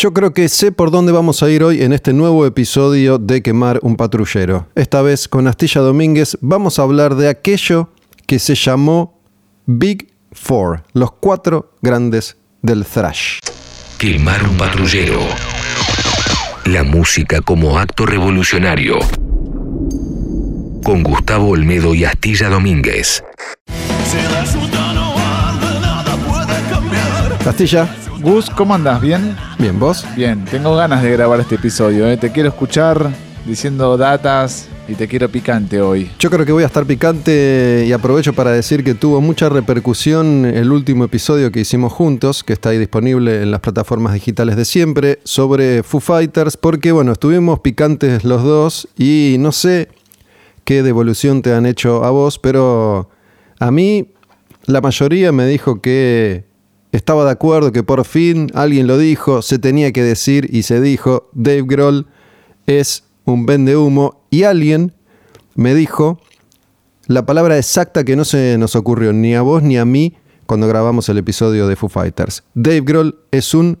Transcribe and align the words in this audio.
Yo 0.00 0.14
creo 0.14 0.32
que 0.32 0.48
sé 0.48 0.72
por 0.72 0.90
dónde 0.90 1.12
vamos 1.12 1.42
a 1.42 1.50
ir 1.50 1.62
hoy 1.62 1.82
en 1.82 1.92
este 1.92 2.14
nuevo 2.14 2.46
episodio 2.46 3.18
de 3.18 3.42
Quemar 3.42 3.80
un 3.82 3.96
patrullero. 3.96 4.66
Esta 4.74 5.02
vez 5.02 5.28
con 5.28 5.46
Astilla 5.46 5.82
Domínguez 5.82 6.38
vamos 6.40 6.78
a 6.78 6.84
hablar 6.84 7.16
de 7.16 7.28
aquello 7.28 7.90
que 8.26 8.38
se 8.38 8.54
llamó 8.54 9.20
Big 9.66 10.10
Four, 10.32 10.84
los 10.94 11.12
cuatro 11.12 11.74
grandes 11.82 12.38
del 12.62 12.86
thrash. 12.86 13.40
Quemar 13.98 14.42
un 14.42 14.56
patrullero. 14.56 15.20
La 16.64 16.82
música 16.82 17.42
como 17.42 17.78
acto 17.78 18.06
revolucionario. 18.06 19.00
Con 20.82 21.02
Gustavo 21.02 21.50
Olmedo 21.50 21.94
y 21.94 22.06
Astilla 22.06 22.48
Domínguez. 22.48 23.22
Castilla, 27.44 27.88
Gus, 28.20 28.50
¿cómo 28.50 28.74
andas? 28.74 29.00
¿Bien? 29.00 29.34
bien, 29.58 29.78
vos. 29.80 30.04
Bien, 30.14 30.44
tengo 30.44 30.76
ganas 30.76 31.02
de 31.02 31.10
grabar 31.10 31.40
este 31.40 31.54
episodio. 31.54 32.06
¿eh? 32.06 32.18
Te 32.18 32.30
quiero 32.30 32.50
escuchar 32.50 33.10
diciendo 33.46 33.96
datas 33.96 34.68
y 34.86 34.94
te 34.94 35.08
quiero 35.08 35.30
picante 35.30 35.80
hoy. 35.80 36.10
Yo 36.18 36.30
creo 36.30 36.44
que 36.44 36.52
voy 36.52 36.64
a 36.64 36.66
estar 36.66 36.84
picante 36.84 37.84
y 37.86 37.92
aprovecho 37.92 38.34
para 38.34 38.52
decir 38.52 38.84
que 38.84 38.94
tuvo 38.94 39.22
mucha 39.22 39.48
repercusión 39.48 40.44
el 40.44 40.70
último 40.70 41.04
episodio 41.04 41.50
que 41.50 41.60
hicimos 41.60 41.94
juntos, 41.94 42.44
que 42.44 42.52
está 42.52 42.68
ahí 42.68 42.78
disponible 42.78 43.42
en 43.42 43.50
las 43.50 43.60
plataformas 43.60 44.12
digitales 44.12 44.56
de 44.56 44.66
siempre, 44.66 45.18
sobre 45.24 45.82
Foo 45.82 46.00
Fighters, 46.00 46.58
porque 46.58 46.92
bueno, 46.92 47.12
estuvimos 47.12 47.60
picantes 47.60 48.22
los 48.22 48.42
dos 48.42 48.86
y 48.98 49.36
no 49.38 49.52
sé 49.52 49.88
qué 50.64 50.82
devolución 50.82 51.40
te 51.40 51.54
han 51.54 51.64
hecho 51.64 52.04
a 52.04 52.10
vos, 52.10 52.38
pero 52.38 53.08
a 53.58 53.70
mí 53.70 54.08
la 54.66 54.82
mayoría 54.82 55.32
me 55.32 55.46
dijo 55.46 55.80
que 55.80 56.49
estaba 56.92 57.24
de 57.24 57.30
acuerdo, 57.30 57.72
que 57.72 57.82
por 57.82 58.04
fin 58.04 58.50
alguien 58.54 58.86
lo 58.86 58.98
dijo, 58.98 59.42
se 59.42 59.58
tenía 59.58 59.92
que 59.92 60.02
decir 60.02 60.48
y 60.52 60.62
se 60.64 60.80
dijo, 60.80 61.30
Dave 61.34 61.62
Grohl 61.66 62.06
es 62.66 63.04
un 63.24 63.46
vende 63.46 63.76
humo 63.76 64.22
y 64.30 64.42
alguien 64.44 64.92
me 65.54 65.74
dijo 65.74 66.18
la 67.06 67.26
palabra 67.26 67.56
exacta 67.58 68.04
que 68.04 68.16
no 68.16 68.24
se 68.24 68.56
nos 68.58 68.76
ocurrió 68.76 69.12
ni 69.12 69.34
a 69.34 69.42
vos 69.42 69.62
ni 69.62 69.76
a 69.78 69.84
mí 69.84 70.14
cuando 70.46 70.66
grabamos 70.68 71.08
el 71.08 71.18
episodio 71.18 71.66
de 71.68 71.76
Foo 71.76 71.88
Fighters. 71.88 72.42
Dave 72.54 72.80
Grohl 72.82 73.18
es 73.30 73.54
un 73.54 73.78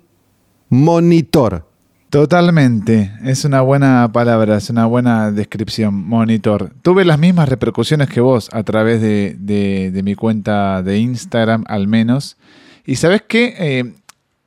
monitor. 0.68 1.66
Totalmente, 2.10 3.12
es 3.24 3.44
una 3.44 3.60
buena 3.60 4.10
palabra, 4.12 4.56
es 4.56 4.68
una 4.68 4.84
buena 4.86 5.30
descripción, 5.30 5.94
monitor. 5.94 6.72
Tuve 6.82 7.04
las 7.04 7.20
mismas 7.20 7.48
repercusiones 7.48 8.08
que 8.08 8.20
vos 8.20 8.48
a 8.52 8.64
través 8.64 9.00
de, 9.00 9.36
de- 9.38 9.90
de 9.92 10.02
mi 10.02 10.16
cuenta 10.16 10.82
de 10.82 10.98
Instagram, 10.98 11.64
al 11.68 11.86
menos. 11.86 12.36
Y 12.86 12.96
sabes 12.96 13.22
qué, 13.26 13.54
Eh, 13.58 13.92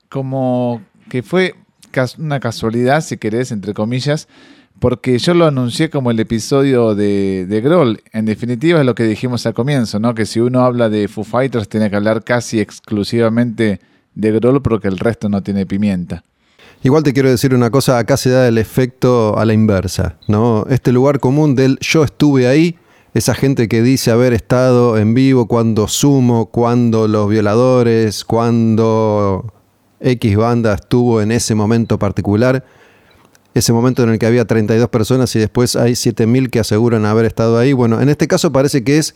como 0.09 0.81
que 1.09 1.23
fue 1.23 1.55
una 2.17 2.39
casualidad, 2.39 3.01
si 3.01 3.17
querés, 3.17 3.51
entre 3.51 3.73
comillas, 3.73 4.27
porque 4.79 5.17
yo 5.17 5.33
lo 5.33 5.45
anuncié 5.45 5.89
como 5.89 6.11
el 6.11 6.19
episodio 6.19 6.93
de, 6.93 7.45
de 7.47 7.61
Grohl. 7.61 8.01
En 8.11 8.25
definitiva 8.25 8.79
es 8.79 8.85
lo 8.85 8.95
que 8.95 9.03
dijimos 9.03 9.45
al 9.45 9.53
comienzo, 9.53 9.99
¿no? 9.99 10.13
Que 10.13 10.25
si 10.25 10.39
uno 10.39 10.61
habla 10.61 10.89
de 10.89 11.07
Foo 11.07 11.23
Fighters 11.23 11.69
tiene 11.69 11.89
que 11.89 11.95
hablar 11.95 12.23
casi 12.23 12.59
exclusivamente 12.59 13.79
de 14.13 14.31
Grohl 14.31 14.61
porque 14.61 14.87
el 14.87 14.99
resto 14.99 15.29
no 15.29 15.41
tiene 15.41 15.65
pimienta. 15.65 16.23
Igual 16.83 17.03
te 17.03 17.13
quiero 17.13 17.29
decir 17.29 17.55
una 17.55 17.69
cosa, 17.69 17.97
acá 17.97 18.17
se 18.17 18.29
da 18.29 18.47
el 18.47 18.57
efecto 18.57 19.37
a 19.37 19.45
la 19.45 19.53
inversa, 19.53 20.17
¿no? 20.27 20.65
Este 20.69 20.91
lugar 20.91 21.19
común 21.19 21.55
del 21.55 21.77
yo 21.79 22.03
estuve 22.03 22.47
ahí, 22.47 22.75
esa 23.13 23.35
gente 23.35 23.67
que 23.67 23.81
dice 23.81 24.11
haber 24.11 24.33
estado 24.33 24.97
en 24.97 25.13
vivo 25.13 25.47
cuando 25.47 25.87
Sumo, 25.87 26.47
cuando 26.47 27.07
Los 27.07 27.29
Violadores, 27.29 28.25
cuando 28.25 29.53
X 29.99 30.35
banda 30.35 30.73
estuvo 30.73 31.21
en 31.21 31.31
ese 31.31 31.53
momento 31.55 31.99
particular, 31.99 32.65
ese 33.53 33.71
momento 33.71 34.03
en 34.03 34.09
el 34.09 34.19
que 34.19 34.25
había 34.25 34.45
32 34.45 34.89
personas 34.89 35.35
y 35.35 35.39
después 35.39 35.75
hay 35.75 35.95
7000 35.95 36.49
que 36.49 36.59
aseguran 36.59 37.05
haber 37.05 37.25
estado 37.25 37.57
ahí. 37.59 37.73
Bueno, 37.73 38.01
en 38.01 38.09
este 38.09 38.27
caso 38.27 38.51
parece 38.51 38.83
que 38.83 38.97
es 38.97 39.15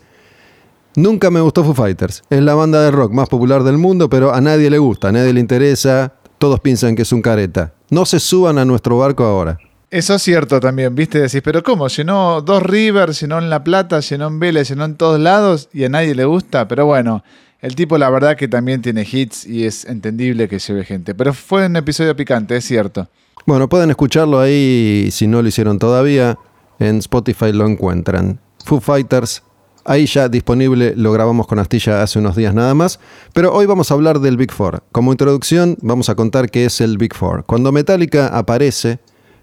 Nunca 0.97 1.29
me 1.29 1.41
gustó 1.41 1.63
Foo 1.63 1.75
Fighters. 1.75 2.23
Es 2.31 2.41
la 2.41 2.55
banda 2.55 2.81
de 2.81 2.89
rock 2.89 3.11
más 3.11 3.29
popular 3.29 3.63
del 3.63 3.77
mundo, 3.77 4.09
pero 4.09 4.33
a 4.33 4.41
nadie 4.41 4.71
le 4.71 4.79
gusta, 4.79 5.09
a 5.09 5.11
nadie 5.11 5.31
le 5.31 5.39
interesa. 5.39 6.15
Todos 6.39 6.59
piensan 6.59 6.95
que 6.95 7.03
es 7.03 7.11
un 7.11 7.21
careta. 7.21 7.75
No 7.91 8.03
se 8.07 8.19
suban 8.19 8.57
a 8.57 8.65
nuestro 8.65 8.97
barco 8.97 9.23
ahora. 9.23 9.59
Eso 9.89 10.15
es 10.15 10.21
cierto 10.21 10.59
también, 10.59 10.93
¿viste? 10.95 11.21
Decís, 11.21 11.41
pero 11.41 11.63
¿cómo? 11.63 11.87
Llenó 11.87 12.41
dos 12.41 12.61
Rivers, 12.61 13.21
llenó 13.21 13.37
en 13.37 13.49
La 13.49 13.63
Plata, 13.63 14.01
llenó 14.01 14.27
en 14.27 14.37
Vélez, 14.37 14.67
llenó 14.67 14.83
en 14.83 14.95
todos 14.95 15.17
lados 15.17 15.69
y 15.71 15.85
a 15.85 15.89
nadie 15.89 16.13
le 16.13 16.25
gusta. 16.25 16.67
Pero 16.67 16.85
bueno, 16.85 17.23
el 17.61 17.73
tipo 17.75 17.97
la 17.97 18.09
verdad 18.09 18.35
que 18.35 18.49
también 18.49 18.81
tiene 18.81 19.07
hits 19.09 19.45
y 19.45 19.63
es 19.65 19.85
entendible 19.85 20.49
que 20.49 20.59
lleve 20.59 20.83
gente. 20.83 21.15
Pero 21.15 21.33
fue 21.33 21.67
un 21.67 21.77
episodio 21.77 22.15
picante, 22.17 22.57
es 22.57 22.65
cierto. 22.65 23.07
Bueno, 23.45 23.69
pueden 23.69 23.89
escucharlo 23.89 24.41
ahí 24.41 25.07
si 25.09 25.25
no 25.25 25.41
lo 25.41 25.47
hicieron 25.47 25.79
todavía. 25.79 26.37
En 26.79 26.97
Spotify 26.97 27.53
lo 27.53 27.65
encuentran. 27.65 28.41
Foo 28.65 28.81
Fighters, 28.81 29.41
ahí 29.85 30.05
ya 30.05 30.27
disponible, 30.27 30.95
lo 30.97 31.13
grabamos 31.13 31.47
con 31.47 31.59
Astilla 31.59 32.03
hace 32.03 32.19
unos 32.19 32.35
días 32.35 32.53
nada 32.53 32.73
más. 32.73 32.99
Pero 33.31 33.53
hoy 33.53 33.65
vamos 33.65 33.89
a 33.89 33.93
hablar 33.93 34.19
del 34.19 34.35
Big 34.35 34.51
Four. 34.51 34.83
Como 34.91 35.13
introducción, 35.13 35.77
vamos 35.81 36.09
a 36.09 36.15
contar 36.15 36.51
qué 36.51 36.65
es 36.65 36.81
el 36.81 36.97
Big 36.97 37.15
Four. 37.15 37.45
Cuando 37.45 37.71
Metallica 37.71 38.27
aparece 38.27 38.99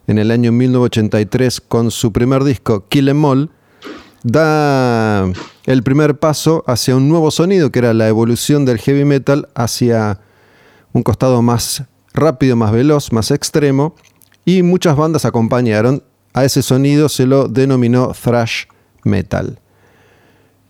en 0.06 0.18
el 0.18 0.30
año 0.30 0.52
1983 0.52 1.60
con 1.60 1.90
su 1.90 2.12
primer 2.12 2.44
disco, 2.44 2.86
Kill 2.88 3.08
'Em 3.08 3.24
All, 3.24 3.50
da 4.22 5.24
el 5.66 5.82
primer 5.82 6.18
paso 6.18 6.64
hacia 6.66 6.96
un 6.96 7.08
nuevo 7.08 7.30
sonido, 7.30 7.70
que 7.70 7.78
era 7.78 7.94
la 7.94 8.08
evolución 8.08 8.64
del 8.64 8.78
heavy 8.78 9.04
metal 9.04 9.48
hacia 9.54 10.20
un 10.92 11.02
costado 11.02 11.42
más 11.42 11.84
rápido, 12.12 12.56
más 12.56 12.72
veloz, 12.72 13.12
más 13.12 13.30
extremo, 13.30 13.94
y 14.44 14.62
muchas 14.62 14.96
bandas 14.96 15.24
acompañaron. 15.24 16.02
A 16.32 16.44
ese 16.44 16.62
sonido 16.62 17.08
se 17.08 17.26
lo 17.26 17.48
denominó 17.48 18.12
thrash 18.12 18.64
metal. 19.04 19.60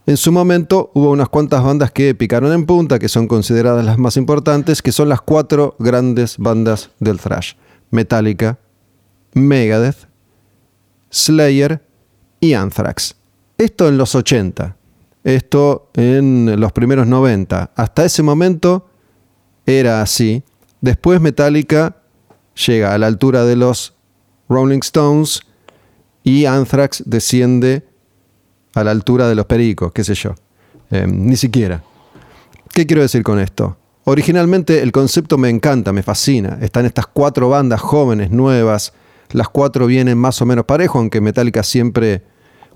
En 0.06 0.18
su 0.18 0.32
momento 0.32 0.90
hubo 0.92 1.10
unas 1.10 1.30
cuantas 1.30 1.62
bandas 1.64 1.90
que 1.90 2.14
picaron 2.14 2.52
en 2.52 2.66
punta, 2.66 2.98
que 2.98 3.08
son 3.08 3.26
consideradas 3.26 3.84
las 3.86 3.98
más 3.98 4.18
importantes, 4.18 4.82
que 4.82 4.92
son 4.92 5.08
las 5.08 5.22
cuatro 5.22 5.76
grandes 5.78 6.36
bandas 6.36 6.90
del 7.00 7.18
thrash. 7.18 7.54
Metallica, 7.90 8.58
Megadeth, 9.34 10.08
Slayer 11.10 11.82
y 12.40 12.54
Anthrax. 12.54 13.16
Esto 13.58 13.88
en 13.88 13.98
los 13.98 14.14
80, 14.14 14.76
esto 15.22 15.90
en 15.94 16.58
los 16.58 16.72
primeros 16.72 17.06
90. 17.06 17.72
Hasta 17.74 18.04
ese 18.04 18.22
momento 18.22 18.88
era 19.66 20.02
así. 20.02 20.42
Después 20.80 21.20
Metallica 21.20 21.96
llega 22.66 22.94
a 22.94 22.98
la 22.98 23.06
altura 23.06 23.44
de 23.44 23.56
los 23.56 23.94
Rolling 24.48 24.80
Stones 24.80 25.40
y 26.22 26.46
Anthrax 26.46 27.02
desciende 27.06 27.86
a 28.74 28.84
la 28.84 28.90
altura 28.90 29.28
de 29.28 29.34
los 29.34 29.46
Pericos, 29.46 29.92
qué 29.92 30.04
sé 30.04 30.14
yo. 30.14 30.34
Eh, 30.90 31.06
ni 31.08 31.36
siquiera. 31.36 31.82
¿Qué 32.72 32.86
quiero 32.86 33.02
decir 33.02 33.22
con 33.22 33.38
esto? 33.38 33.76
Originalmente 34.04 34.82
el 34.82 34.92
concepto 34.92 35.38
me 35.38 35.48
encanta, 35.48 35.92
me 35.92 36.02
fascina. 36.02 36.58
Están 36.60 36.84
estas 36.86 37.06
cuatro 37.06 37.48
bandas 37.48 37.80
jóvenes, 37.80 38.30
nuevas. 38.30 38.92
Las 39.32 39.48
cuatro 39.48 39.86
vienen 39.86 40.18
más 40.18 40.40
o 40.42 40.46
menos 40.46 40.64
parejo, 40.64 40.98
aunque 40.98 41.20
Metallica 41.20 41.62
siempre 41.62 42.22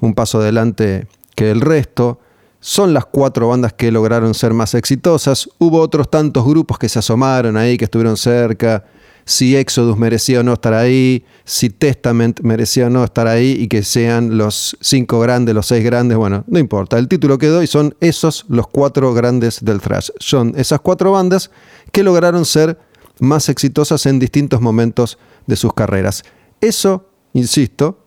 un 0.00 0.14
paso 0.14 0.40
adelante 0.40 1.06
que 1.34 1.50
el 1.50 1.60
resto. 1.60 2.20
Son 2.60 2.92
las 2.92 3.06
cuatro 3.06 3.48
bandas 3.48 3.72
que 3.72 3.92
lograron 3.92 4.34
ser 4.34 4.52
más 4.52 4.74
exitosas. 4.74 5.48
Hubo 5.58 5.80
otros 5.80 6.10
tantos 6.10 6.44
grupos 6.44 6.78
que 6.78 6.88
se 6.88 6.98
asomaron 6.98 7.56
ahí, 7.56 7.76
que 7.78 7.84
estuvieron 7.84 8.16
cerca. 8.16 8.84
Si 9.24 9.54
Exodus 9.54 9.96
merecía 9.96 10.40
o 10.40 10.42
no 10.42 10.54
estar 10.54 10.74
ahí, 10.74 11.24
si 11.44 11.70
Testament 11.70 12.40
merecía 12.40 12.86
o 12.86 12.90
no 12.90 13.04
estar 13.04 13.28
ahí 13.28 13.56
y 13.60 13.68
que 13.68 13.84
sean 13.84 14.38
los 14.38 14.76
cinco 14.80 15.20
grandes, 15.20 15.54
los 15.54 15.66
seis 15.66 15.84
grandes, 15.84 16.16
bueno, 16.16 16.44
no 16.48 16.58
importa. 16.58 16.98
El 16.98 17.08
título 17.08 17.38
quedó 17.38 17.62
y 17.62 17.66
son 17.66 17.94
esos 18.00 18.46
los 18.48 18.66
cuatro 18.66 19.12
grandes 19.14 19.62
del 19.62 19.80
thrash. 19.80 20.08
Son 20.18 20.54
esas 20.56 20.80
cuatro 20.80 21.12
bandas 21.12 21.50
que 21.92 22.02
lograron 22.02 22.44
ser 22.44 22.78
más 23.20 23.48
exitosas 23.48 24.06
en 24.06 24.18
distintos 24.18 24.60
momentos 24.60 25.18
de 25.46 25.56
sus 25.56 25.74
carreras. 25.74 26.24
Eso, 26.60 27.08
insisto, 27.32 27.98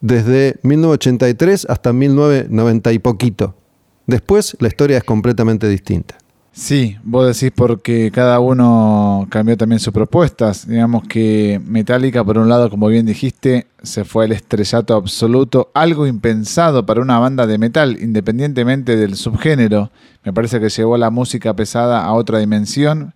desde 0.00 0.58
1983 0.62 1.66
hasta 1.68 1.92
1990 1.92 2.92
y 2.92 2.98
poquito. 2.98 3.54
Después 4.06 4.56
la 4.60 4.68
historia 4.68 4.98
es 4.98 5.04
completamente 5.04 5.68
distinta. 5.68 6.16
Sí, 6.54 6.98
vos 7.02 7.26
decís 7.26 7.50
porque 7.56 8.10
cada 8.12 8.38
uno 8.38 9.26
cambió 9.30 9.56
también 9.56 9.80
sus 9.80 9.94
propuestas. 9.94 10.68
Digamos 10.68 11.04
que 11.08 11.58
Metallica, 11.64 12.22
por 12.22 12.36
un 12.36 12.50
lado, 12.50 12.68
como 12.68 12.88
bien 12.88 13.06
dijiste, 13.06 13.68
se 13.82 14.04
fue 14.04 14.26
al 14.26 14.32
estrellato 14.32 14.94
absoluto, 14.94 15.70
algo 15.72 16.06
impensado 16.06 16.84
para 16.84 17.00
una 17.00 17.18
banda 17.18 17.46
de 17.46 17.56
metal, 17.56 17.96
independientemente 18.02 18.96
del 18.96 19.16
subgénero. 19.16 19.90
Me 20.24 20.34
parece 20.34 20.60
que 20.60 20.68
llevó 20.68 20.98
la 20.98 21.08
música 21.08 21.56
pesada 21.56 22.04
a 22.04 22.12
otra 22.12 22.38
dimensión. 22.38 23.14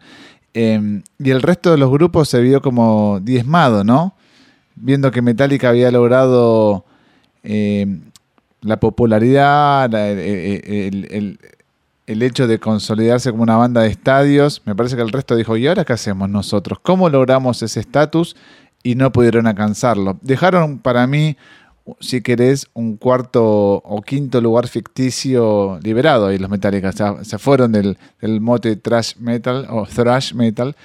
Eh, 0.55 1.03
y 1.19 1.31
el 1.31 1.43
resto 1.43 1.73
de 1.73 1.77
los 1.77 1.91
grupos 1.91 2.31
se 2.31 2.41
vio 2.41 2.63
como 2.63 3.21
diezmado, 3.21 3.85
¿no? 3.85 4.16
Viendo 4.77 5.11
que 5.11 5.23
Metallica 5.23 5.71
había 5.71 5.91
logrado 5.91 6.85
eh, 7.43 7.87
la 8.61 8.79
popularidad, 8.81 9.93
el- 9.95 11.39
el- 12.07 12.23
hecho 12.23 12.47
de 12.47 12.59
consolidarse 12.59 13.31
como 13.31 13.43
una 13.43 13.57
banda 13.57 13.83
de 13.83 13.89
estadios, 13.89 14.63
me 14.65 14.75
parece 14.75 14.97
que 14.97 15.03
el 15.03 15.11
resto 15.11 15.35
dijo, 15.37 15.57
¿y 15.57 15.67
ahora 15.67 15.85
qué 15.85 15.93
hacemos 15.93 16.29
nosotros? 16.29 16.79
¿Cómo 16.83 17.09
logramos 17.09 17.63
ese 17.63 17.81
estatus? 17.81 18.37
Y 18.83 18.95
no 18.95 19.11
pudieron 19.13 19.47
alcanzarlo. 19.49 20.19
Dejaron 20.23 20.79
para 20.79 21.07
mí, 21.09 21.37
si 22.01 22.21
querés, 22.21 22.69
un 22.75 22.97
cuarto 22.97 23.43
o 23.77 24.03
quinto 24.03 24.41
lugar 24.41 24.69
ficticio 24.69 25.79
liberado 25.83 26.27
ahí 26.29 26.39
los 26.39 26.51
Metallica. 26.51 26.93
se 26.93 27.39
fueron 27.39 27.73
del, 27.73 27.97
del 28.21 28.41
mote 28.41 28.77
trash 28.77 29.17
metal 29.19 29.67
o 29.71 29.87
thrash 29.87 30.33
metal. 30.35 30.77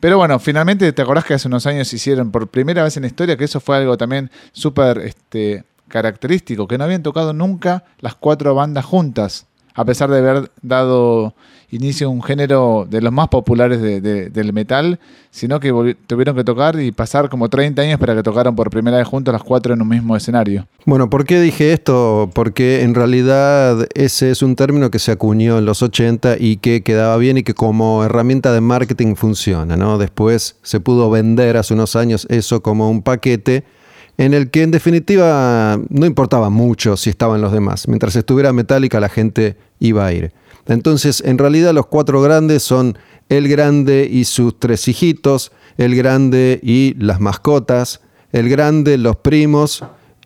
Pero 0.00 0.16
bueno, 0.16 0.38
finalmente, 0.38 0.92
¿te 0.92 1.02
acordás 1.02 1.24
que 1.24 1.34
hace 1.34 1.48
unos 1.48 1.66
años 1.66 1.92
hicieron 1.92 2.30
por 2.30 2.48
primera 2.48 2.82
vez 2.82 2.96
en 2.96 3.02
la 3.02 3.06
historia 3.06 3.36
que 3.36 3.44
eso 3.44 3.60
fue 3.60 3.76
algo 3.76 3.96
también 3.96 4.30
súper 4.52 4.98
este, 4.98 5.64
característico, 5.88 6.66
que 6.66 6.78
no 6.78 6.84
habían 6.84 7.02
tocado 7.02 7.32
nunca 7.32 7.84
las 8.00 8.14
cuatro 8.14 8.54
bandas 8.54 8.84
juntas? 8.84 9.46
a 9.74 9.84
pesar 9.84 10.10
de 10.10 10.18
haber 10.18 10.50
dado 10.62 11.34
inicio 11.70 12.10
un 12.10 12.22
género 12.22 12.86
de 12.88 13.00
los 13.00 13.12
más 13.12 13.28
populares 13.28 13.80
del 13.80 14.52
metal, 14.52 14.98
sino 15.30 15.60
que 15.60 15.96
tuvieron 16.06 16.34
que 16.34 16.44
tocar 16.44 16.80
y 16.80 16.92
pasar 16.92 17.28
como 17.28 17.48
30 17.48 17.82
años 17.82 18.00
para 18.00 18.14
que 18.14 18.22
tocaran 18.22 18.56
por 18.56 18.70
primera 18.70 18.96
vez 18.96 19.06
juntos 19.06 19.32
las 19.32 19.42
cuatro 19.42 19.74
en 19.74 19.82
un 19.82 19.88
mismo 19.88 20.16
escenario. 20.16 20.66
Bueno, 20.84 21.08
¿por 21.08 21.24
qué 21.24 21.40
dije 21.40 21.72
esto? 21.72 22.30
Porque 22.34 22.82
en 22.82 22.94
realidad 22.94 23.86
ese 23.94 24.30
es 24.30 24.42
un 24.42 24.56
término 24.56 24.90
que 24.90 24.98
se 24.98 25.12
acuñó 25.12 25.58
en 25.58 25.64
los 25.64 25.82
80 25.82 26.36
y 26.38 26.56
que 26.56 26.82
quedaba 26.82 27.16
bien 27.16 27.38
y 27.38 27.42
que 27.42 27.54
como 27.54 28.04
herramienta 28.04 28.52
de 28.52 28.60
marketing 28.60 29.14
funciona, 29.14 29.76
¿no? 29.76 29.98
Después 29.98 30.56
se 30.62 30.80
pudo 30.80 31.10
vender 31.10 31.56
hace 31.56 31.74
unos 31.74 31.96
años 31.96 32.26
eso 32.30 32.62
como 32.62 32.90
un 32.90 33.02
paquete 33.02 33.64
en 34.18 34.34
el 34.34 34.50
que 34.50 34.62
en 34.62 34.70
definitiva 34.70 35.80
no 35.88 36.04
importaba 36.04 36.50
mucho 36.50 36.96
si 36.96 37.08
estaban 37.08 37.40
los 37.40 37.52
demás. 37.52 37.88
Mientras 37.88 38.14
estuviera 38.16 38.52
Metallica 38.52 39.00
la 39.00 39.08
gente 39.08 39.56
iba 39.78 40.04
a 40.04 40.12
ir. 40.12 40.32
Entonces, 40.70 41.20
en 41.26 41.36
realidad 41.36 41.74
los 41.74 41.86
cuatro 41.86 42.22
grandes 42.22 42.62
son 42.62 42.96
el 43.28 43.48
grande 43.48 44.08
y 44.10 44.24
sus 44.24 44.58
tres 44.58 44.86
hijitos, 44.86 45.50
el 45.76 45.96
grande 45.96 46.60
y 46.62 46.94
las 46.98 47.20
mascotas, 47.20 48.00
el 48.30 48.48
grande, 48.48 48.96
los 48.96 49.16
primos 49.16 49.84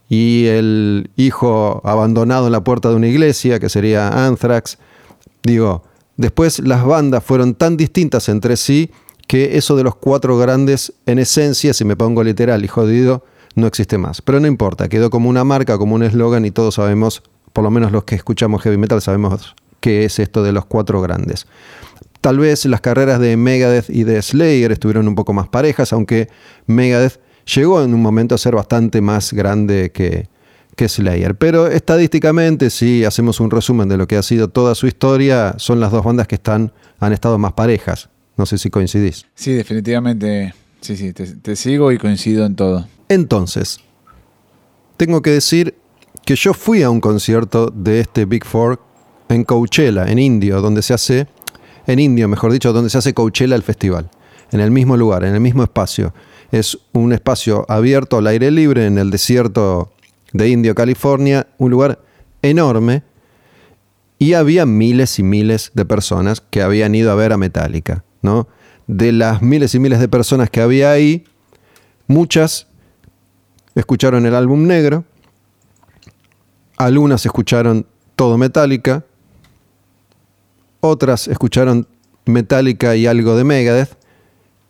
y 0.08 0.44
el 0.46 1.10
hijo 1.16 1.80
abandonado 1.82 2.46
en 2.46 2.52
la 2.52 2.62
puerta 2.62 2.90
de 2.90 2.96
una 2.96 3.08
iglesia, 3.08 3.58
que 3.58 3.70
sería 3.70 4.26
Anthrax. 4.26 4.76
Digo, 5.42 5.82
después 6.18 6.58
las 6.58 6.84
bandas 6.84 7.24
fueron 7.24 7.54
tan 7.54 7.78
distintas 7.78 8.28
entre 8.28 8.58
sí 8.58 8.90
que 9.26 9.56
eso 9.56 9.76
de 9.76 9.84
los 9.84 9.94
cuatro 9.94 10.36
grandes, 10.36 10.92
en 11.06 11.18
esencia, 11.18 11.72
si 11.72 11.86
me 11.86 11.96
pongo 11.96 12.22
literal 12.22 12.62
y 12.62 12.68
jodido, 12.68 13.24
no 13.54 13.66
existe 13.66 13.96
más. 13.96 14.20
Pero 14.20 14.40
no 14.40 14.46
importa, 14.46 14.90
quedó 14.90 15.08
como 15.08 15.30
una 15.30 15.42
marca, 15.44 15.78
como 15.78 15.94
un 15.94 16.02
eslogan 16.02 16.44
y 16.44 16.50
todos 16.50 16.74
sabemos, 16.74 17.22
por 17.54 17.64
lo 17.64 17.70
menos 17.70 17.92
los 17.92 18.04
que 18.04 18.14
escuchamos 18.14 18.62
heavy 18.62 18.76
metal, 18.76 19.00
sabemos 19.00 19.54
qué 19.84 20.06
es 20.06 20.18
esto 20.18 20.42
de 20.42 20.52
los 20.52 20.64
cuatro 20.64 21.02
grandes. 21.02 21.46
Tal 22.22 22.38
vez 22.38 22.64
las 22.64 22.80
carreras 22.80 23.20
de 23.20 23.36
Megadeth 23.36 23.90
y 23.90 24.04
de 24.04 24.22
Slayer 24.22 24.72
estuvieron 24.72 25.06
un 25.06 25.14
poco 25.14 25.34
más 25.34 25.48
parejas, 25.48 25.92
aunque 25.92 26.30
Megadeth 26.64 27.20
llegó 27.54 27.82
en 27.82 27.92
un 27.92 28.00
momento 28.00 28.34
a 28.34 28.38
ser 28.38 28.54
bastante 28.54 29.02
más 29.02 29.34
grande 29.34 29.92
que, 29.92 30.30
que 30.74 30.88
Slayer. 30.88 31.34
Pero 31.34 31.66
estadísticamente, 31.66 32.70
si 32.70 33.04
hacemos 33.04 33.40
un 33.40 33.50
resumen 33.50 33.86
de 33.90 33.98
lo 33.98 34.08
que 34.08 34.16
ha 34.16 34.22
sido 34.22 34.48
toda 34.48 34.74
su 34.74 34.86
historia, 34.86 35.54
son 35.58 35.80
las 35.80 35.92
dos 35.92 36.02
bandas 36.02 36.28
que 36.28 36.36
están, 36.36 36.72
han 36.98 37.12
estado 37.12 37.36
más 37.36 37.52
parejas. 37.52 38.08
No 38.38 38.46
sé 38.46 38.56
si 38.56 38.70
coincidís. 38.70 39.26
Sí, 39.34 39.52
definitivamente. 39.52 40.54
Sí, 40.80 40.96
sí, 40.96 41.12
te 41.12 41.56
sigo 41.56 41.92
y 41.92 41.98
coincido 41.98 42.46
en 42.46 42.56
todo. 42.56 42.88
Entonces, 43.10 43.80
tengo 44.96 45.20
que 45.20 45.28
decir 45.28 45.74
que 46.24 46.36
yo 46.36 46.54
fui 46.54 46.82
a 46.82 46.88
un 46.88 47.02
concierto 47.02 47.66
de 47.66 48.00
este 48.00 48.24
Big 48.24 48.46
Four 48.46 48.80
en 49.28 49.44
Coachella, 49.44 50.06
en 50.06 50.18
Indio, 50.18 50.60
donde 50.60 50.82
se 50.82 50.94
hace, 50.94 51.26
en 51.86 51.98
Indio, 51.98 52.28
mejor 52.28 52.52
dicho, 52.52 52.72
donde 52.72 52.90
se 52.90 52.98
hace 52.98 53.14
Coachella 53.14 53.56
el 53.56 53.62
festival, 53.62 54.10
en 54.50 54.60
el 54.60 54.70
mismo 54.70 54.96
lugar, 54.96 55.24
en 55.24 55.34
el 55.34 55.40
mismo 55.40 55.62
espacio. 55.62 56.14
Es 56.50 56.78
un 56.92 57.12
espacio 57.12 57.64
abierto 57.68 58.18
al 58.18 58.26
aire 58.26 58.50
libre 58.50 58.86
en 58.86 58.98
el 58.98 59.10
desierto 59.10 59.92
de 60.32 60.48
Indio, 60.48 60.74
California, 60.74 61.46
un 61.58 61.70
lugar 61.70 62.00
enorme, 62.42 63.02
y 64.18 64.34
había 64.34 64.64
miles 64.66 65.18
y 65.18 65.22
miles 65.22 65.72
de 65.74 65.84
personas 65.84 66.40
que 66.40 66.62
habían 66.62 66.94
ido 66.94 67.10
a 67.10 67.14
ver 67.14 67.32
a 67.32 67.36
Metallica, 67.36 68.04
¿no? 68.22 68.48
De 68.86 69.12
las 69.12 69.42
miles 69.42 69.74
y 69.74 69.78
miles 69.78 69.98
de 69.98 70.08
personas 70.08 70.50
que 70.50 70.60
había 70.60 70.92
ahí, 70.92 71.24
muchas 72.06 72.68
escucharon 73.74 74.26
el 74.26 74.34
álbum 74.34 74.66
negro, 74.66 75.04
algunas 76.76 77.24
escucharon 77.26 77.86
todo 78.16 78.38
Metallica, 78.38 79.04
otras 80.88 81.28
escucharon 81.28 81.86
Metallica 82.26 82.96
y 82.96 83.06
algo 83.06 83.36
de 83.36 83.44
Megadeth, 83.44 83.96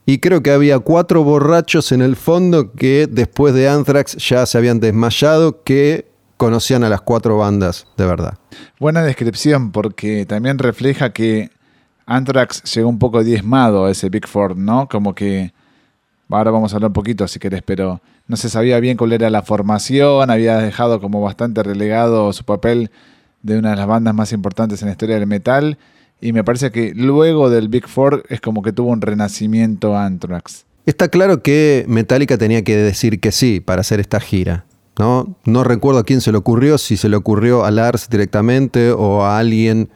y 0.07 0.19
creo 0.19 0.43
que 0.43 0.51
había 0.51 0.79
cuatro 0.81 1.25
borrachos 1.25 1.91
en 1.93 2.03
el 2.03 2.17
fondo 2.17 2.73
que 2.73 3.09
después 3.11 3.55
de 3.55 3.69
Anthrax 3.69 4.17
ya 4.17 4.45
se 4.45 4.59
habían 4.59 4.81
desmayado, 4.81 5.63
que 5.63 6.11
conocían 6.37 6.85
a 6.85 6.89
las 6.89 7.01
cuatro 7.01 7.39
bandas 7.39 7.87
de 7.97 8.05
verdad. 8.05 8.35
Buena 8.79 9.03
descripción, 9.03 9.73
porque 9.73 10.27
también 10.27 10.59
refleja 10.59 11.13
que 11.13 11.51
Anthrax 12.07 12.63
llegó 12.75 12.89
un 12.89 12.99
poco 12.99 13.25
diezmado 13.25 13.87
a 13.87 13.91
ese 13.91 14.11
Big 14.11 14.27
Four, 14.27 14.57
¿no? 14.57 14.89
Como 14.89 15.15
que. 15.15 15.53
Ahora 16.31 16.51
vamos 16.51 16.73
a 16.73 16.77
hablar 16.77 16.89
un 16.89 16.95
poquito 16.95 17.29
si 17.29 17.39
querés, 17.39 17.63
pero 17.63 18.01
no 18.27 18.37
se 18.37 18.49
sabía 18.49 18.81
bien 18.81 18.97
cuál 18.97 19.13
era 19.13 19.31
la 19.31 19.43
formación, 19.43 20.31
había 20.31 20.57
dejado 20.57 21.01
como 21.01 21.21
bastante 21.21 21.63
relegado 21.63 22.33
su 22.33 22.45
papel 22.45 22.91
de 23.43 23.59
una 23.59 23.71
de 23.71 23.77
las 23.77 23.87
bandas 23.87 24.15
más 24.15 24.33
importantes 24.33 24.83
en 24.83 24.89
la 24.89 24.93
historia 24.93 25.17
del 25.17 25.29
metal. 25.29 25.79
Y 26.25 26.33
me 26.33 26.43
parece 26.43 26.71
que 26.71 26.95
luego 26.97 27.51
del 27.51 27.69
Big 27.69 27.87
Four 27.87 28.25
es 28.31 28.41
como 28.41 28.63
que 28.63 28.73
tuvo 28.73 28.91
un 28.91 29.03
renacimiento 29.03 29.95
Anthrax. 29.95 30.65
Está 30.87 31.09
claro 31.09 31.43
que 31.43 31.85
Metallica 31.87 32.39
tenía 32.39 32.65
que 32.65 32.79
decir 32.79 33.21
que 33.21 33.31
sí 33.31 33.61
para 33.61 33.83
hacer 33.83 34.01
esta 34.01 34.21
gira. 34.21 34.65
¿no? 34.99 35.37
no 35.45 35.65
recuerdo 35.65 36.01
a 36.01 36.05
quién 36.05 36.23
se 36.23 36.33
le 36.33 36.39
ocurrió, 36.39 36.79
si 36.79 36.97
se 36.97 37.11
le 37.11 37.17
ocurrió 37.17 37.67
a 37.67 37.71
Lars 37.71 38.09
directamente 38.09 38.91
o 38.93 39.23
a 39.23 39.39
alguien 39.39 39.91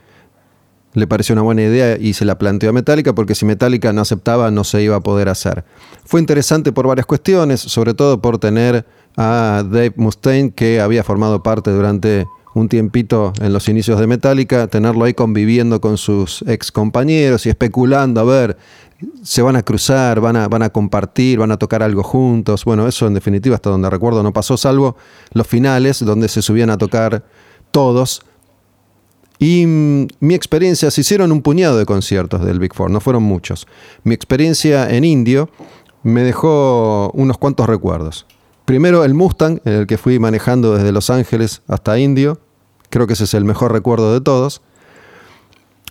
le 0.92 1.06
pareció 1.06 1.32
una 1.32 1.40
buena 1.40 1.62
idea 1.62 1.96
y 1.96 2.12
se 2.12 2.26
la 2.26 2.36
planteó 2.36 2.68
a 2.68 2.72
Metallica 2.74 3.14
porque 3.14 3.34
si 3.34 3.46
Metallica 3.46 3.94
no 3.94 4.02
aceptaba 4.02 4.50
no 4.50 4.64
se 4.64 4.82
iba 4.82 4.96
a 4.96 5.00
poder 5.00 5.30
hacer. 5.30 5.64
Fue 6.04 6.20
interesante 6.20 6.72
por 6.72 6.86
varias 6.86 7.06
cuestiones, 7.06 7.60
sobre 7.60 7.94
todo 7.94 8.20
por 8.20 8.38
tener 8.38 8.84
a 9.16 9.64
Dave 9.64 9.94
Mustaine 9.96 10.52
que 10.52 10.82
había 10.82 11.04
formado 11.04 11.42
parte 11.42 11.70
durante 11.70 12.26
un 12.58 12.68
tiempito 12.68 13.32
en 13.40 13.52
los 13.52 13.68
inicios 13.68 13.98
de 14.00 14.06
Metallica, 14.06 14.66
tenerlo 14.66 15.04
ahí 15.04 15.14
conviviendo 15.14 15.80
con 15.80 15.98
sus 15.98 16.42
ex 16.46 16.72
compañeros 16.72 17.46
y 17.46 17.48
especulando 17.48 18.20
a 18.20 18.24
ver, 18.24 18.56
se 19.22 19.42
van 19.42 19.56
a 19.56 19.62
cruzar, 19.62 20.20
van 20.20 20.36
a, 20.36 20.48
van 20.48 20.62
a 20.62 20.70
compartir, 20.70 21.38
van 21.38 21.52
a 21.52 21.56
tocar 21.56 21.82
algo 21.82 22.02
juntos. 22.02 22.64
Bueno, 22.64 22.88
eso 22.88 23.06
en 23.06 23.14
definitiva 23.14 23.54
hasta 23.54 23.70
donde 23.70 23.88
recuerdo 23.90 24.22
no 24.22 24.32
pasó, 24.32 24.56
salvo 24.56 24.96
los 25.32 25.46
finales 25.46 26.04
donde 26.04 26.28
se 26.28 26.42
subían 26.42 26.70
a 26.70 26.78
tocar 26.78 27.24
todos 27.70 28.22
y 29.38 29.64
mi 29.66 30.34
experiencia, 30.34 30.90
se 30.90 31.00
hicieron 31.00 31.30
un 31.30 31.42
puñado 31.42 31.78
de 31.78 31.86
conciertos 31.86 32.44
del 32.44 32.58
Big 32.58 32.74
Four, 32.74 32.90
no 32.90 33.00
fueron 33.00 33.22
muchos. 33.22 33.68
Mi 34.02 34.14
experiencia 34.14 34.90
en 34.90 35.04
Indio 35.04 35.48
me 36.02 36.22
dejó 36.22 37.10
unos 37.14 37.38
cuantos 37.38 37.66
recuerdos. 37.68 38.26
Primero 38.64 39.04
el 39.04 39.14
Mustang, 39.14 39.60
en 39.64 39.72
el 39.72 39.86
que 39.86 39.96
fui 39.96 40.18
manejando 40.18 40.74
desde 40.74 40.92
Los 40.92 41.08
Ángeles 41.08 41.62
hasta 41.68 41.98
Indio. 41.98 42.40
Creo 42.90 43.06
que 43.06 43.12
ese 43.12 43.24
es 43.24 43.34
el 43.34 43.44
mejor 43.44 43.72
recuerdo 43.72 44.12
de 44.12 44.20
todos. 44.20 44.62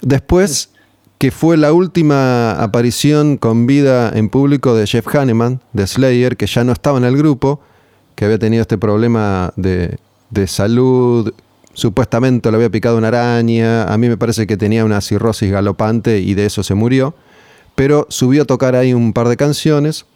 Después, 0.02 0.72
que 1.18 1.32
fue 1.32 1.58
la 1.58 1.74
última 1.74 2.52
aparición 2.62 3.38
con 3.38 3.68
vida 3.68 4.12
en 4.14 4.30
público 4.30 4.76
de 4.76 4.88
Jeff 4.88 5.08
Hanneman, 5.16 5.62
de 5.74 5.88
Slayer, 5.88 6.38
que 6.38 6.48
ya 6.48 6.64
no 6.64 6.72
estaba 6.72 6.98
en 6.98 7.04
el 7.04 7.18
grupo, 7.18 7.62
que 8.16 8.26
había 8.26 8.40
tenido 8.40 8.62
este 8.62 8.78
problema 8.78 9.54
de, 9.56 9.98
de 10.30 10.48
salud 10.48 11.34
Supuestamente 11.78 12.50
le 12.50 12.56
había 12.56 12.72
picado 12.72 12.98
una 12.98 13.10
araña, 13.10 13.84
a 13.84 14.00
mí 14.00 14.10
me 14.10 14.18
parece 14.18 14.48
que 14.48 14.58
tenía 14.58 14.84
una 14.84 15.00
cirrosis 15.00 15.52
galopante 15.52 16.18
y 16.18 16.34
de 16.34 16.48
eso 16.48 16.64
se 16.64 16.74
murió, 16.74 17.14
pero 17.76 18.08
subió 18.10 18.42
a 18.42 18.46
tocar 18.46 18.76
ahí 18.76 18.96
un 18.96 19.14
par 19.14 19.28
de 19.28 19.38
canciones. 19.38 20.08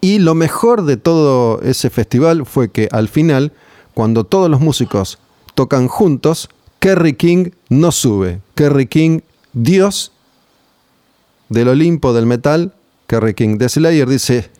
Y 0.00 0.20
lo 0.20 0.36
mejor 0.36 0.84
de 0.84 0.96
todo 0.96 1.60
ese 1.62 1.90
festival 1.90 2.46
fue 2.46 2.70
que 2.70 2.88
al 2.92 3.08
final, 3.08 3.50
cuando 3.92 4.22
todos 4.22 4.48
los 4.48 4.60
músicos 4.60 5.18
tocan 5.54 5.88
juntos, 5.88 6.48
Kerry 6.78 7.14
King 7.14 7.50
no 7.68 7.92
sube. 7.92 8.40
Kerry 8.54 8.86
King, 8.86 9.20
Dios 9.52 10.12
del 11.48 11.68
Olimpo 11.68 12.12
del 12.12 12.26
metal, 12.26 12.72
Kerry 13.06 13.34
King 13.34 13.58
de 13.58 13.68
Slayer, 13.68 14.08
dice, 14.08 14.50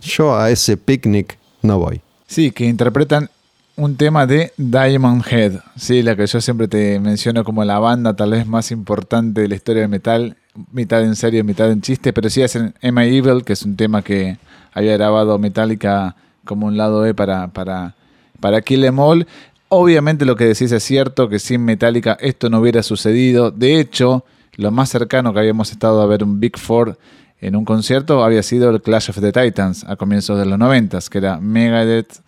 yo 0.00 0.36
a 0.36 0.50
ese 0.50 0.76
picnic 0.76 1.38
no 1.62 1.78
voy. 1.78 2.00
Sí, 2.26 2.50
que 2.50 2.66
interpretan 2.66 3.30
un 3.76 3.96
tema 3.96 4.26
de 4.26 4.52
Diamond 4.56 5.24
Head, 5.28 5.60
sí, 5.76 6.02
la 6.02 6.14
que 6.14 6.26
yo 6.26 6.40
siempre 6.40 6.68
te 6.68 7.00
menciono 7.00 7.42
como 7.42 7.64
la 7.64 7.78
banda 7.78 8.14
tal 8.14 8.30
vez 8.30 8.46
más 8.46 8.70
importante 8.70 9.40
de 9.40 9.48
la 9.48 9.56
historia 9.56 9.82
del 9.82 9.90
metal, 9.90 10.36
mitad 10.72 11.02
en 11.02 11.16
serio, 11.16 11.42
mitad 11.42 11.70
en 11.70 11.80
chiste, 11.80 12.12
pero 12.12 12.30
sí 12.30 12.42
hacen 12.42 12.74
Emma 12.80 13.04
Evil, 13.04 13.42
que 13.44 13.54
es 13.54 13.62
un 13.64 13.76
tema 13.76 14.02
que 14.02 14.38
había 14.72 14.92
grabado 14.96 15.38
Metallica 15.38 16.14
como 16.44 16.66
un 16.66 16.76
lado 16.76 17.04
E 17.06 17.14
para, 17.14 17.48
para, 17.48 17.94
para 18.40 18.60
Kill 18.60 18.84
Em 18.84 18.98
All. 18.98 19.26
Obviamente 19.68 20.24
lo 20.24 20.36
que 20.36 20.44
decís 20.44 20.70
es 20.72 20.82
cierto, 20.82 21.28
que 21.28 21.38
sin 21.38 21.64
Metallica 21.64 22.16
esto 22.20 22.50
no 22.50 22.60
hubiera 22.60 22.82
sucedido. 22.82 23.50
De 23.50 23.80
hecho, 23.80 24.24
lo 24.56 24.70
más 24.70 24.90
cercano 24.90 25.32
que 25.32 25.40
habíamos 25.40 25.72
estado 25.72 26.00
a 26.00 26.06
ver 26.06 26.22
un 26.22 26.38
Big 26.38 26.58
Four 26.58 26.98
en 27.40 27.56
un 27.56 27.64
concierto 27.64 28.24
había 28.24 28.42
sido 28.42 28.70
el 28.70 28.80
Clash 28.80 29.10
of 29.10 29.20
the 29.20 29.32
Titans 29.32 29.84
a 29.84 29.96
comienzos 29.96 30.38
de 30.38 30.46
los 30.46 30.58
90, 30.58 30.98
que 31.10 31.18
era 31.18 31.38
Megadeth, 31.40 32.20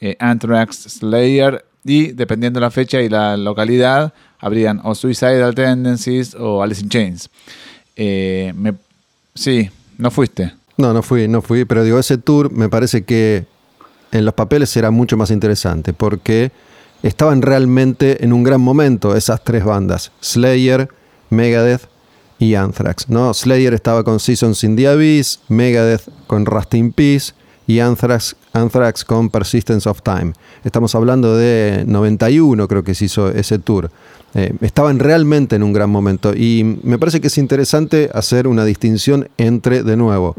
eh, 0.00 0.16
Anthrax, 0.18 0.98
Slayer 0.98 1.64
y 1.84 2.12
dependiendo 2.12 2.58
de 2.58 2.66
la 2.66 2.70
fecha 2.70 3.00
y 3.00 3.08
la 3.08 3.36
localidad, 3.36 4.12
habrían 4.38 4.80
o 4.82 4.94
Suicidal 4.94 5.54
Tendencies 5.54 6.34
o 6.34 6.62
Alice 6.62 6.80
in 6.80 6.88
Chains. 6.88 7.30
Eh, 7.96 8.52
sí, 9.34 9.70
no 9.98 10.10
fuiste. 10.10 10.54
No, 10.76 10.92
no 10.92 11.02
fui, 11.02 11.28
no 11.28 11.40
fui, 11.40 11.64
pero 11.64 11.84
digo, 11.84 11.98
ese 11.98 12.18
tour 12.18 12.50
me 12.50 12.68
parece 12.68 13.04
que 13.04 13.46
en 14.10 14.24
los 14.24 14.34
papeles 14.34 14.76
era 14.76 14.90
mucho 14.90 15.16
más 15.16 15.30
interesante 15.30 15.92
porque 15.92 16.50
estaban 17.04 17.42
realmente 17.42 18.24
en 18.24 18.32
un 18.32 18.42
gran 18.42 18.62
momento 18.62 19.14
esas 19.14 19.44
tres 19.44 19.62
bandas, 19.62 20.10
Slayer, 20.20 20.88
Megadeth 21.28 21.82
y 22.38 22.54
Anthrax. 22.54 23.10
¿no? 23.10 23.34
Slayer 23.34 23.74
estaba 23.74 24.02
con 24.04 24.18
Seasons 24.18 24.64
in 24.64 24.74
the 24.74 24.88
Abyss, 24.88 25.40
Megadeth 25.48 26.08
con 26.26 26.46
Rust 26.46 26.72
in 26.72 26.92
Peace 26.92 27.34
y 27.66 27.80
Anthrax, 27.80 28.36
Anthrax 28.54 29.04
con 29.04 29.28
Persistence 29.28 29.86
of 29.86 30.00
Time. 30.00 30.32
Estamos 30.64 30.94
hablando 30.94 31.36
de 31.36 31.84
91, 31.86 32.66
creo 32.68 32.82
que 32.82 32.94
se 32.94 33.04
hizo 33.04 33.28
ese 33.28 33.58
tour. 33.58 33.90
Eh, 34.32 34.54
estaban 34.62 34.98
realmente 34.98 35.56
en 35.56 35.62
un 35.62 35.74
gran 35.74 35.90
momento 35.90 36.34
y 36.34 36.78
me 36.82 36.98
parece 36.98 37.20
que 37.20 37.26
es 37.26 37.36
interesante 37.36 38.10
hacer 38.14 38.46
una 38.46 38.64
distinción 38.64 39.28
entre, 39.36 39.82
de 39.82 39.96
nuevo, 39.98 40.34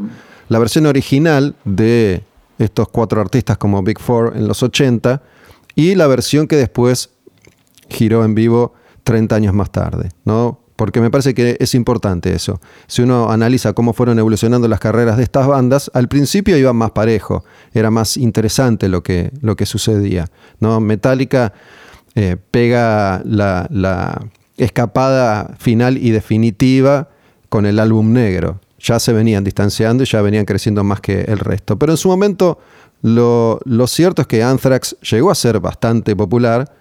la 0.48 0.58
versión 0.58 0.86
original 0.86 1.54
de 1.64 2.24
estos 2.58 2.88
cuatro 2.88 3.20
artistas 3.20 3.56
como 3.56 3.84
Big 3.84 4.00
Four 4.00 4.32
en 4.34 4.48
los 4.48 4.64
80 4.64 5.22
y 5.76 5.94
la 5.94 6.08
versión 6.08 6.48
que 6.48 6.56
después 6.56 7.10
giró 7.88 8.24
en 8.24 8.34
vivo 8.34 8.74
30 9.04 9.36
años 9.36 9.54
más 9.54 9.70
tarde, 9.70 10.08
¿no? 10.24 10.60
Porque 10.74 11.00
me 11.00 11.10
parece 11.10 11.32
que 11.32 11.56
es 11.60 11.74
importante 11.74 12.34
eso. 12.34 12.60
Si 12.86 13.02
uno 13.02 13.30
analiza 13.30 13.72
cómo 13.72 13.92
fueron 13.92 14.18
evolucionando 14.18 14.68
las 14.68 14.80
carreras 14.80 15.16
de 15.16 15.22
estas 15.22 15.46
bandas, 15.46 15.90
al 15.94 16.08
principio 16.08 16.56
iban 16.56 16.76
más 16.76 16.90
parejo, 16.90 17.44
era 17.72 17.90
más 17.90 18.16
interesante 18.16 18.88
lo 18.88 19.02
que, 19.02 19.30
lo 19.40 19.56
que 19.56 19.64
sucedía. 19.64 20.26
¿no? 20.60 20.80
Metallica 20.80 21.54
eh, 22.14 22.36
pega 22.50 23.22
la, 23.24 23.68
la 23.70 24.26
escapada 24.58 25.54
final 25.58 25.96
y 25.98 26.10
definitiva 26.10 27.08
con 27.48 27.64
el 27.64 27.78
álbum 27.78 28.12
negro. 28.12 28.60
Ya 28.78 28.98
se 28.98 29.12
venían 29.12 29.44
distanciando 29.44 30.02
y 30.02 30.06
ya 30.06 30.20
venían 30.20 30.44
creciendo 30.44 30.84
más 30.84 31.00
que 31.00 31.22
el 31.22 31.38
resto. 31.38 31.78
Pero 31.78 31.92
en 31.92 31.96
su 31.96 32.08
momento 32.08 32.58
lo, 33.02 33.60
cierto 33.86 34.22
es 34.22 34.28
que 34.28 34.42
Anthrax 34.42 34.96
llegó 35.00 35.30
a 35.30 35.34
ser 35.34 35.60
bastante 35.60 36.16
popular. 36.16 36.72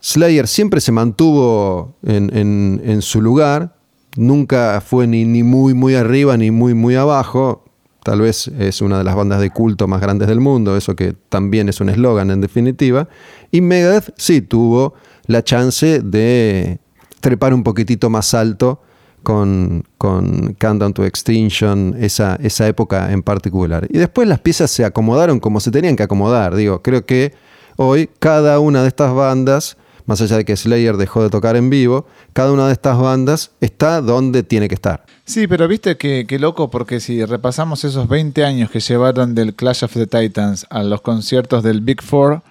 Slayer 0.00 0.48
siempre 0.48 0.80
se 0.80 0.92
mantuvo 0.92 1.94
en, 2.02 3.02
su 3.02 3.20
lugar, 3.20 3.76
nunca 4.16 4.82
fue 4.84 5.06
ni, 5.06 5.24
ni, 5.24 5.42
muy 5.42 5.74
muy 5.74 5.94
arriba 5.94 6.36
ni 6.36 6.50
muy 6.50 6.74
muy 6.74 6.96
abajo. 6.96 7.64
Tal 8.02 8.20
vez 8.20 8.48
es 8.48 8.82
una 8.82 8.98
de 8.98 9.04
las 9.04 9.14
bandas 9.14 9.40
de 9.40 9.50
culto 9.50 9.86
más 9.86 10.00
grandes 10.00 10.26
del 10.26 10.40
mundo, 10.40 10.76
eso 10.76 10.96
que 10.96 11.14
también 11.28 11.68
es 11.68 11.80
un 11.80 11.88
eslogan 11.88 12.32
en 12.32 12.40
definitiva. 12.40 13.08
Y 13.52 13.60
Megadeth 13.60 14.12
sí 14.16 14.40
tuvo 14.42 14.94
la 15.26 15.44
chance 15.44 16.00
de 16.00 16.80
trepar 17.20 17.54
un 17.54 17.62
poquitito 17.62 18.10
más 18.10 18.34
alto 18.34 18.80
con, 19.22 19.84
con 19.98 20.54
Countdown 20.54 20.92
to 20.92 21.04
Extinction, 21.04 21.94
esa, 21.98 22.36
esa 22.42 22.66
época 22.66 23.12
en 23.12 23.22
particular. 23.22 23.86
Y 23.90 23.98
después 23.98 24.28
las 24.28 24.40
piezas 24.40 24.70
se 24.70 24.84
acomodaron 24.84 25.40
como 25.40 25.60
se 25.60 25.70
tenían 25.70 25.96
que 25.96 26.02
acomodar. 26.02 26.54
Digo, 26.54 26.82
creo 26.82 27.04
que 27.06 27.32
hoy 27.76 28.10
cada 28.18 28.58
una 28.60 28.82
de 28.82 28.88
estas 28.88 29.14
bandas, 29.14 29.76
más 30.06 30.20
allá 30.20 30.36
de 30.36 30.44
que 30.44 30.56
Slayer 30.56 30.96
dejó 30.96 31.22
de 31.22 31.30
tocar 31.30 31.56
en 31.56 31.70
vivo, 31.70 32.06
cada 32.32 32.52
una 32.52 32.66
de 32.66 32.72
estas 32.72 32.98
bandas 32.98 33.50
está 33.60 34.00
donde 34.00 34.42
tiene 34.42 34.68
que 34.68 34.74
estar. 34.74 35.04
Sí, 35.24 35.46
pero 35.46 35.68
viste 35.68 35.96
que, 35.96 36.26
loco, 36.38 36.70
porque 36.70 37.00
si 37.00 37.24
repasamos 37.24 37.84
esos 37.84 38.08
20 38.08 38.44
años 38.44 38.70
que 38.70 38.80
llevaron 38.80 39.34
del 39.34 39.54
Clash 39.54 39.84
of 39.84 39.92
the 39.94 40.06
Titans 40.06 40.66
a 40.70 40.82
los 40.82 41.00
conciertos 41.00 41.62
del 41.62 41.80
Big 41.80 42.02
Four, 42.02 42.42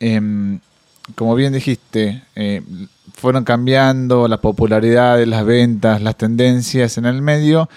em, 0.00 0.60
como 1.16 1.34
bien 1.34 1.52
dijiste, 1.52 2.22
eh, 2.36 2.62
fueron 3.14 3.44
cambiando 3.44 4.28
la 4.28 4.40
popularidad, 4.40 5.22
las 5.24 5.44
ventas, 5.44 6.02
las 6.02 6.16
tendencias 6.16 6.98
en 6.98 7.06
el 7.06 7.22
medio. 7.22 7.68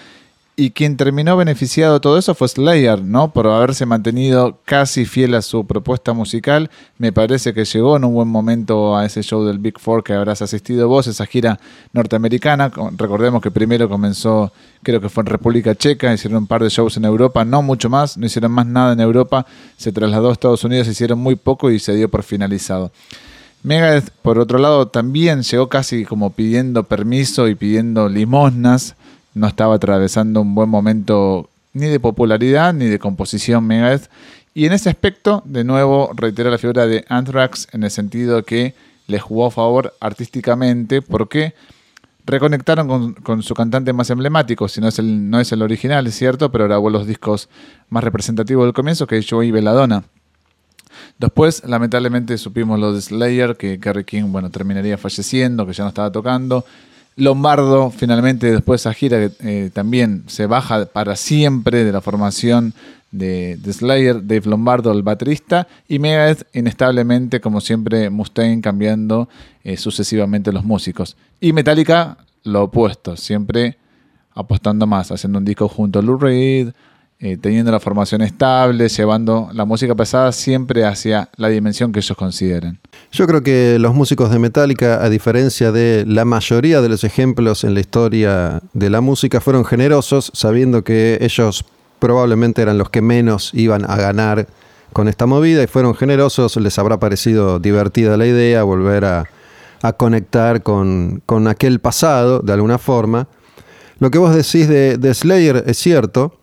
Y 0.58 0.70
quien 0.70 0.96
terminó 0.96 1.36
beneficiado 1.36 1.92
de 1.94 2.00
todo 2.00 2.16
eso 2.16 2.34
fue 2.34 2.48
Slayer, 2.48 3.02
¿no? 3.02 3.30
Por 3.30 3.46
haberse 3.46 3.84
mantenido 3.84 4.58
casi 4.64 5.04
fiel 5.04 5.34
a 5.34 5.42
su 5.42 5.66
propuesta 5.66 6.14
musical. 6.14 6.70
Me 6.96 7.12
parece 7.12 7.52
que 7.52 7.66
llegó 7.66 7.98
en 7.98 8.04
un 8.04 8.14
buen 8.14 8.28
momento 8.28 8.96
a 8.96 9.04
ese 9.04 9.22
show 9.22 9.44
del 9.44 9.58
Big 9.58 9.78
Four 9.78 10.02
que 10.02 10.14
habrás 10.14 10.40
asistido 10.40 10.88
vos, 10.88 11.08
esa 11.08 11.26
gira 11.26 11.60
norteamericana. 11.92 12.72
Recordemos 12.96 13.42
que 13.42 13.50
primero 13.50 13.86
comenzó, 13.90 14.50
creo 14.82 14.98
que 14.98 15.10
fue 15.10 15.24
en 15.24 15.26
República 15.26 15.74
Checa, 15.74 16.14
hicieron 16.14 16.38
un 16.38 16.46
par 16.46 16.62
de 16.62 16.70
shows 16.70 16.96
en 16.96 17.04
Europa, 17.04 17.44
no 17.44 17.60
mucho 17.60 17.90
más, 17.90 18.16
no 18.16 18.24
hicieron 18.24 18.52
más 18.52 18.64
nada 18.64 18.94
en 18.94 19.00
Europa. 19.00 19.44
Se 19.76 19.92
trasladó 19.92 20.30
a 20.30 20.32
Estados 20.32 20.64
Unidos, 20.64 20.88
hicieron 20.88 21.18
muy 21.18 21.36
poco 21.36 21.70
y 21.70 21.78
se 21.78 21.94
dio 21.94 22.08
por 22.08 22.22
finalizado. 22.22 22.92
Megadeth, 23.66 24.10
por 24.22 24.38
otro 24.38 24.60
lado, 24.60 24.86
también 24.86 25.42
llegó 25.42 25.68
casi 25.68 26.04
como 26.04 26.30
pidiendo 26.30 26.84
permiso 26.84 27.48
y 27.48 27.56
pidiendo 27.56 28.08
limosnas. 28.08 28.94
No 29.34 29.48
estaba 29.48 29.74
atravesando 29.74 30.42
un 30.42 30.54
buen 30.54 30.68
momento 30.68 31.50
ni 31.72 31.86
de 31.86 31.98
popularidad 31.98 32.72
ni 32.72 32.84
de 32.86 33.00
composición 33.00 33.66
Megadeth. 33.66 34.08
Y 34.54 34.66
en 34.66 34.72
ese 34.72 34.88
aspecto, 34.88 35.42
de 35.46 35.64
nuevo, 35.64 36.12
reitera 36.14 36.48
la 36.48 36.58
figura 36.58 36.86
de 36.86 37.04
Anthrax 37.08 37.66
en 37.72 37.82
el 37.82 37.90
sentido 37.90 38.44
que 38.44 38.76
le 39.08 39.18
jugó 39.18 39.46
a 39.46 39.50
favor 39.50 39.92
artísticamente 39.98 41.02
porque 41.02 41.52
reconectaron 42.24 43.14
con, 43.14 43.42
su 43.42 43.54
cantante 43.54 43.92
más 43.92 44.10
emblemático, 44.10 44.68
si 44.68 44.80
no 44.80 44.86
es, 44.86 45.00
el, 45.00 45.28
no 45.28 45.40
es 45.40 45.50
el 45.50 45.62
original, 45.62 46.06
es 46.06 46.14
cierto, 46.14 46.52
pero 46.52 46.66
grabó 46.66 46.88
los 46.88 47.04
discos 47.04 47.48
más 47.88 48.04
representativos 48.04 48.64
del 48.64 48.74
comienzo, 48.74 49.08
que 49.08 49.18
es 49.18 49.26
Joey 49.28 49.50
Belladonna. 49.50 50.04
Después, 51.18 51.62
lamentablemente, 51.64 52.36
supimos 52.36 52.78
lo 52.78 52.92
de 52.92 53.00
Slayer, 53.00 53.56
que 53.56 53.80
Kerry 53.80 54.04
King, 54.04 54.24
bueno, 54.28 54.50
terminaría 54.50 54.98
falleciendo, 54.98 55.66
que 55.66 55.72
ya 55.72 55.84
no 55.84 55.88
estaba 55.88 56.12
tocando. 56.12 56.64
Lombardo, 57.16 57.90
finalmente, 57.90 58.52
después 58.52 58.82
de 58.82 58.90
esa 58.90 58.94
gira, 58.94 59.30
eh, 59.40 59.70
también 59.72 60.24
se 60.26 60.44
baja 60.44 60.84
para 60.84 61.16
siempre 61.16 61.84
de 61.84 61.92
la 61.92 62.02
formación 62.02 62.74
de, 63.10 63.58
Slayer, 63.72 64.26
Dave 64.26 64.42
Lombardo, 64.44 64.92
el 64.92 65.02
baterista, 65.02 65.66
y 65.88 65.98
Megadeth, 65.98 66.46
inestablemente, 66.54 67.40
como 67.40 67.62
siempre, 67.62 68.10
Mustaine 68.10 68.60
cambiando 68.60 69.30
eh, 69.64 69.78
sucesivamente 69.78 70.52
los 70.52 70.64
músicos. 70.64 71.16
Y 71.40 71.54
Metallica, 71.54 72.18
lo 72.44 72.64
opuesto, 72.64 73.16
siempre 73.16 73.78
apostando 74.34 74.86
más, 74.86 75.10
haciendo 75.10 75.38
un 75.38 75.46
disco 75.46 75.66
junto 75.66 75.98
a 75.98 76.02
Lou 76.02 76.18
Reed, 76.18 76.72
eh, 77.18 77.38
teniendo 77.40 77.72
la 77.72 77.80
formación 77.80 78.20
estable, 78.20 78.90
llevando 78.90 79.48
la 79.54 79.64
música 79.64 79.94
pesada 79.94 80.32
siempre 80.32 80.84
hacia 80.84 81.30
la 81.36 81.48
dimensión 81.48 81.90
que 81.90 82.00
ellos 82.00 82.14
consideren. 82.14 82.78
Yo 83.10 83.26
creo 83.26 83.42
que 83.42 83.78
los 83.78 83.94
músicos 83.94 84.30
de 84.30 84.38
Metallica, 84.38 85.02
a 85.02 85.08
diferencia 85.08 85.72
de 85.72 86.04
la 86.06 86.26
mayoría 86.26 86.82
de 86.82 86.90
los 86.90 87.04
ejemplos 87.04 87.64
en 87.64 87.72
la 87.72 87.80
historia 87.80 88.60
de 88.74 88.90
la 88.90 89.00
música, 89.00 89.40
fueron 89.40 89.64
generosos, 89.64 90.30
sabiendo 90.34 90.84
que 90.84 91.16
ellos 91.22 91.64
probablemente 91.98 92.60
eran 92.60 92.76
los 92.76 92.90
que 92.90 93.00
menos 93.00 93.50
iban 93.54 93.90
a 93.90 93.96
ganar 93.96 94.46
con 94.92 95.08
esta 95.08 95.24
movida 95.24 95.62
y 95.62 95.66
fueron 95.66 95.94
generosos, 95.94 96.56
les 96.56 96.78
habrá 96.78 96.98
parecido 97.00 97.58
divertida 97.58 98.18
la 98.18 98.26
idea, 98.26 98.62
volver 98.62 99.06
a, 99.06 99.24
conectar 99.96 100.62
con, 100.62 101.22
aquel 101.48 101.78
pasado 101.78 102.40
de 102.40 102.52
alguna 102.52 102.76
forma. 102.76 103.28
Lo 104.00 104.10
que 104.10 104.18
vos 104.18 104.34
decís 104.34 104.68
de, 104.68 104.98
de 104.98 105.14
Slayer 105.14 105.64
es 105.66 105.78
cierto, 105.78 106.34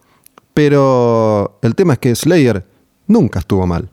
pero 0.54 1.58
el 1.62 1.76
tema 1.76 1.94
es 1.94 2.00
que 2.00 2.16
Slayer 2.16 2.66
nunca 3.08 3.40
estuvo 3.40 3.66
mal. 3.66 3.90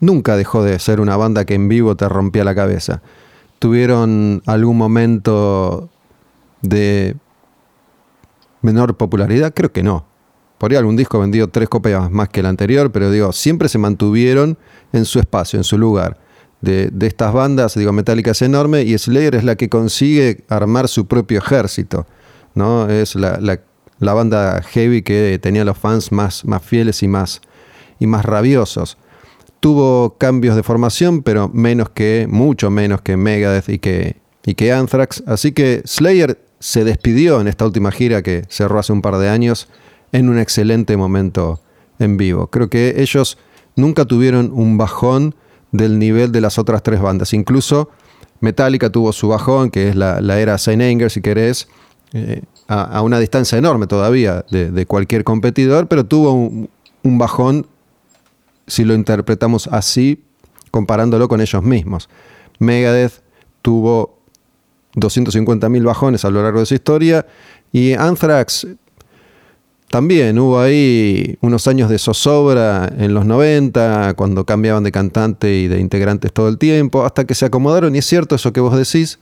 Nunca 0.00 0.36
dejó 0.36 0.62
de 0.62 0.78
ser 0.78 1.00
una 1.00 1.16
banda 1.16 1.44
que 1.44 1.54
en 1.54 1.68
vivo 1.68 1.96
te 1.96 2.08
rompía 2.08 2.44
la 2.44 2.54
cabeza. 2.54 3.02
¿Tuvieron 3.58 4.42
algún 4.46 4.76
momento 4.76 5.88
de 6.62 7.16
menor 8.60 8.96
popularidad? 8.96 9.52
Creo 9.54 9.72
que 9.72 9.82
no. 9.82 10.04
Por 10.58 10.70
ahí 10.70 10.76
algún 10.76 10.96
disco 10.96 11.18
vendió 11.18 11.48
tres 11.48 11.68
copias 11.68 12.10
más 12.10 12.28
que 12.28 12.40
el 12.40 12.46
anterior, 12.46 12.92
pero 12.92 13.10
digo, 13.10 13.32
siempre 13.32 13.68
se 13.68 13.78
mantuvieron 13.78 14.58
en 14.92 15.04
su 15.04 15.18
espacio, 15.18 15.58
en 15.58 15.64
su 15.64 15.78
lugar. 15.78 16.18
De, 16.60 16.90
estas 17.00 17.32
bandas, 17.32 17.74
digo, 17.74 17.92
Metallica 17.92 18.30
es 18.30 18.42
enorme 18.42 18.82
y 18.82 18.96
Slayer 18.96 19.34
es 19.34 19.44
la 19.44 19.56
que 19.56 19.68
consigue 19.68 20.44
armar 20.48 20.88
su 20.88 21.06
propio 21.06 21.38
ejército. 21.38 22.06
¿no? 22.54 22.88
Es 22.88 23.14
la, 23.14 23.38
la 23.40 23.60
la 23.98 24.14
banda 24.14 24.62
heavy 24.62 25.02
que 25.02 25.38
tenía 25.40 25.64
los 25.64 25.78
fans 25.78 26.12
más, 26.12 26.44
más 26.44 26.62
fieles 26.62 27.02
y 27.02 27.08
más, 27.08 27.40
y 27.98 28.06
más 28.06 28.24
rabiosos. 28.24 28.98
Tuvo 29.60 30.16
cambios 30.18 30.54
de 30.54 30.62
formación, 30.62 31.22
pero 31.22 31.48
menos 31.48 31.90
que, 31.90 32.26
mucho 32.28 32.70
menos 32.70 33.00
que 33.00 33.16
Megadeth 33.16 33.68
y 33.68 33.78
que, 33.78 34.16
y 34.44 34.54
que 34.54 34.72
Anthrax. 34.72 35.22
Así 35.26 35.52
que 35.52 35.82
Slayer 35.86 36.38
se 36.58 36.84
despidió 36.84 37.40
en 37.40 37.48
esta 37.48 37.64
última 37.64 37.90
gira 37.90 38.22
que 38.22 38.44
cerró 38.48 38.78
hace 38.78 38.92
un 38.92 39.02
par 39.02 39.16
de 39.18 39.28
años 39.28 39.68
en 40.12 40.28
un 40.28 40.38
excelente 40.38 40.96
momento 40.96 41.60
en 41.98 42.16
vivo. 42.16 42.48
Creo 42.48 42.68
que 42.68 42.94
ellos 42.98 43.38
nunca 43.76 44.04
tuvieron 44.04 44.50
un 44.52 44.78
bajón 44.78 45.34
del 45.72 45.98
nivel 45.98 46.32
de 46.32 46.40
las 46.40 46.58
otras 46.58 46.82
tres 46.82 47.00
bandas. 47.00 47.32
Incluso 47.32 47.90
Metallica 48.40 48.90
tuvo 48.90 49.12
su 49.12 49.28
bajón, 49.28 49.70
que 49.70 49.88
es 49.88 49.96
la, 49.96 50.18
era 50.40 50.58
Saint 50.58 50.82
Anger, 50.82 51.10
si 51.10 51.20
querés, 51.20 51.68
eh, 52.12 52.42
a, 52.68 53.02
una 53.02 53.18
distancia 53.18 53.58
enorme 53.58 53.86
todavía 53.86 54.44
de, 54.50 54.86
cualquier 54.86 55.24
competidor, 55.24 55.88
pero 55.88 56.04
tuvo 56.04 56.32
un, 56.32 57.18
bajón, 57.18 57.66
si 58.66 58.84
lo 58.84 58.94
interpretamos 58.94 59.68
así, 59.68 60.24
comparándolo 60.70 61.28
con 61.28 61.40
ellos 61.40 61.62
mismos. 61.62 62.08
Megadeth 62.58 63.22
tuvo 63.62 64.18
250.000 64.94 65.84
bajones 65.84 66.24
a 66.24 66.30
lo 66.30 66.42
largo 66.42 66.60
de 66.60 66.66
su 66.66 66.74
historia 66.74 67.26
y 67.72 67.92
Anthrax 67.92 68.66
también 69.88 70.38
hubo 70.38 70.58
ahí 70.58 71.38
unos 71.40 71.68
años 71.68 71.88
de 71.88 71.98
zozobra 71.98 72.92
en 72.98 73.14
los 73.14 73.24
90, 73.24 74.14
cuando 74.14 74.44
cambiaban 74.44 74.82
de 74.82 74.90
cantante 74.90 75.54
y 75.54 75.68
de 75.68 75.78
integrantes 75.78 76.32
todo 76.32 76.48
el 76.48 76.58
tiempo, 76.58 77.04
hasta 77.04 77.24
que 77.24 77.34
se 77.34 77.46
acomodaron. 77.46 77.94
Y 77.94 77.98
es 77.98 78.06
cierto 78.06 78.34
eso 78.34 78.52
que 78.52 78.60
vos 78.60 78.76
decís. 78.76 79.20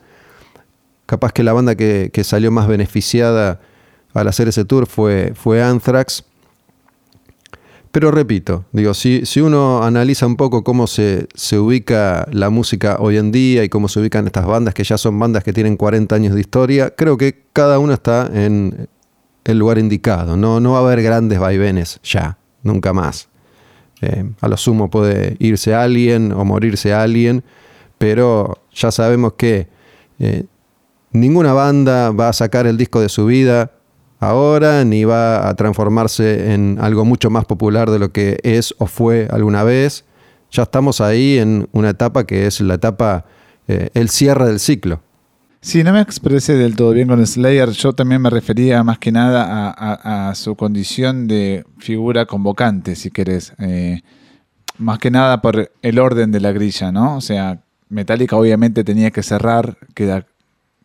Capaz 1.07 1.33
que 1.33 1.43
la 1.43 1.53
banda 1.53 1.75
que, 1.75 2.11
salió 2.25 2.51
más 2.51 2.67
beneficiada 2.67 3.61
al 4.13 4.29
hacer 4.29 4.49
ese 4.49 4.65
tour 4.65 4.87
fue, 4.87 5.33
fue 5.35 5.63
Anthrax. 5.63 6.25
Pero 7.93 8.11
repito, 8.11 8.65
digo, 8.73 8.93
si, 8.93 9.25
si 9.25 9.41
uno 9.41 9.85
analiza 9.85 10.27
un 10.27 10.37
poco 10.37 10.65
cómo 10.65 10.87
se, 10.87 11.29
se, 11.35 11.59
ubica 11.59 12.27
la 12.33 12.51
música 12.51 12.97
hoy 12.99 13.19
en 13.19 13.31
día 13.31 13.63
y 13.63 13.69
cómo 13.69 13.87
se 13.89 14.01
ubican 14.01 14.27
estas 14.27 14.47
bandas, 14.47 14.75
que 14.75 14.83
ya 14.83 14.99
son 14.99 15.17
bandas 15.19 15.45
que 15.45 15.53
tienen 15.53 15.77
40 15.77 16.13
años 16.15 16.35
de 16.35 16.41
historia, 16.41 16.91
creo 16.91 17.17
que 17.17 17.45
cada 17.53 17.79
una 17.79 17.95
está 17.95 18.29
en, 18.35 18.89
el 19.45 19.59
lugar 19.59 19.79
indicado. 19.79 20.37
No, 20.37 20.61
no 20.61 20.73
va 20.73 20.79
a 20.79 20.81
haber 20.81 21.03
grandes 21.03 21.39
vaivenes 21.39 22.01
ya, 22.03 22.39
nunca 22.63 22.93
más. 22.93 23.29
Eh, 24.01 24.25
a 24.41 24.49
lo 24.49 24.57
sumo 24.57 24.91
puede 24.91 25.37
irse 25.39 25.75
alguien 25.75 26.33
o 26.33 26.45
morirse 26.45 26.93
alguien, 26.93 27.45
pero 27.99 28.59
ya 28.73 28.91
sabemos 28.91 29.35
que 29.35 29.69
eh, 30.19 30.45
ninguna 31.15 31.55
banda 31.55 32.11
va 32.11 32.29
a 32.29 32.33
sacar 32.35 32.67
el 32.67 32.77
disco 32.77 33.01
de 33.01 33.09
su 33.09 33.25
vida 33.25 33.71
ahora, 34.21 34.85
ni 34.85 35.05
va 35.05 35.49
a 35.49 35.55
transformarse 35.55 36.53
en 36.53 36.79
algo 36.81 37.05
mucho 37.05 37.31
más 37.31 37.47
popular 37.47 37.91
de 37.91 37.99
lo 37.99 38.13
que 38.13 38.39
es 38.43 38.75
o 38.79 38.87
fue 38.87 39.29
alguna 39.31 39.63
vez. 39.63 40.05
Ya 40.51 40.65
estamos 40.65 41.01
ahí 41.01 41.39
en 41.39 41.69
una 41.73 41.91
etapa 41.91 42.25
que 42.25 42.47
es 42.47 42.61
la 42.61 42.75
etapa, 42.75 43.25
eh, 43.69 43.89
el 43.95 44.11
cierre 44.11 44.47
del 44.47 44.61
ciclo. 44.61 45.01
Sí, 45.61 45.83
no 45.83 45.93
me 45.93 46.01
expresé 46.01 46.55
del 46.55 46.77
todo 46.77 46.93
bien 46.93 47.09
con 47.09 47.27
Slayer. 47.27 47.71
Yo 47.71 47.95
también 47.95 48.21
me 48.21 48.29
refería 48.29 48.85
más 48.85 48.99
que 48.99 49.11
nada 49.11 49.73
a, 49.73 50.35
su 50.35 50.57
condición 50.57 51.27
de 51.27 51.65
figura 51.79 52.27
convocante, 52.27 52.97
si 52.97 53.11
querés. 53.11 53.55
Eh, 53.59 54.03
más 54.77 54.99
que 54.99 55.11
nada 55.11 55.41
por 55.41 55.71
el 55.81 55.99
orden 55.99 56.33
de 56.33 56.41
la 56.41 56.53
grilla, 56.53 56.93
¿no? 56.93 57.17
O 57.17 57.21
sea, 57.23 57.63
Metallica 57.89 58.37
obviamente 58.37 58.85
tenía 58.85 59.11
que 59.11 59.23
cerrar, 59.23 59.79
queda 59.95 60.27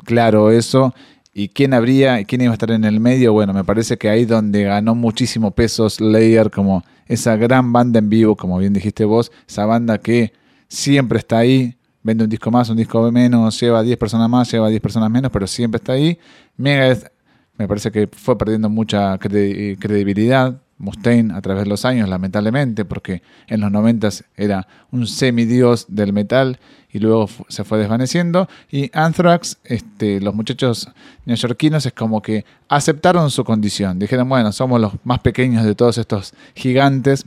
claro 0.04 0.52
eso. 0.52 0.94
¿Y 1.34 1.50
quién 1.50 1.74
habría, 1.74 2.24
quién 2.26 2.42
iba 2.42 2.52
a 2.52 2.54
estar 2.54 2.72
en 2.72 2.84
el 2.84 3.00
medio? 3.00 3.34
Bueno, 3.34 3.54
me 3.54 3.64
parece 3.64 3.98
que 3.98 4.10
ahí 4.10 4.26
donde 4.26 4.64
ganó 4.64 4.96
muchísimo 4.96 5.52
peso 5.52 5.90
Slayer, 5.90 6.50
como 6.52 6.84
esa 7.06 7.36
gran 7.38 7.72
banda 7.72 8.00
en 8.00 8.10
vivo, 8.10 8.36
como 8.36 8.58
bien 8.58 8.74
dijiste 8.74 9.06
vos, 9.06 9.32
esa 9.48 9.66
banda 9.66 10.00
que 10.00 10.34
siempre 10.68 11.20
está 11.20 11.38
ahí, 11.38 11.76
vende 12.04 12.24
un 12.24 12.30
disco 12.30 12.52
más, 12.52 12.70
un 12.70 12.78
disco 12.78 13.12
menos, 13.12 13.60
lleva 13.60 13.84
10 13.84 13.98
personas 13.98 14.30
más, 14.30 14.52
lleva 14.52 14.70
10 14.70 14.82
personas 14.82 15.10
menos, 15.10 15.32
pero 15.32 15.48
siempre 15.48 15.78
está 15.78 15.94
ahí. 15.94 16.18
Megadeth 16.58 17.12
me 17.58 17.68
parece 17.68 17.92
que 17.92 18.08
fue 18.08 18.38
perdiendo 18.38 18.70
mucha 18.70 19.18
credibilidad. 19.18 20.62
Mustaine 20.80 21.34
a 21.34 21.42
través 21.42 21.66
de 21.66 21.70
los 21.70 21.86
años, 21.86 22.10
lamentablemente, 22.10 22.86
porque 22.86 23.22
en 23.48 23.62
los 23.62 23.72
90 23.72 24.10
era 24.38 24.68
un 24.92 25.06
semidios 25.06 25.86
del 25.90 26.14
metal 26.14 26.60
y 26.92 27.00
luego 27.00 27.30
se 27.50 27.64
fue 27.64 27.78
desvaneciendo. 27.78 28.48
Y 28.72 28.90
Anthrax, 28.98 29.58
este, 29.66 30.22
los 30.22 30.34
muchachos 30.34 30.90
neoyorquinos, 31.26 31.86
es 31.86 31.94
como 31.94 32.22
que 32.22 32.46
aceptaron 32.70 33.30
su 33.30 33.44
condición. 33.44 34.00
Dijeron, 34.00 34.28
bueno, 34.28 34.52
somos 34.52 34.82
los 34.82 34.94
más 35.04 35.20
pequeños 35.20 35.66
de 35.66 35.76
todos 35.76 35.98
estos 35.98 36.34
gigantes. 36.56 37.26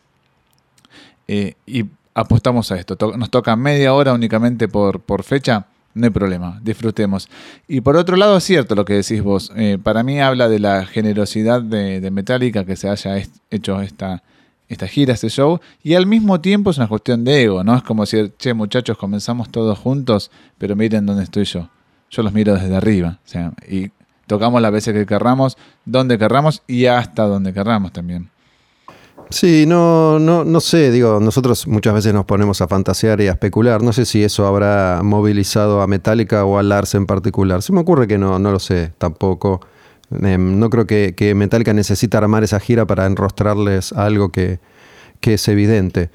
Eh, 1.29 1.55
y 1.67 1.85
apostamos 2.15 2.73
a 2.73 2.77
esto. 2.77 2.97
Nos 3.17 3.31
toca 3.31 3.55
media 3.55 3.95
hora 3.95 4.13
únicamente 4.13 4.67
por, 4.67 5.01
por 5.01 5.23
fecha, 5.23 5.67
no 5.95 6.07
hay 6.07 6.11
problema, 6.11 6.61
disfrutemos. 6.63 7.29
Y 7.69 7.81
por 7.81 7.97
otro 7.97 8.17
lado, 8.17 8.37
es 8.37 8.45
cierto 8.45 8.75
lo 8.75 8.85
que 8.85 8.95
decís 8.95 9.23
vos. 9.23 9.53
Eh, 9.57 9.79
para 9.83 10.03
mí 10.03 10.21
habla 10.21 10.49
de 10.49 10.59
la 10.59 10.87
generosidad 10.87 11.63
de, 11.63 12.11
Metallica 12.11 12.65
que 12.65 12.77
se 12.77 12.89
haya 12.89 13.23
hecho 13.51 13.81
esta, 13.81 14.23
esta 14.69 14.87
gira, 14.87 15.15
este 15.15 15.29
show, 15.29 15.61
y 15.83 15.95
al 15.95 16.07
mismo 16.07 16.41
tiempo 16.41 16.71
es 16.71 16.79
una 16.79 16.89
cuestión 16.89 17.25
de 17.25 17.43
ego, 17.43 17.65
¿no? 17.65 17.77
Es 17.77 17.83
como 17.83 18.03
decir, 18.05 18.33
che, 18.39 18.55
muchachos, 18.55 18.97
comenzamos 18.97 19.51
todos 19.51 19.79
juntos, 19.79 20.31
pero 20.59 20.77
miren 20.77 21.07
dónde 21.07 21.25
estoy 21.25 21.45
yo. 21.45 21.69
Yo 22.11 22.23
los 22.23 22.33
miro 22.33 22.55
desde 22.55 22.77
arriba, 22.77 23.19
o 23.25 23.29
sea, 23.29 23.53
y 23.69 23.91
tocamos 24.27 24.61
las 24.61 24.73
veces 24.73 24.95
que 24.95 25.07
querramos, 25.07 25.57
donde 25.85 26.19
querramos 26.19 26.63
y 26.67 26.87
hasta 26.87 27.25
donde 27.25 27.53
querramos 27.53 27.93
también. 27.93 28.31
Sí, 29.31 29.65
no, 29.67 30.19
no, 30.19 30.45
no 30.45 30.61
sé, 30.61 30.91
digo, 30.91 31.19
nosotros 31.21 31.67
muchas 31.67 31.95
veces 31.95 32.13
nos 32.13 32.25
ponemos 32.27 32.61
a 32.61 32.69
fantasear 32.69 33.21
y 33.21 33.29
a 33.29 33.33
especular. 33.33 33.83
No 33.83 33.93
sé 33.93 34.05
si 34.05 34.23
eso 34.23 34.47
habrá 34.47 35.01
movilizado 35.03 35.81
a 35.81 35.87
Metallica 35.87 36.45
o 36.45 36.59
a 36.59 36.63
Lars 36.63 36.95
en 36.95 37.07
particular. 37.07 37.63
Se 37.63 37.73
me 37.73 37.81
ocurre 37.81 38.07
que 38.07 38.19
no, 38.19 38.39
no 38.39 38.53
lo 38.53 38.59
sé 38.59 38.93
tampoco. 38.99 39.61
Em, 40.21 40.59
no 40.59 40.69
creo 40.69 40.87
que, 40.87 41.33
Metallica 41.35 41.73
necesita 41.73 42.19
armar 42.19 42.45
esa 42.45 42.61
gira 42.61 42.87
para 42.87 43.07
enrostrarles 43.07 43.93
algo 43.93 44.31
que, 44.31 44.61
que 45.21 45.35
es 45.35 45.49
evidente. 45.49 46.11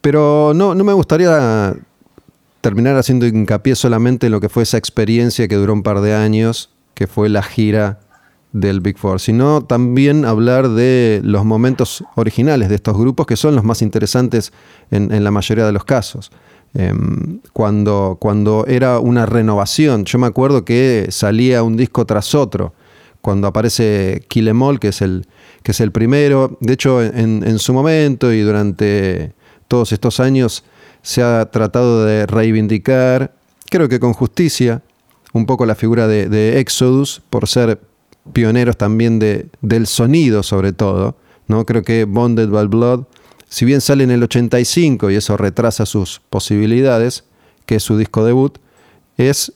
Pero 0.00 0.52
no, 0.54 0.74
no 0.74 0.84
me 0.84 0.92
gustaría 0.92 1.74
terminar 2.60 2.96
haciendo 2.96 3.26
hincapié 3.26 3.74
solamente 3.74 4.26
en 4.26 4.32
lo 4.32 4.40
que 4.40 4.48
fue 4.48 4.62
esa 4.62 4.76
experiencia 4.76 5.48
que 5.48 5.56
duró 5.56 5.72
un 5.72 5.82
par 5.82 6.00
de 6.00 6.14
años, 6.14 6.70
que 6.94 7.06
fue 7.06 7.28
la 7.28 7.42
gira 7.42 8.00
del 8.52 8.80
Big 8.80 8.98
Four, 8.98 9.20
sino 9.20 9.62
también 9.62 10.24
hablar 10.24 10.68
de 10.70 11.20
los 11.22 11.44
momentos 11.44 12.04
originales 12.16 12.68
de 12.68 12.74
estos 12.74 12.96
grupos 12.96 13.26
que 13.26 13.36
son 13.36 13.54
los 13.54 13.64
más 13.64 13.82
interesantes 13.82 14.52
en, 14.90 15.22
la 15.22 15.30
mayoría 15.30 15.66
de 15.66 15.72
los 15.72 15.84
casos. 15.84 16.30
Em, 16.74 17.40
cuando, 17.52 18.16
cuando 18.20 18.64
era 18.66 18.98
una 18.98 19.26
renovación, 19.26 20.04
yo 20.04 20.18
me 20.18 20.26
acuerdo 20.26 20.64
que 20.64 21.06
salía 21.10 21.62
un 21.62 21.76
disco 21.76 22.04
tras 22.06 22.34
otro, 22.34 22.74
cuando 23.20 23.46
aparece 23.46 24.24
Kill 24.28 24.48
Em 24.48 24.62
All, 24.62 24.80
que 24.80 24.88
es 24.88 25.02
el, 25.02 25.26
que 25.62 25.72
es 25.72 25.80
el 25.80 25.92
primero, 25.92 26.56
de 26.60 26.72
hecho 26.72 27.02
en, 27.02 27.58
su 27.58 27.74
momento 27.74 28.32
y 28.32 28.40
durante 28.40 29.32
todos 29.68 29.92
estos 29.92 30.20
años 30.20 30.64
se 31.02 31.22
ha 31.22 31.50
tratado 31.50 32.04
de 32.04 32.26
reivindicar, 32.26 33.34
creo 33.68 33.88
que 33.88 34.00
con 34.00 34.12
justicia, 34.12 34.82
un 35.32 35.46
poco 35.46 35.66
la 35.66 35.74
figura 35.74 36.08
de, 36.08 36.28
de 36.28 36.60
Exodus 36.60 37.22
por 37.30 37.46
ser 37.46 37.78
pioneros 38.32 38.76
también 38.76 39.18
de, 39.18 39.48
del 39.60 39.86
sonido 39.86 40.42
sobre 40.42 40.72
todo. 40.72 41.16
¿no? 41.46 41.66
Creo 41.66 41.82
que 41.82 42.04
Bonded 42.04 42.48
by 42.48 42.66
Blood, 42.66 43.04
si 43.48 43.64
bien 43.64 43.80
sale 43.80 44.04
en 44.04 44.10
el 44.10 44.22
85 44.22 45.10
y 45.10 45.16
eso 45.16 45.36
retrasa 45.36 45.86
sus 45.86 46.20
posibilidades, 46.30 47.24
que 47.66 47.76
es 47.76 47.82
su 47.82 47.96
disco 47.96 48.24
debut, 48.24 48.58
es 49.16 49.52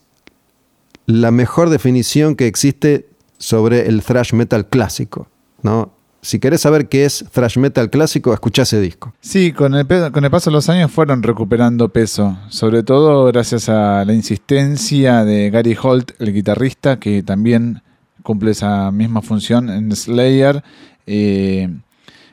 la 1.06 1.30
mejor 1.30 1.70
definición 1.70 2.34
que 2.34 2.46
existe 2.46 3.08
sobre 3.38 3.88
el 3.88 4.02
thrash 4.02 4.32
metal 4.32 4.66
clásico. 4.66 5.28
¿no? 5.62 5.92
Si 6.24 6.38
querés 6.38 6.62
saber 6.62 6.88
qué 6.88 7.04
es 7.04 7.24
thrash 7.32 7.58
metal 7.58 7.90
clásico, 7.90 8.32
escuchá 8.32 8.62
ese 8.62 8.80
disco. 8.80 9.14
Sí, 9.20 9.52
con 9.52 9.74
el, 9.74 9.86
con 9.86 10.24
el 10.24 10.30
paso 10.30 10.48
de 10.48 10.54
los 10.54 10.70
años 10.70 10.90
fueron 10.90 11.22
recuperando 11.22 11.90
peso, 11.90 12.38
sobre 12.48 12.82
todo 12.82 13.26
gracias 13.26 13.68
a 13.68 14.04
la 14.06 14.14
insistencia 14.14 15.24
de 15.24 15.50
Gary 15.50 15.76
Holt, 15.80 16.12
el 16.18 16.32
guitarrista, 16.32 16.98
que 16.98 17.22
también 17.22 17.82
cumple 18.24 18.50
esa 18.50 18.90
misma 18.90 19.22
función 19.22 19.70
en 19.70 19.94
Slayer. 19.94 20.64
Eh, 21.06 21.68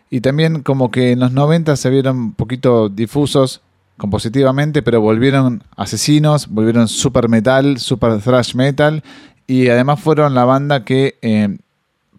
y 0.09 0.21
también 0.21 0.63
como 0.63 0.89
que 0.89 1.11
en 1.11 1.19
los 1.19 1.31
90 1.33 1.75
se 1.75 1.89
vieron 1.91 2.17
un 2.17 2.33
poquito 2.33 2.89
difusos 2.89 3.61
compositivamente, 3.97 4.81
pero 4.81 4.99
volvieron 4.99 5.63
asesinos, 5.77 6.47
volvieron 6.47 6.87
super 6.87 7.29
metal, 7.29 7.77
super 7.77 8.19
thrash 8.19 8.55
metal, 8.55 9.03
y 9.45 9.67
además 9.67 9.99
fueron 9.99 10.33
la 10.33 10.43
banda 10.43 10.83
que 10.83 11.19
eh, 11.21 11.57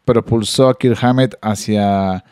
propulsó 0.05 0.69
a 0.69 0.79
Kirk 0.79 1.03
Hammett 1.03 1.35
hacia, 1.43 2.25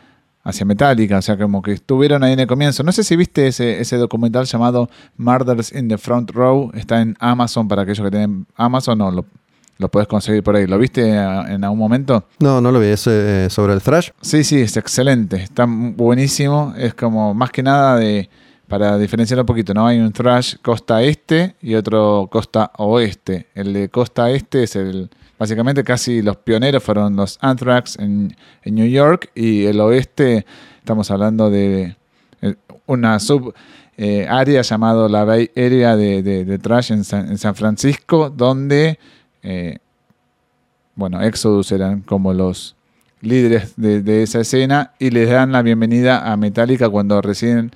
hacia 0.45 0.67
Metallica, 0.67 1.19
o 1.19 1.23
sea, 1.23 1.37
como 1.37 1.63
que 1.63 1.73
estuvieron 1.73 2.23
ahí 2.23 2.35
en 2.35 2.41
el 2.41 2.47
comienzo. 2.47 2.83
No 2.83 2.93
sé 2.93 3.03
si 3.03 3.17
viste 3.17 3.49
ese, 3.49 3.81
ese 3.81 3.97
documental 3.97 4.45
llamado 4.45 4.89
Murders 5.17 5.73
in 5.73 5.89
the 5.89 5.99
Front 5.99 6.31
Row, 6.31 6.71
está 6.75 7.01
en 7.01 7.17
Amazon 7.19 7.67
para 7.67 7.83
aquellos 7.83 8.05
que 8.05 8.11
tienen 8.11 8.47
Amazon 8.57 9.01
o 9.01 9.11
lo, 9.11 9.25
lo 9.81 9.89
puedes 9.89 10.07
conseguir 10.07 10.43
por 10.43 10.55
ahí. 10.55 10.67
¿Lo 10.67 10.79
viste 10.79 11.09
en 11.09 11.65
algún 11.65 11.79
momento? 11.79 12.25
No, 12.39 12.61
no 12.61 12.71
lo 12.71 12.79
vi. 12.79 12.89
¿Es 12.89 13.07
eh, 13.07 13.49
sobre 13.51 13.73
el 13.73 13.81
thrash? 13.81 14.11
Sí, 14.21 14.45
sí, 14.45 14.61
es 14.61 14.77
excelente. 14.77 15.37
Está 15.37 15.67
buenísimo. 15.67 16.75
Es 16.77 16.95
como 16.95 17.35
más 17.35 17.51
que 17.51 17.63
nada 17.63 17.97
de. 17.97 18.29
Para 18.69 18.97
diferenciar 18.99 19.41
un 19.41 19.47
poquito, 19.47 19.75
¿no? 19.75 19.85
Hay 19.85 19.99
un 19.99 20.13
thrash 20.13 20.55
costa 20.63 21.03
este 21.03 21.57
y 21.61 21.75
otro 21.75 22.29
costa 22.31 22.71
oeste. 22.77 23.49
El 23.55 23.73
de 23.73 23.89
costa 23.89 24.31
este 24.31 24.63
es 24.63 24.77
el. 24.77 25.11
Básicamente, 25.39 25.83
casi 25.83 26.23
los 26.23 26.37
pioneros 26.37 26.83
fueron 26.83 27.17
los 27.17 27.39
Anthrax 27.41 27.99
en, 27.99 28.37
en 28.63 28.75
New 28.75 28.87
York 28.87 29.31
y 29.35 29.65
el 29.65 29.81
oeste, 29.81 30.45
estamos 30.79 31.11
hablando 31.11 31.51
de 31.51 31.97
eh, 32.43 32.55
una 32.87 33.19
sub 33.19 33.55
eh, 34.03 34.27
área 34.27 34.63
llamado 34.63 35.11
la 35.11 35.25
Bay 35.25 35.51
Area 35.55 35.95
de, 35.95 36.23
de, 36.23 36.59
Trash 36.59 36.91
en 36.91 37.05
San, 37.05 37.55
Francisco, 37.55 38.31
donde, 38.31 38.99
eh, 39.43 39.79
bueno, 40.95 41.21
Exodus 41.23 41.73
eran 41.73 42.01
como 42.01 42.33
los 42.35 42.77
líderes 43.21 43.75
de, 43.77 44.23
esa 44.23 44.41
escena 44.41 44.93
y 44.99 45.11
les 45.11 45.31
dan 45.31 45.53
la 45.53 45.63
bienvenida 45.63 46.31
a 46.31 46.37
Metallica 46.37 46.89
cuando 46.89 47.21
deciden 47.21 47.73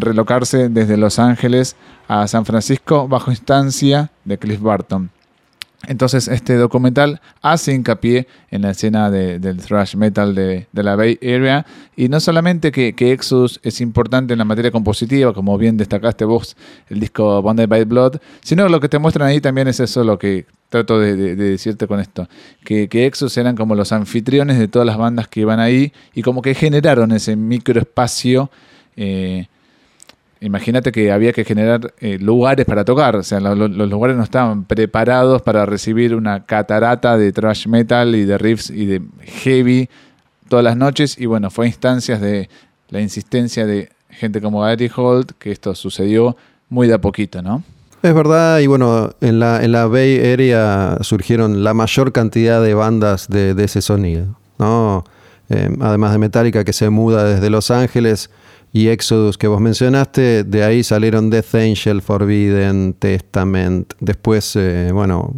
relocarse 0.00 0.68
desde 0.68 0.96
Los 0.96 1.18
Ángeles 1.18 1.76
a 2.06 2.26
San 2.28 2.46
Francisco 2.46 3.08
bajo 3.08 3.30
instancia 3.30 4.10
de 4.24 4.38
Cliff 4.38 4.60
Barton. 4.60 5.10
Entonces 5.86 6.26
este 6.26 6.56
documental 6.56 7.20
hace 7.40 7.72
hincapié 7.72 8.26
en 8.50 8.62
la 8.62 8.70
escena 8.70 9.10
del 9.10 9.58
thrash 9.58 9.94
metal 9.94 10.34
de, 10.34 10.66
la 10.72 10.96
Bay 10.96 11.18
Area 11.22 11.64
y 11.96 12.08
no 12.08 12.18
solamente 12.18 12.72
que, 12.72 12.94
Exodus 13.12 13.60
es 13.62 13.80
importante 13.80 14.32
en 14.32 14.38
la 14.38 14.44
materia 14.44 14.72
compositiva, 14.72 15.32
como 15.32 15.56
bien 15.56 15.76
destacaste 15.76 16.24
vos 16.24 16.56
el 16.88 16.98
disco 16.98 17.40
Bonded 17.42 17.68
by 17.68 17.84
Blood, 17.84 18.16
sino 18.42 18.68
lo 18.68 18.80
que 18.80 18.88
te 18.88 18.98
muestran 18.98 19.28
ahí 19.28 19.40
también 19.40 19.68
es 19.68 19.78
eso 19.78 20.02
lo 20.02 20.18
que 20.18 20.46
trato 20.68 20.98
de, 20.98 21.36
decirte 21.36 21.86
con 21.86 22.00
esto, 22.00 22.28
que, 22.64 22.88
Exodus 22.90 23.38
eran 23.38 23.56
como 23.56 23.74
los 23.76 23.92
anfitriones 23.92 24.58
de 24.58 24.66
todas 24.66 24.84
las 24.84 24.98
bandas 24.98 25.28
que 25.28 25.40
iban 25.40 25.60
ahí 25.60 25.92
y 26.12 26.22
como 26.22 26.42
que 26.42 26.54
generaron 26.54 27.12
ese 27.12 27.36
microespacio. 27.36 28.50
Eh, 28.96 29.46
imagínate 30.40 30.92
que 30.92 31.10
había 31.10 31.32
que 31.32 31.44
generar 31.44 31.94
eh, 31.98 32.18
lugares 32.18 32.66
para 32.66 32.84
tocar, 32.84 33.16
o 33.16 33.22
sea, 33.22 33.40
los 33.40 33.90
lugares 33.90 34.16
no 34.16 34.22
estaban 34.22 34.64
preparados 34.64 35.42
para 35.42 35.66
recibir 35.66 36.14
una 36.14 36.44
catarata 36.44 37.16
de 37.16 37.32
thrash 37.32 37.66
metal 37.66 38.14
y 38.14 38.24
de 38.24 38.38
riffs 38.38 38.70
y 38.70 38.86
de 38.86 39.02
heavy 39.42 39.88
todas 40.48 40.64
las 40.64 40.76
noches 40.76 41.18
y 41.18 41.26
bueno, 41.26 41.50
fue 41.50 41.66
instancias 41.66 42.20
de 42.20 42.48
la 42.88 43.00
insistencia 43.00 43.66
de 43.66 43.90
gente 44.10 44.40
como 44.40 44.60
Gary 44.60 44.90
Holt 44.94 45.32
que 45.38 45.50
esto 45.52 45.74
sucedió 45.74 46.36
muy 46.68 46.86
de 46.88 46.94
a 46.94 47.00
poquito, 47.00 47.42
¿no? 47.42 47.62
Es 48.00 48.14
verdad, 48.14 48.60
y 48.60 48.68
bueno, 48.68 49.10
en 49.20 49.40
la, 49.40 49.64
en 49.64 49.72
la 49.72 49.86
Bay 49.86 50.32
Area 50.32 50.98
surgieron 51.00 51.64
la 51.64 51.74
mayor 51.74 52.12
cantidad 52.12 52.62
de 52.62 52.72
bandas 52.74 53.28
de, 53.28 53.56
ese 53.58 53.82
sonido, 53.82 54.38
¿no? 54.58 55.04
Eh, 55.48 55.68
además 55.80 56.12
de 56.12 56.18
Metallica 56.18 56.62
que 56.62 56.72
se 56.72 56.90
muda 56.90 57.24
desde 57.24 57.50
Los 57.50 57.72
Ángeles, 57.72 58.30
y 58.72 58.88
Exodus 58.88 59.38
que 59.38 59.46
vos 59.46 59.60
mencionaste, 59.60 60.44
de 60.44 60.64
ahí 60.64 60.82
salieron 60.82 61.30
Death 61.30 61.54
Angel, 61.54 62.02
Forbidden, 62.02 62.94
Testament, 62.98 63.94
después, 64.00 64.54
eh, 64.56 64.90
bueno, 64.92 65.34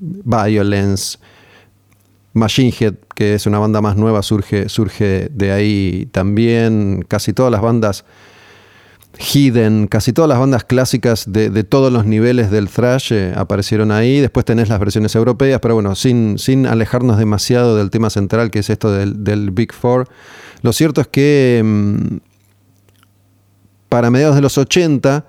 Violence, 0.00 1.18
Machine 2.34 2.74
Head, 2.78 2.94
que 3.14 3.34
es 3.34 3.46
una 3.46 3.58
banda 3.58 3.80
más 3.80 3.96
nueva, 3.96 4.22
surge, 4.22 4.68
surge 4.68 5.28
de 5.32 5.52
ahí 5.52 6.08
también, 6.12 7.04
casi 7.08 7.32
todas 7.32 7.50
las 7.50 7.62
bandas 7.62 8.04
Hidden, 9.18 9.86
casi 9.86 10.12
todas 10.12 10.28
las 10.28 10.38
bandas 10.38 10.64
clásicas 10.64 11.24
de, 11.28 11.64
todos 11.64 11.92
los 11.92 12.04
niveles 12.04 12.50
del 12.50 12.68
thrash 12.68 13.12
eh, 13.12 13.32
aparecieron 13.36 13.92
ahí. 13.92 14.20
Después 14.20 14.44
tenés 14.44 14.68
las 14.68 14.80
versiones 14.80 15.14
europeas, 15.14 15.60
pero 15.60 15.74
bueno, 15.74 15.94
sin, 15.94 16.38
sin 16.38 16.66
alejarnos 16.66 17.18
demasiado 17.18 17.76
del 17.76 17.90
tema 17.90 18.10
central 18.10 18.50
que 18.50 18.58
es 18.60 18.70
esto 18.70 18.92
del, 18.92 19.50
Big 19.52 19.72
Four. 19.72 20.08
Lo 20.62 20.72
cierto 20.72 21.00
es 21.00 21.06
que 21.06 21.62
mm, 21.64 22.16
para 23.94 24.10
mediados 24.10 24.34
de 24.34 24.42
los 24.42 24.58
80, 24.58 25.24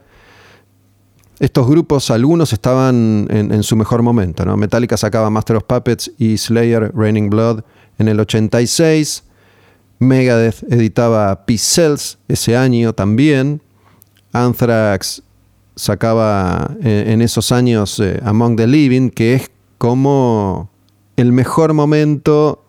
estos 1.38 1.68
grupos, 1.68 2.10
algunos 2.10 2.52
estaban 2.52 3.28
en, 3.30 3.62
su 3.62 3.76
mejor 3.76 4.02
momento. 4.02 4.44
Metallica 4.58 4.98
sacaba 4.98 5.30
Master 5.30 5.58
of 5.58 5.66
Puppets 5.66 6.12
y 6.18 6.36
Slayer 6.36 6.92
Raining 6.96 7.30
Blood 7.30 7.62
en 8.00 8.08
el 8.08 8.20
86. 8.20 9.24
Megadeth 10.00 10.64
editaba 10.74 11.46
Peace 11.46 11.64
Cells 11.64 12.18
ese 12.28 12.58
año 12.58 12.94
también. 12.94 13.62
Anthrax 14.34 15.22
sacaba 15.76 16.72
eh, 16.82 17.04
en 17.10 17.22
esos 17.22 17.52
años 17.52 18.00
eh, 18.00 18.20
Among 18.26 18.56
the 18.56 18.66
Living, 18.66 19.12
que 19.12 19.36
es 19.36 19.52
como 19.78 20.72
el 21.18 21.32
mejor 21.32 21.76
momento 21.76 22.66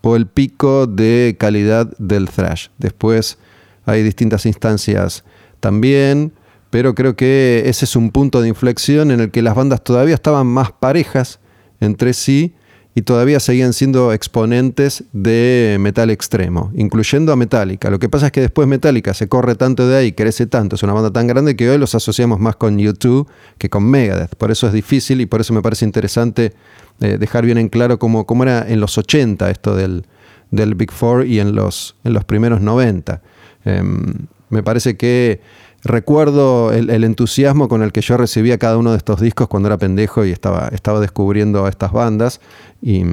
o 0.00 0.16
el 0.16 0.26
pico 0.26 0.88
de 0.88 1.36
calidad 1.38 1.96
del 1.98 2.28
thrash. 2.28 2.70
Después 2.78 3.38
hay 3.86 4.02
distintas 4.02 4.44
instancias 4.44 5.22
también, 5.60 6.32
pero 6.70 6.94
creo 6.94 7.16
que 7.16 7.62
ese 7.66 7.84
es 7.84 7.96
un 7.96 8.10
punto 8.10 8.40
de 8.40 8.48
inflexión 8.48 9.10
en 9.10 9.20
el 9.20 9.30
que 9.30 9.42
las 9.42 9.54
bandas 9.54 9.82
todavía 9.82 10.14
estaban 10.14 10.46
más 10.46 10.72
parejas 10.72 11.40
entre 11.80 12.12
sí 12.12 12.54
y 12.98 13.02
todavía 13.02 13.38
seguían 13.38 13.74
siendo 13.74 14.12
exponentes 14.12 15.04
de 15.12 15.76
metal 15.78 16.10
extremo, 16.10 16.72
incluyendo 16.74 17.32
a 17.32 17.36
Metallica. 17.36 17.90
Lo 17.90 18.00
que 18.00 18.08
pasa 18.08 18.26
es 18.26 18.32
que 18.32 18.40
después 18.40 18.66
Metallica 18.66 19.14
se 19.14 19.28
corre 19.28 19.54
tanto 19.54 19.86
de 19.86 19.96
ahí, 19.96 20.12
crece 20.12 20.48
tanto, 20.48 20.74
es 20.74 20.82
una 20.82 20.94
banda 20.94 21.12
tan 21.12 21.28
grande 21.28 21.54
que 21.54 21.70
hoy 21.70 21.78
los 21.78 21.94
asociamos 21.94 22.40
más 22.40 22.56
con 22.56 22.76
YouTube 22.76 23.28
que 23.56 23.70
con 23.70 23.84
Megadeth. 23.88 24.34
Por 24.34 24.50
eso 24.50 24.66
es 24.66 24.72
difícil 24.72 25.20
y 25.20 25.26
por 25.26 25.40
eso 25.40 25.54
me 25.54 25.62
parece 25.62 25.84
interesante 25.84 26.54
eh, 27.00 27.18
dejar 27.20 27.46
bien 27.46 27.58
en 27.58 27.68
claro 27.68 28.00
cómo, 28.00 28.26
cómo, 28.26 28.42
era 28.42 28.68
en 28.68 28.80
los 28.80 28.98
80 28.98 29.48
esto 29.48 29.76
del, 29.76 30.04
del 30.50 30.74
Big 30.74 30.90
Four 30.90 31.24
y 31.24 31.38
en 31.38 31.54
los, 31.54 31.94
en 32.02 32.14
los 32.14 32.24
primeros 32.24 32.60
90. 32.60 33.22
Em, 33.64 34.26
me 34.50 34.62
parece 34.62 34.96
que 34.96 35.40
recuerdo 35.82 36.72
el, 36.72 37.04
entusiasmo 37.04 37.68
con 37.68 37.82
el 37.82 37.92
que 37.92 38.00
yo 38.00 38.16
recibía 38.16 38.58
cada 38.58 38.76
uno 38.78 38.92
de 38.92 38.98
estos 38.98 39.20
discos 39.20 39.48
cuando 39.48 39.68
era 39.68 39.78
pendejo 39.78 40.24
y 40.24 40.30
estaba, 40.30 40.68
estaba 40.72 41.00
descubriendo 41.00 41.66
a 41.66 41.68
estas 41.68 41.92
bandas. 41.92 42.40
Y, 42.82 43.04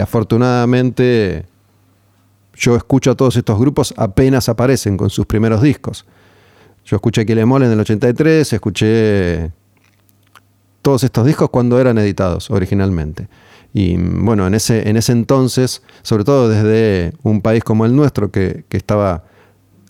afortunadamente 0.00 1.46
yo 2.54 2.76
escucho 2.76 3.10
a 3.10 3.16
todos 3.16 3.34
estos 3.36 3.58
grupos 3.58 3.92
apenas 3.96 4.48
aparecen 4.48 4.96
con 4.96 5.10
sus 5.10 5.26
primeros 5.26 5.62
discos. 5.62 6.06
Yo 6.84 6.96
escuché 6.96 7.26
Kilemol 7.26 7.64
en 7.64 7.72
el 7.72 7.80
83, 7.80 8.52
escuché 8.52 9.50
todos 10.80 11.02
estos 11.02 11.26
discos 11.26 11.50
cuando 11.50 11.80
eran 11.80 11.98
editados 11.98 12.50
originalmente. 12.50 13.28
Y 13.72 13.96
bueno, 13.96 14.46
en 14.46 14.54
ese, 14.54 14.88
en 14.88 14.96
ese 14.96 15.12
entonces, 15.12 15.82
sobre 16.02 16.22
todo 16.22 16.48
desde 16.48 17.12
un 17.22 17.40
país 17.40 17.64
como 17.64 17.84
el 17.84 17.96
nuestro, 17.96 18.30
que 18.30 18.64
estaba 18.70 19.24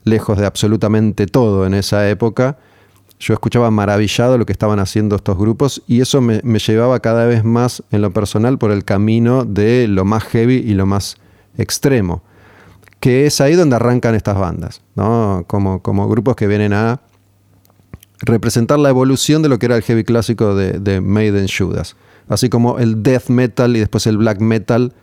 lejos 0.05 0.39
de 0.39 0.47
absolutamente 0.47 1.27
todo 1.27 1.67
en 1.67 1.75
esa 1.75 2.09
época, 2.09 2.59
yo 3.21 3.35
escuchaba 3.35 3.71
maravillado 3.71 4.39
lo 4.39 4.47
que 4.47 4.53
estaban 4.53 4.79
haciendo 4.79 5.17
estos 5.17 5.37
grupos 5.37 5.83
y 5.87 6.01
eso 6.01 6.23
me, 6.23 6.41
llevaba 6.41 7.01
cada 7.01 7.27
vez 7.27 7.45
más 7.45 7.83
en 7.91 8.01
lo 8.01 8.13
personal 8.13 8.57
por 8.57 8.71
el 8.71 8.85
camino 8.85 9.45
de 9.45 9.87
lo 9.89 10.07
más 10.07 10.25
heavy 10.25 10.57
y 10.57 10.73
lo 10.73 10.87
más 10.87 11.17
extremo, 11.59 12.23
que 12.99 13.27
es 13.27 13.43
ahí 13.43 13.55
donde 13.55 13.77
arrancan 13.77 14.15
estas 14.15 14.39
bandas, 14.39 14.81
¿no? 14.95 15.45
como, 15.47 15.83
como 15.83 16.09
grupos 16.09 16.35
que 16.35 16.47
vienen 16.47 16.73
a 16.73 17.01
representar 18.21 18.79
la 18.79 18.89
evolución 18.89 19.43
de 19.43 19.51
lo 19.51 19.59
que 19.59 19.67
era 19.67 19.77
el 19.77 19.83
heavy 19.83 20.05
clásico 20.05 20.55
de, 20.55 20.79
de 20.79 21.03
Maiden 21.03 21.47
Judas, 21.47 21.97
así 22.27 22.49
como 22.49 22.79
el 22.79 23.03
death 23.03 23.29
metal 23.29 23.77
y 23.77 23.81
después 23.81 24.07
el 24.07 24.17
black 24.17 24.41
metal 24.41 24.95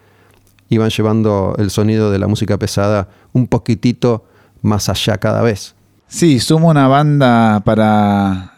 iban 0.69 0.89
llevando 0.89 1.55
el 1.59 1.69
sonido 1.69 2.09
de 2.09 2.17
la 2.17 2.27
música 2.27 2.57
pesada 2.57 3.09
un 3.31 3.47
poquitito 3.47 4.25
más 4.67 4.89
allá 4.89 5.17
cada 5.17 5.41
vez. 5.41 5.75
Sí, 6.07 6.39
sumo 6.39 6.69
una 6.69 6.87
banda 6.87 7.61
para 7.65 8.53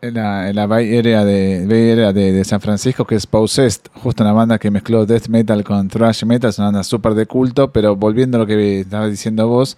la, 0.00 0.52
la 0.52 0.66
Bay 0.66 0.98
Area, 0.98 1.24
de, 1.24 1.66
de, 1.66 2.44
San 2.44 2.60
Francisco 2.60 3.06
que 3.06 3.14
es 3.14 3.26
Possessed, 3.26 3.82
justo 3.94 4.22
una 4.22 4.32
banda 4.32 4.58
que 4.58 4.70
mezcló 4.70 5.06
death 5.06 5.28
metal 5.28 5.64
con 5.64 5.88
thrash 5.88 6.24
metal, 6.24 6.50
es 6.50 6.58
una 6.58 6.68
banda 6.68 6.84
súper 6.84 7.14
de 7.14 7.26
culto, 7.26 7.72
pero 7.72 7.96
volviendo 7.96 8.36
a 8.36 8.40
lo 8.40 8.46
que 8.46 8.80
estabas 8.80 9.10
diciendo 9.10 9.48
vos, 9.48 9.76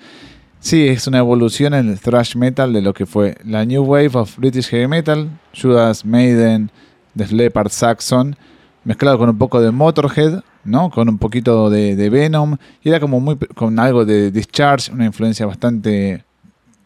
sí, 0.61 0.89
es 0.89 1.07
una 1.07 1.19
evolución 1.19 1.75
en 1.75 1.91
el 1.91 2.01
thrash 2.01 2.37
metal 2.37 2.73
de 2.73 2.83
lo 2.83 2.95
que 2.95 3.07
fue 3.07 3.37
la 3.45 3.65
New 3.65 3.85
Wave 3.85 4.11
of 4.15 4.39
British 4.39 4.69
Heavy 4.69 4.87
Metal, 4.87 5.29
Judas 5.55 6.05
Maiden, 6.05 6.71
The 7.17 7.27
Leopard 7.29 7.71
Saxon, 7.71 8.37
mezclado 8.85 9.19
con 9.19 9.29
un 9.29 9.39
poco 9.39 9.61
de 9.61 9.71
Motorhead, 9.71 10.43
¿no? 10.65 10.91
Con 10.91 11.09
un 11.09 11.19
poquito 11.19 11.71
de, 11.71 12.11
Venom. 12.11 12.57
Y 12.83 12.89
era 12.89 13.01
como 13.01 13.21
muy 13.21 13.37
con 13.37 13.79
algo 13.79 14.05
de 14.05 14.31
Discharge, 14.31 14.93
una 14.93 15.05
influencia 15.05 15.47
bastante 15.47 16.25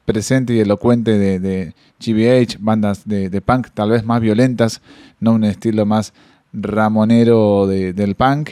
presente 0.04 0.54
y 0.54 0.60
elocuente 0.60 1.18
de, 1.18 1.74
GBH, 2.00 2.58
bandas 2.60 3.06
de, 3.06 3.40
punk 3.40 3.68
tal 3.74 3.90
vez 3.90 4.04
más 4.04 4.20
violentas, 4.20 4.80
no 5.20 5.32
un 5.32 5.44
estilo 5.44 5.84
más 5.84 6.12
ramonero 6.52 7.66
del 7.66 8.14
punk. 8.14 8.50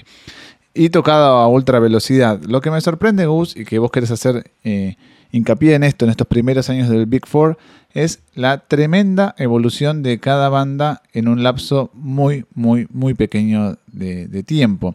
Y 0.75 0.91
tocado 0.91 1.39
a 1.39 1.49
ultra 1.49 1.79
velocidad. 1.79 2.41
Lo 2.47 2.61
que 2.61 2.71
me 2.71 2.81
sorprende, 2.83 3.25
Gus, 3.25 3.57
y 3.57 3.65
que 3.65 3.79
vos 3.79 3.91
querés 3.91 4.11
hacer 4.11 4.53
eh, 4.63 4.97
hincapié 5.37 5.75
en 5.75 5.85
esto 5.85 6.05
en 6.05 6.11
estos 6.11 6.27
primeros 6.27 6.69
años 6.71 6.89
del 6.89 7.07
Big 7.07 7.27
Four, 7.27 7.59
es 7.97 8.21
la 8.35 8.59
tremenda 8.59 9.35
evolución 9.39 10.03
de 10.03 10.19
cada 10.19 10.49
banda 10.49 11.03
en 11.13 11.29
un 11.29 11.43
lapso 11.43 11.91
muy, 11.95 12.45
muy, 12.55 12.87
muy 12.91 13.15
pequeño 13.15 13.79
de, 13.87 14.43
tiempo. 14.43 14.95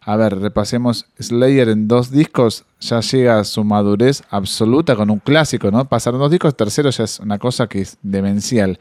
A 0.00 0.16
ver, 0.16 0.38
repasemos 0.38 1.06
Slayer 1.20 1.68
en 1.68 1.88
dos 1.88 2.10
discos, 2.10 2.64
ya 2.80 3.00
llega 3.00 3.38
a 3.38 3.44
su 3.44 3.64
madurez 3.64 4.22
absoluta 4.30 4.96
con 4.96 5.10
un 5.10 5.18
clásico, 5.18 5.70
¿no? 5.70 5.84
Pasar 5.84 6.14
dos 6.14 6.30
discos, 6.30 6.56
tercero 6.56 6.88
ya 6.88 7.04
es 7.04 7.20
una 7.20 7.38
cosa 7.38 7.66
que 7.66 7.82
es 7.82 7.98
demencial. 8.02 8.78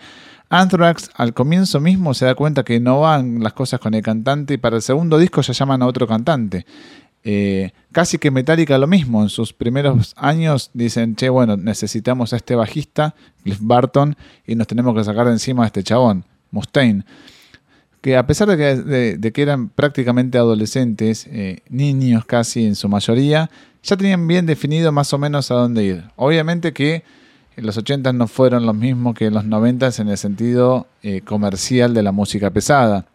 Anthrax 0.49 1.09
al 1.15 1.33
comienzo 1.33 1.81
mismo 1.81 2.13
se 2.13 2.23
da 2.23 2.35
cuenta 2.35 2.63
que 2.63 2.79
no 2.79 3.01
van 3.01 3.43
las 3.43 3.51
cosas 3.51 3.81
con 3.81 3.93
el 3.93 4.01
cantante 4.01 4.53
y 4.53 4.57
para 4.57 4.77
el 4.77 4.81
segundo 4.81 5.17
disco 5.17 5.41
ya 5.41 5.51
llaman 5.51 5.81
a 5.81 5.87
otro 5.87 6.07
cantante. 6.07 6.65
Eh, 7.29 7.71
casi 7.91 8.19
que 8.19 8.31
Metallica 8.31 8.77
lo 8.77 8.87
mismo. 8.87 9.21
En 9.21 9.27
sus 9.27 9.51
primeros 9.51 10.13
años 10.15 10.71
dicen, 10.73 11.17
che, 11.17 11.27
bueno, 11.27 11.57
necesitamos 11.57 12.31
a 12.31 12.37
este 12.37 12.55
bajista, 12.55 13.15
Cliff 13.43 13.57
Barton, 13.59 14.15
y 14.45 14.55
nos 14.55 14.65
tenemos 14.65 14.95
que 14.95 15.03
sacar 15.03 15.25
de 15.25 15.33
encima 15.33 15.65
a 15.65 15.67
este 15.67 15.83
chabón, 15.83 16.23
Mustaine. 16.51 17.03
Que 17.99 18.15
a 18.15 18.25
pesar 18.25 18.47
de 18.47 19.31
que, 19.33 19.41
eran 19.41 19.67
prácticamente 19.67 20.37
adolescentes, 20.37 21.27
eh, 21.29 21.59
niños 21.67 22.23
casi 22.23 22.65
en 22.65 22.75
su 22.75 22.87
mayoría, 22.87 23.49
ya 23.83 23.97
tenían 23.97 24.25
bien 24.25 24.45
definido 24.45 24.93
más 24.93 25.11
o 25.11 25.17
menos 25.17 25.51
a 25.51 25.55
dónde 25.55 25.83
ir. 25.83 26.03
Obviamente 26.15 26.71
que 26.71 27.03
los 27.57 27.75
80 27.75 28.13
no 28.13 28.27
fueron 28.29 28.65
los 28.65 28.75
mismos 28.75 29.15
que 29.15 29.29
los 29.31 29.43
90 29.43 29.89
en 29.97 30.07
el 30.07 30.17
sentido 30.17 30.87
eh, 31.03 31.19
comercial 31.25 31.93
de 31.93 32.03
la 32.03 32.13
música 32.13 32.51
pesada 32.51 33.05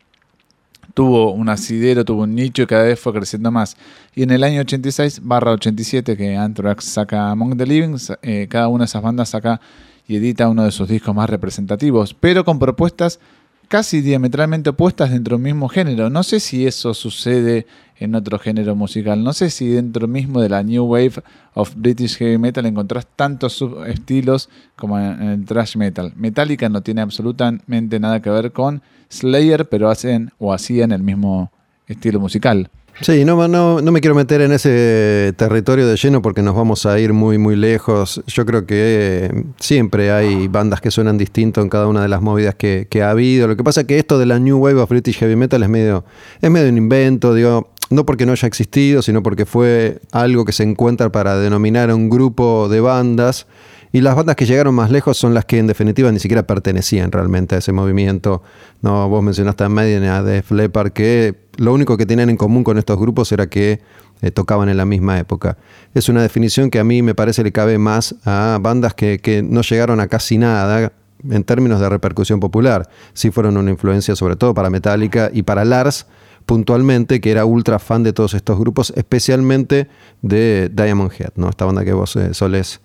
tuvo 0.95 1.33
un 1.33 1.49
asidero, 1.49 2.05
tuvo 2.05 2.23
un 2.23 2.35
nicho 2.35 2.63
y 2.63 2.67
cada 2.67 2.85
vez 2.85 3.01
fue 3.01 3.13
creciendo 3.13 3.51
más. 3.51 3.77
Y 4.15 4.23
en 4.23 4.31
el 4.31 4.45
año 4.45 4.61
86 4.61 5.21
barra 5.23 5.53
87 5.53 6.17
que 6.17 6.37
Anthrax 6.37 6.85
saca 6.85 7.31
Among 7.31 7.57
the 7.57 7.67
Living, 7.67 7.97
eh, 8.23 8.47
cada 8.49 8.69
una 8.69 8.85
de 8.85 8.87
esas 8.87 9.03
bandas 9.03 9.31
saca 9.31 9.61
y 10.07 10.17
edita 10.17 10.49
uno 10.49 10.65
de 10.65 10.73
sus 10.73 10.89
discos 10.89 11.15
más 11.15 11.31
representativos, 11.31 12.15
pero 12.15 12.45
con 12.45 12.59
propuestas 12.59 13.21
casi 13.69 14.03
diametralmente 14.03 14.71
opuestas 14.71 15.11
dentro 15.11 15.37
del 15.37 15.45
mismo 15.45 15.69
género. 15.69 16.11
No 16.11 16.23
sé 16.23 16.41
si 16.41 16.67
eso 16.67 16.93
sucede 16.93 17.67
en 18.03 18.15
otro 18.15 18.39
género 18.39 18.75
musical. 18.75 19.23
No 19.23 19.33
sé 19.33 19.51
si 19.51 19.69
dentro 19.69 20.09
mismo 20.09 20.41
de 20.41 20.49
la 20.49 20.63
New 20.63 20.85
Wave 20.85 21.23
of 21.55 21.75
British 21.77 22.17
Heavy 22.17 22.39
Metal 22.39 22.65
encontrás 22.67 23.07
tantos 23.17 23.53
subestilos 23.55 24.49
como 24.77 24.99
en 24.99 25.23
el 25.23 25.45
thrash 25.45 25.77
metal. 25.77 26.13
Metallica 26.17 26.69
no 26.69 26.83
tiene 26.83 27.01
absolutamente 27.01 28.01
nada 28.01 28.21
que 28.21 28.31
ver 28.31 28.53
con 28.53 28.83
Slayer, 29.09 29.69
pero 29.69 29.91
hacen 29.91 30.33
o 30.39 30.53
hacían 30.53 30.93
el 30.93 31.03
mismo 31.03 31.51
estilo 31.87 32.19
musical. 32.21 32.71
Sí, 33.01 33.25
no, 33.25 33.49
no, 33.49 33.81
no, 33.81 33.93
me 33.93 34.01
quiero 34.01 34.15
meter 34.15 34.43
en 34.43 34.53
ese 34.53 35.33
territorio 35.37 35.87
de 35.87 35.97
lleno 35.97 36.21
porque 36.21 36.43
nos 36.43 36.55
vamos 36.55 36.85
a 36.85 37.01
ir 37.01 37.13
muy, 37.13 37.39
muy 37.39 37.57
lejos. 37.57 38.23
Yo 38.27 38.45
creo 38.45 38.67
que 38.67 38.77
eh, 38.77 39.45
siempre 39.59 40.13
hay 40.13 40.47
bandas 40.47 40.81
que 40.81 40.91
suenan 40.91 41.17
distinto 41.17 41.63
en 41.63 41.69
cada 41.69 41.87
una 41.87 42.03
de 42.03 42.09
las 42.09 42.21
movidas 42.21 42.55
que, 42.55 42.87
ha 43.03 43.11
habido. 43.11 43.49
Lo 43.49 43.57
que 43.57 43.65
pasa 43.65 43.81
es 43.81 43.87
que 43.87 43.99
esto 43.99 44.19
de 44.19 44.27
la 44.27 44.39
New 44.39 44.59
Wave 44.59 44.81
of 44.81 44.91
British 44.91 45.19
Heavy 45.19 45.37
Metal 45.37 45.63
es 45.63 45.69
medio, 45.69 46.05
es 46.41 46.51
medio 46.51 46.69
un 46.69 46.77
invento, 46.77 47.35
digo, 47.35 47.71
no 47.93 48.07
porque 48.07 48.27
no 48.27 48.33
haya 48.33 48.49
existido, 48.49 49.03
sino 49.03 49.23
porque 49.23 49.47
fue 49.47 50.01
algo 50.11 50.45
que 50.45 50.53
se 50.53 50.63
encuentra 50.63 51.13
para 51.13 51.37
denominar 51.37 51.91
a 51.91 51.95
un 51.95 52.11
grupo 52.11 52.69
de 52.69 52.81
bandas 52.81 53.47
y 53.95 54.01
las 54.01 54.17
bandas 54.17 54.37
que 54.37 54.47
llegaron 54.47 54.75
más 54.75 54.91
lejos 54.91 55.19
son 55.19 55.35
las 55.35 55.45
que 55.45 55.59
en 55.59 55.67
definitiva 55.67 56.11
ni 56.11 56.19
siquiera 56.19 56.47
pertenecían 56.47 57.13
realmente 57.13 57.55
a 57.55 57.59
ese 57.59 57.73
movimiento. 57.73 58.43
No, 58.81 59.07
vos 59.11 59.23
mencionaste 59.23 59.65
a 59.65 59.69
Maiden, 59.69 60.05
a 60.05 60.23
Def 60.23 60.51
Leppard, 60.51 60.93
que 60.93 61.35
lo 61.59 61.75
único 61.75 61.99
que 61.99 62.07
tenían 62.07 62.31
en 62.31 62.39
común 62.39 62.65
con 62.65 62.79
estos 62.79 62.99
grupos 62.99 63.31
era 63.33 63.49
que 63.49 63.81
eh, 64.23 64.31
tocaban 64.31 64.71
en 64.71 64.79
la 64.79 64.87
misma 64.87 65.19
época. 65.19 65.59
Es 65.93 66.09
una 66.09 66.23
definición 66.23 66.71
que 66.71 66.79
a 66.79 66.85
mí 66.85 67.03
me 67.03 67.15
parece 67.15 67.45
le 67.45 67.53
cabe 67.53 67.77
más 67.77 68.15
a 68.25 68.59
bandas 68.63 68.95
que, 68.95 69.19
que 69.19 69.43
no 69.43 69.61
llegaron 69.61 70.01
a 70.01 70.09
casi 70.09 70.39
nada 70.39 70.91
en 71.29 71.45
términos 71.45 71.79
de 71.79 71.91
repercusión 71.91 72.41
popular. 72.41 72.89
Sí 73.13 73.31
fueron 73.31 73.59
una 73.59 73.71
influencia 73.71 74.17
sobre 74.17 74.37
todo 74.37 74.55
para 74.55 74.71
Metallica 74.71 75.31
y 75.35 75.43
para 75.43 75.67
Lars 75.67 76.07
puntualmente, 76.47 77.21
que 77.21 77.31
era 77.31 77.45
ultra 77.45 77.79
fan 77.79 78.03
de 78.03 78.13
todos 78.13 78.35
estos 78.35 78.59
grupos, 78.59 78.93
especialmente 78.97 79.89
de 80.23 80.71
Diamond 80.73 81.13
Head, 81.19 81.33
¿no? 81.37 81.49
esta 81.49 81.65
banda 81.65 81.85
que 81.85 81.93
vos 81.93 82.17
eh, 82.17 82.35
solés 82.35 82.81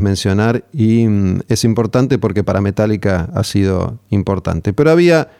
mencionar 0.00 0.64
y 0.72 1.06
mm, 1.06 1.40
es 1.48 1.64
importante 1.64 2.18
porque 2.18 2.44
para 2.44 2.60
Metallica 2.60 3.30
ha 3.34 3.44
sido 3.44 3.98
importante. 4.10 4.72
Pero 4.72 4.90
había 4.90 5.30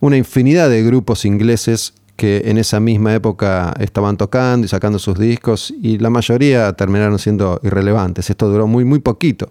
una 0.00 0.16
infinidad 0.16 0.68
de 0.70 0.82
grupos 0.82 1.24
ingleses 1.24 1.94
que 2.16 2.42
en 2.46 2.58
esa 2.58 2.80
misma 2.80 3.14
época 3.14 3.74
estaban 3.78 4.16
tocando 4.16 4.64
y 4.64 4.68
sacando 4.68 4.98
sus 4.98 5.18
discos 5.18 5.72
y 5.82 5.98
la 5.98 6.10
mayoría 6.10 6.72
terminaron 6.72 7.18
siendo 7.18 7.60
irrelevantes. 7.62 8.30
Esto 8.30 8.48
duró 8.48 8.66
muy, 8.66 8.84
muy 8.84 9.00
poquito. 9.00 9.50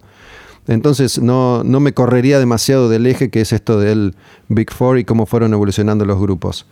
Entonces 0.68 1.20
no, 1.20 1.64
no 1.64 1.80
me 1.80 1.94
correría 1.94 2.40
demasiado 2.40 2.90
del 2.90 3.06
eje 3.06 3.30
que 3.30 3.42
es 3.42 3.54
esto 3.54 3.80
del 3.80 4.16
Big 4.48 4.72
Four 4.72 4.98
y 4.98 5.06
cómo 5.06 5.28
fueron 5.28 5.54
evolucionando 5.54 6.06
los 6.06 6.20
grupos. 6.20 6.66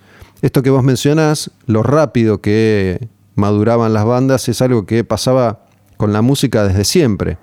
Esto 0.43 0.61
que 0.61 0.69
vos 0.69 0.83
mencionás, 0.83 1.51
lo 1.67 1.83
rápido 1.83 2.41
que 2.41 3.07
maduraban 3.35 3.93
las 3.93 4.03
bandas, 4.03 4.49
es 4.49 4.61
algo 4.61 4.85
que 4.85 5.05
pasaba 5.05 5.61
con 5.95 6.11
la 6.11 6.21
música 6.21 6.67
desde 6.67 6.83
siempre. 6.83 7.37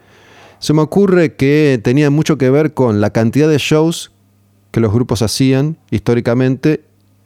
Se 0.59 0.75
me 0.75 0.83
ocurre 0.83 1.35
que 1.35 1.81
tenía 1.83 2.11
mucho 2.11 2.37
que 2.37 2.51
ver 2.51 2.75
con 2.75 3.01
la 3.01 3.09
cantidad 3.09 3.49
de 3.49 3.57
shows 3.57 4.13
que 4.71 4.81
los 4.81 4.93
grupos 4.93 5.23
hacían 5.23 5.79
históricamente 5.91 6.85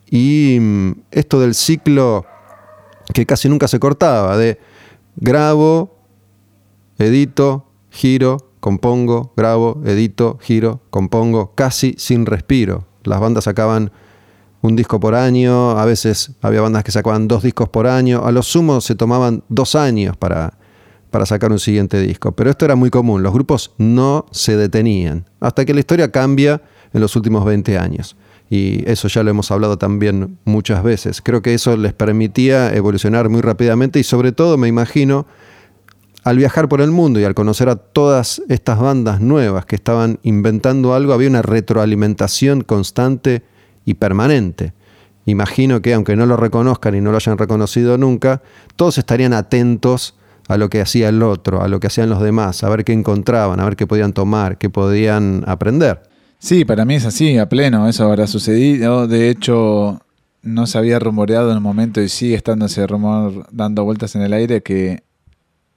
y 0.08 0.58
mm, 0.60 0.92
esto 1.10 1.40
del 1.40 1.56
ciclo 1.56 2.24
que 3.12 3.26
casi 3.26 3.48
nunca 3.48 3.66
se 3.66 3.80
cortaba, 3.80 4.36
de 4.36 4.60
grabo, 5.16 5.98
edito, 6.98 7.66
giro, 7.90 8.52
compongo, 8.60 9.32
grabo, 9.36 9.82
edito, 9.84 10.38
giro, 10.40 10.82
compongo, 10.90 11.52
casi 11.56 11.96
sin 11.98 12.26
respiro. 12.26 12.86
Las 13.02 13.18
bandas 13.18 13.42
sacaban 13.42 13.90
un 14.64 14.76
disco 14.76 14.98
por 14.98 15.14
año, 15.14 15.72
a 15.72 15.84
veces 15.84 16.30
había 16.40 16.62
bandas 16.62 16.84
que 16.84 16.90
sacaban 16.90 17.28
dos 17.28 17.42
discos 17.42 17.68
por 17.68 17.86
año, 17.86 18.24
a 18.24 18.32
lo 18.32 18.42
sumo 18.42 18.80
se 18.80 18.94
tomaban 18.94 19.44
dos 19.50 19.74
años 19.74 20.16
para, 20.16 20.54
para 21.10 21.26
sacar 21.26 21.52
un 21.52 21.58
siguiente 21.58 22.00
disco. 22.00 22.32
Pero 22.32 22.48
esto 22.48 22.64
era 22.64 22.74
muy 22.74 22.88
común, 22.88 23.22
los 23.22 23.34
grupos 23.34 23.74
no 23.76 24.24
se 24.30 24.56
detenían, 24.56 25.26
hasta 25.38 25.66
que 25.66 25.74
la 25.74 25.80
historia 25.80 26.10
cambia 26.10 26.62
en 26.94 27.02
los 27.02 27.14
últimos 27.14 27.44
20 27.44 27.76
años. 27.76 28.16
Y 28.48 28.88
eso 28.90 29.06
ya 29.08 29.22
lo 29.22 29.28
hemos 29.28 29.50
hablado 29.50 29.76
también 29.76 30.38
muchas 30.46 30.82
veces. 30.82 31.20
Creo 31.20 31.42
que 31.42 31.52
eso 31.52 31.76
les 31.76 31.92
permitía 31.92 32.74
evolucionar 32.74 33.28
muy 33.28 33.42
rápidamente 33.42 34.00
y 34.00 34.02
sobre 34.02 34.32
todo 34.32 34.56
me 34.56 34.68
imagino 34.68 35.26
al 36.22 36.38
viajar 36.38 36.70
por 36.70 36.80
el 36.80 36.90
mundo 36.90 37.20
y 37.20 37.24
al 37.24 37.34
conocer 37.34 37.68
a 37.68 37.76
todas 37.76 38.40
estas 38.48 38.78
bandas 38.80 39.20
nuevas 39.20 39.66
que 39.66 39.76
estaban 39.76 40.20
inventando 40.22 40.94
algo, 40.94 41.12
había 41.12 41.28
una 41.28 41.42
retroalimentación 41.42 42.62
constante 42.62 43.42
y 43.84 43.94
permanente. 43.94 44.72
Imagino 45.26 45.80
que 45.80 45.94
aunque 45.94 46.16
no 46.16 46.26
lo 46.26 46.36
reconozcan 46.36 46.94
y 46.94 47.00
no 47.00 47.10
lo 47.10 47.16
hayan 47.16 47.38
reconocido 47.38 47.96
nunca, 47.96 48.42
todos 48.76 48.98
estarían 48.98 49.32
atentos 49.32 50.14
a 50.48 50.58
lo 50.58 50.68
que 50.68 50.80
hacía 50.80 51.08
el 51.08 51.22
otro, 51.22 51.62
a 51.62 51.68
lo 51.68 51.80
que 51.80 51.86
hacían 51.86 52.10
los 52.10 52.20
demás, 52.20 52.62
a 52.62 52.68
ver 52.68 52.84
qué 52.84 52.92
encontraban, 52.92 53.60
a 53.60 53.64
ver 53.64 53.76
qué 53.76 53.86
podían 53.86 54.12
tomar, 54.12 54.58
qué 54.58 54.68
podían 54.68 55.42
aprender. 55.46 56.02
Sí, 56.38 56.66
para 56.66 56.84
mí 56.84 56.96
es 56.96 57.06
así, 57.06 57.38
a 57.38 57.48
pleno, 57.48 57.88
eso 57.88 58.04
habrá 58.04 58.26
sucedido. 58.26 59.06
De 59.06 59.30
hecho, 59.30 60.02
no 60.42 60.66
se 60.66 60.76
había 60.76 60.98
rumoreado 60.98 61.50
en 61.50 61.56
un 61.56 61.62
momento 61.62 62.02
y 62.02 62.10
sigue 62.10 62.34
estando 62.34 62.66
ese 62.66 62.86
rumor 62.86 63.46
dando 63.50 63.84
vueltas 63.84 64.14
en 64.14 64.22
el 64.22 64.34
aire 64.34 64.62
que 64.62 65.02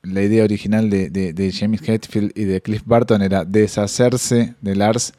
la 0.04 0.22
idea 0.22 0.44
original 0.44 0.90
de, 0.90 1.10
de 1.10 1.52
James 1.54 1.88
Hetfield 1.88 2.32
y 2.36 2.44
de 2.44 2.62
Cliff 2.62 2.82
Barton 2.86 3.22
era 3.22 3.46
deshacerse 3.46 4.56
de 4.62 4.76
Lars 4.76 5.14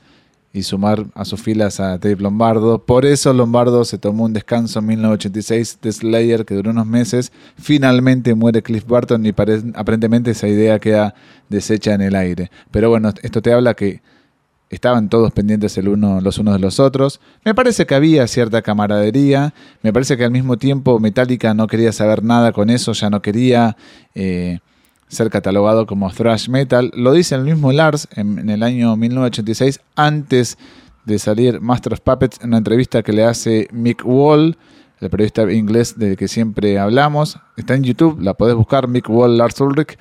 y 0.58 0.62
sumar 0.62 1.06
a 1.14 1.24
sus 1.24 1.40
filas 1.40 1.78
a 1.80 1.98
Dave 1.98 2.16
Lombardo. 2.16 2.84
Por 2.84 3.06
eso 3.06 3.32
Lombardo 3.32 3.84
se 3.84 3.96
tomó 3.96 4.24
un 4.24 4.32
descanso 4.32 4.80
en 4.80 4.86
1986 4.86 5.78
de 5.80 5.92
Slayer 5.92 6.44
que 6.44 6.54
duró 6.54 6.72
unos 6.72 6.86
meses. 6.86 7.32
Finalmente 7.56 8.34
muere 8.34 8.62
Cliff 8.62 8.84
Barton 8.86 9.24
y 9.24 9.30
aparentemente 9.30 10.32
esa 10.32 10.48
idea 10.48 10.78
queda 10.78 11.14
deshecha 11.48 11.94
en 11.94 12.02
el 12.02 12.16
aire. 12.16 12.50
Pero 12.70 12.90
bueno, 12.90 13.12
esto 13.22 13.40
te 13.40 13.52
habla 13.52 13.74
que 13.74 14.02
estaban 14.70 15.08
todos 15.08 15.32
pendientes 15.32 15.78
el 15.78 15.88
uno, 15.88 16.20
los 16.20 16.38
unos 16.38 16.54
de 16.54 16.60
los 16.60 16.80
otros. 16.80 17.20
Me 17.44 17.54
parece 17.54 17.86
que 17.86 17.94
había 17.94 18.26
cierta 18.26 18.62
camaradería. 18.62 19.54
Me 19.82 19.92
parece 19.92 20.16
que 20.16 20.24
al 20.24 20.30
mismo 20.30 20.56
tiempo 20.56 20.98
Metallica 20.98 21.54
no 21.54 21.68
quería 21.68 21.92
saber 21.92 22.22
nada 22.22 22.52
con 22.52 22.70
eso, 22.70 22.92
ya 22.92 23.10
no 23.10 23.22
quería... 23.22 23.76
Eh, 24.14 24.58
ser 25.08 25.30
catalogado 25.30 25.86
como 25.86 26.10
thrash 26.10 26.48
metal. 26.48 26.90
Lo 26.94 27.12
dice 27.12 27.34
el 27.34 27.42
mismo 27.42 27.72
Lars 27.72 28.08
en, 28.14 28.48
el 28.48 28.62
año 28.62 28.96
1986, 28.96 29.80
antes 29.96 30.58
de 31.04 31.18
salir 31.18 31.60
Master 31.60 31.94
of 31.94 32.00
Puppets, 32.00 32.38
en 32.40 32.48
una 32.48 32.58
entrevista 32.58 33.02
que 33.02 33.12
le 33.12 33.24
hace 33.24 33.68
Mick 33.72 34.02
Wall, 34.04 34.58
el 35.00 35.10
periodista 35.10 35.50
inglés 35.50 35.98
del 35.98 36.16
que 36.16 36.28
siempre 36.28 36.78
hablamos. 36.78 37.38
Está 37.56 37.74
en 37.74 37.84
YouTube, 37.84 38.20
la 38.20 38.34
podés 38.34 38.54
buscar, 38.54 38.88
Mick 38.88 39.08
Wall, 39.08 39.38
Lars 39.38 39.60
Ulrich. 39.60 39.98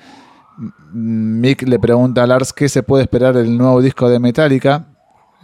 Mick 0.92 1.62
le 1.62 1.78
pregunta 1.78 2.24
a 2.24 2.26
Lars 2.26 2.52
qué 2.52 2.68
se 2.68 2.82
puede 2.82 3.04
esperar 3.04 3.34
del 3.34 3.56
nuevo 3.56 3.80
disco 3.80 4.08
de 4.10 4.18
Metallica, 4.18 4.86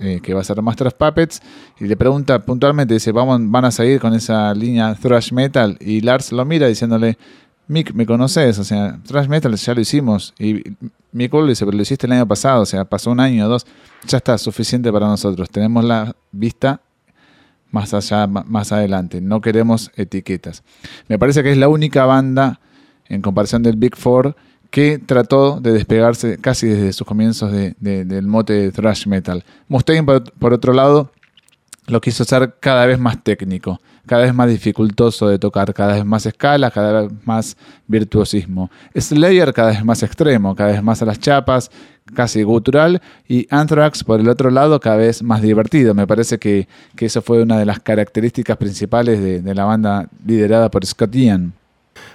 eh, 0.01 0.21
que 0.21 0.35
va 0.35 0.41
a 0.41 0.45
ser 0.45 0.61
Master 0.61 0.89
of 0.89 0.95
Puppets, 0.95 1.41
y 1.79 1.87
le 1.87 1.97
pregunta 1.97 2.41
puntualmente, 2.41 2.95
dice, 2.95 3.13
¿Vamos, 3.13 3.41
¿van 3.43 3.65
a 3.65 3.71
seguir 3.71 4.01
con 4.01 4.13
esa 4.13 4.53
línea 4.53 4.95
thrash 4.97 5.33
metal? 5.33 5.79
Y 5.81 6.01
Lars 6.01 6.33
lo 6.33 6.45
mira 6.45 6.67
diciéndole, 6.67 7.17
Mick, 7.67 7.93
¿me 7.95 8.07
conoces? 8.07 8.59
O 8.59 8.65
sea, 8.65 8.99
Thrash 9.07 9.29
Metal 9.29 9.55
ya 9.55 9.75
lo 9.75 9.81
hicimos. 9.81 10.35
Y 10.39 10.63
Mick 11.13 11.33
le 11.33 11.49
dice, 11.49 11.65
pero 11.65 11.77
lo 11.77 11.83
hiciste 11.83 12.07
el 12.07 12.13
año 12.13 12.27
pasado, 12.27 12.63
o 12.63 12.67
sea, 12.67 12.85
pasó 12.85 13.11
un 13.11 13.21
año 13.21 13.47
o 13.47 13.49
dos. 13.49 13.67
Ya 14.07 14.19
está, 14.19 14.37
suficiente 14.39 14.93
para 14.93 15.07
nosotros. 15.07 15.49
Tenemos 15.49 15.85
la 15.85 16.15
vista 16.33 16.81
más 17.71 17.93
allá, 17.93 18.27
más 18.27 18.73
adelante. 18.73 19.21
No 19.21 19.41
queremos 19.41 19.91
etiquetas. 19.97 20.63
Me 21.09 21.19
parece 21.19 21.43
que 21.43 21.51
es 21.51 21.59
la 21.59 21.69
única 21.69 22.07
banda, 22.07 22.61
en 23.09 23.21
comparación 23.21 23.63
del 23.63 23.77
Big 23.77 23.97
Four, 23.97 24.37
que 24.71 24.99
trató 24.99 25.61
de 25.61 25.73
despegarse 25.73 26.39
casi 26.39 26.67
desde 26.67 26.93
sus 26.93 27.07
comienzos 27.07 27.53
del 27.53 28.27
mote 28.27 28.55
de 28.55 28.73
thrash 28.73 29.07
metal. 29.07 29.45
Mustaine, 29.69 30.05
por, 30.05 30.53
otro 30.53 30.73
lado, 30.73 31.13
lo 31.87 32.01
quiso 32.01 32.25
hacer 32.25 32.57
cada 32.59 32.85
vez 32.87 32.99
más 32.99 33.23
técnico, 33.23 33.81
cada 34.07 34.23
vez 34.23 34.35
más 34.35 34.49
dificultoso 34.49 35.29
de 35.29 35.39
tocar, 35.39 35.73
cada 35.73 35.95
vez 35.95 36.05
más 36.05 36.27
escala, 36.27 36.71
cada 36.71 37.03
vez 37.03 37.13
más 37.25 37.57
virtuosismo. 37.87 38.71
Slayer 38.95 39.53
cada 39.53 39.71
vez 39.71 39.85
más 39.85 40.03
extremo, 40.03 40.55
cada 40.55 40.73
vez 40.73 40.83
más 40.83 41.03
a 41.03 41.07
las 41.07 41.19
chapas, 41.19 41.71
casi 42.15 42.43
gutural, 42.43 43.01
y 43.29 43.47
Anthrax 43.51 44.05
por 44.05 44.21
el 44.21 44.29
otro 44.29 44.51
lado 44.51 44.79
cada 44.81 44.97
vez 44.97 45.23
más 45.23 45.41
divertido. 45.41 45.95
Me 45.95 46.07
parece 46.07 46.39
que, 46.39 46.69
eso 46.99 47.23
fue 47.23 47.43
una 47.43 47.59
de 47.59 47.67
las 47.67 47.81
características 47.81 48.57
principales 48.57 49.21
de, 49.21 49.55
la 49.55 49.65
banda 49.65 50.09
liderada 50.27 50.71
por 50.71 50.85
Scott 50.85 51.15
Ian. 51.15 51.53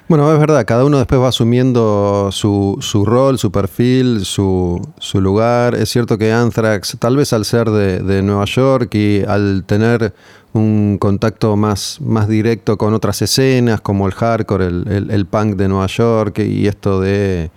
Bueno, 0.10 0.32
es 0.34 0.40
verdad, 0.40 0.66
cada 0.66 0.86
uno 0.86 0.98
después 0.98 1.22
va 1.22 1.30
asumiendo 1.30 2.30
su, 2.32 2.80
rol, 3.06 3.38
su 3.38 3.52
perfil, 3.52 4.26
su, 4.26 4.82
lugar. 5.14 5.76
Es 5.76 5.90
cierto 5.90 6.18
que 6.18 6.34
Anthrax, 6.34 6.98
tal 7.00 7.16
vez 7.16 7.32
al 7.32 7.46
ser 7.46 7.70
de, 7.70 8.22
Nueva 8.24 8.46
York 8.46 8.94
y 8.96 9.24
al 9.28 9.64
tener 9.66 10.14
un 10.54 10.98
contacto 11.00 11.56
más, 11.56 12.00
más 12.02 12.28
directo 12.28 12.78
con 12.78 12.94
otras 12.94 13.22
escenas, 13.22 13.82
como 13.82 14.08
el 14.08 14.14
hardcore, 14.14 14.68
el 14.68 15.26
punk 15.26 15.56
de 15.56 15.68
Nueva 15.68 15.88
York 15.88 16.40
y 16.40 16.68
esto 16.68 17.00
de 17.00 17.52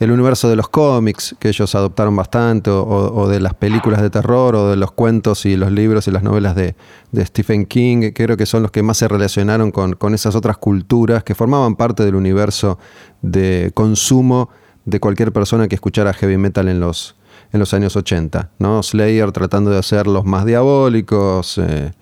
el 0.00 0.10
universo 0.10 0.48
de 0.48 0.56
los 0.56 0.68
cómics, 0.68 1.36
que 1.38 1.48
ellos 1.48 1.74
adoptaron 1.74 2.16
bastante, 2.16 2.70
o, 2.70 3.28
de 3.28 3.40
las 3.40 3.54
películas 3.54 4.02
de 4.02 4.10
terror, 4.10 4.56
o 4.56 4.70
de 4.70 4.76
los 4.76 4.92
cuentos 4.92 5.46
y 5.46 5.56
los 5.56 5.70
libros 5.70 6.08
y 6.08 6.10
las 6.10 6.22
novelas 6.22 6.54
de, 6.54 6.74
Stephen 7.16 7.66
King, 7.66 8.10
creo 8.12 8.36
que 8.36 8.46
son 8.46 8.62
los 8.62 8.70
que 8.70 8.82
más 8.82 8.98
se 8.98 9.08
relacionaron 9.08 9.70
con, 9.70 10.14
esas 10.14 10.34
otras 10.34 10.58
culturas 10.58 11.22
que 11.22 11.34
formaban 11.34 11.76
parte 11.76 12.04
del 12.04 12.16
universo 12.16 12.78
de 13.22 13.70
consumo 13.74 14.50
de 14.84 15.00
cualquier 15.00 15.32
persona 15.32 15.68
que 15.68 15.76
escuchara 15.76 16.12
heavy 16.12 16.36
metal 16.36 16.68
en 16.68 16.80
los, 16.80 17.16
en 17.52 17.60
los 17.60 17.72
años 17.72 17.96
80. 17.96 18.50
¿no? 18.58 18.82
Slayer 18.82 19.32
tratando 19.32 19.70
de 19.70 19.78
hacer 19.78 20.06
los 20.06 20.24
más 20.24 20.44
diabólicos. 20.44 21.58
Eh, 21.58 21.92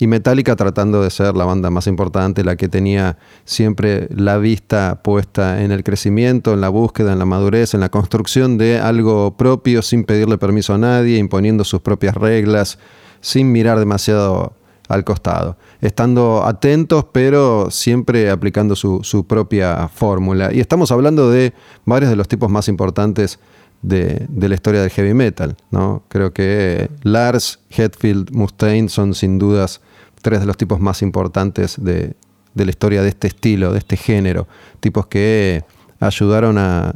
y 0.00 0.06
Metallica 0.06 0.56
tratando 0.56 1.02
de 1.02 1.10
ser 1.10 1.36
la 1.36 1.44
banda 1.44 1.68
más 1.68 1.86
importante, 1.86 2.42
la 2.42 2.56
que 2.56 2.70
tenía 2.70 3.18
siempre 3.44 4.08
la 4.10 4.38
vista 4.38 5.02
puesta 5.02 5.62
en 5.62 5.72
el 5.72 5.84
crecimiento, 5.84 6.54
en 6.54 6.62
la 6.62 6.70
búsqueda, 6.70 7.12
en 7.12 7.18
la 7.18 7.26
madurez, 7.26 7.74
en 7.74 7.80
la 7.80 7.90
construcción 7.90 8.56
de 8.56 8.78
algo 8.78 9.36
propio 9.36 9.82
sin 9.82 10.04
pedirle 10.04 10.38
permiso 10.38 10.72
a 10.72 10.78
nadie, 10.78 11.18
imponiendo 11.18 11.64
sus 11.64 11.80
propias 11.80 12.14
reglas, 12.14 12.78
sin 13.20 13.52
mirar 13.52 13.78
demasiado 13.78 14.54
al 14.88 15.04
costado, 15.04 15.58
estando 15.82 16.44
atentos 16.46 17.04
pero 17.12 17.70
siempre 17.70 18.30
aplicando 18.30 18.74
su, 18.76 19.26
propia 19.28 19.86
fórmula. 19.88 20.50
Y 20.50 20.60
estamos 20.60 20.90
hablando 20.92 21.30
de 21.30 21.52
varios 21.84 22.10
de 22.10 22.16
los 22.16 22.26
tipos 22.26 22.50
más 22.50 22.68
importantes 22.68 23.38
de, 23.82 24.26
de, 24.30 24.48
la 24.48 24.54
historia 24.54 24.80
del 24.80 24.90
heavy 24.90 25.12
metal. 25.12 25.56
¿no? 25.70 26.04
Creo 26.08 26.32
que 26.32 26.88
Lars, 27.02 27.60
Hetfield, 27.68 28.30
Mustaine 28.32 28.88
son 28.88 29.14
sin 29.14 29.38
dudas 29.38 29.82
tres 30.22 30.40
de 30.40 30.46
los 30.46 30.56
tipos 30.56 30.80
más 30.80 31.02
importantes 31.02 31.82
de, 31.82 32.14
la 32.54 32.70
historia 32.70 33.02
de 33.02 33.08
este 33.08 33.28
estilo, 33.28 33.72
de 33.72 33.78
este 33.78 33.96
género. 33.96 34.46
Tipos 34.80 35.06
que 35.06 35.64
ayudaron 35.98 36.56
a, 36.58 36.94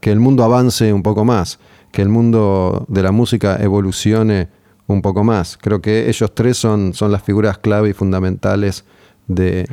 que 0.00 0.10
el 0.10 0.18
mundo 0.18 0.42
avance 0.42 0.92
un 0.92 1.02
poco 1.02 1.24
más, 1.24 1.58
que 1.92 2.02
el 2.02 2.08
mundo 2.08 2.84
de 2.88 3.02
la 3.02 3.12
música 3.12 3.56
evolucione 3.60 4.48
un 4.86 5.02
poco 5.02 5.22
más. 5.24 5.56
Creo 5.60 5.80
que 5.80 6.08
ellos 6.08 6.34
tres 6.34 6.56
son, 6.56 6.94
son 6.94 7.12
las 7.12 7.22
figuras 7.22 7.58
clave 7.58 7.90
y 7.90 7.92
fundamentales 7.92 8.84
de, 9.28 9.68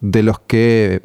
de 0.00 0.22
los 0.22 0.38
que 0.40 1.02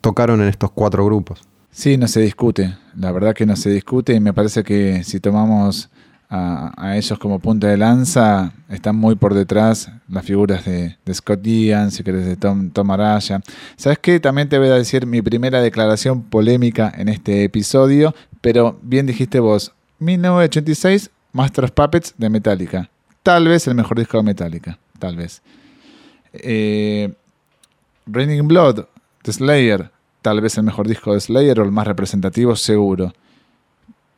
tocaron 0.00 0.40
en 0.42 0.48
estos 0.48 0.72
cuatro 0.72 1.04
grupos. 1.04 1.42
Sí, 1.70 1.96
no 1.96 2.08
se 2.08 2.20
discute. 2.20 2.76
La 2.96 3.12
verdad 3.12 3.34
que 3.34 3.46
no 3.46 3.54
se 3.54 3.70
discute 3.70 4.14
y 4.14 4.20
me 4.20 4.32
parece 4.32 4.64
que 4.64 5.04
si 5.04 5.20
tomamos 5.20 5.90
a, 6.28 6.96
ellos 6.96 7.18
como 7.18 7.38
punta 7.38 7.68
de 7.68 7.76
lanza, 7.76 8.52
están 8.68 8.96
muy 8.96 9.14
por 9.14 9.34
detrás 9.34 9.90
las 10.08 10.24
figuras 10.24 10.64
de, 10.64 10.96
Scott 11.12 11.44
Ian, 11.44 11.90
si 11.90 12.02
querés, 12.02 12.26
de 12.26 12.36
Tom, 12.36 12.70
Tom 12.70 12.90
Araya. 12.90 13.40
¿Sabes 13.76 13.98
qué? 13.98 14.20
También 14.20 14.48
te 14.48 14.58
voy 14.58 14.68
a 14.68 14.74
decir 14.74 15.06
mi 15.06 15.22
primera 15.22 15.60
declaración 15.60 16.22
polémica 16.22 16.92
en 16.96 17.08
este 17.08 17.44
episodio, 17.44 18.14
pero 18.40 18.78
bien 18.82 19.06
dijiste 19.06 19.40
vos, 19.40 19.72
1986, 19.98 21.10
Master 21.32 21.64
of 21.64 21.70
Puppets 21.72 22.14
de 22.16 22.28
Metallica. 22.28 22.90
Tal 23.22 23.48
vez 23.48 23.66
el 23.66 23.74
mejor 23.74 23.98
disco 23.98 24.16
de 24.18 24.22
Metallica, 24.22 24.78
tal 24.98 25.16
vez. 25.16 25.42
Eh, 26.32 27.12
Raining 28.06 28.46
Blood 28.46 28.86
de 29.24 29.32
Slayer, 29.32 29.90
tal 30.22 30.40
vez 30.40 30.56
el 30.58 30.64
mejor 30.64 30.86
disco 30.86 31.12
de 31.12 31.20
Slayer 31.20 31.58
o 31.60 31.64
el 31.64 31.72
más 31.72 31.86
representativo, 31.86 32.54
seguro. 32.56 33.12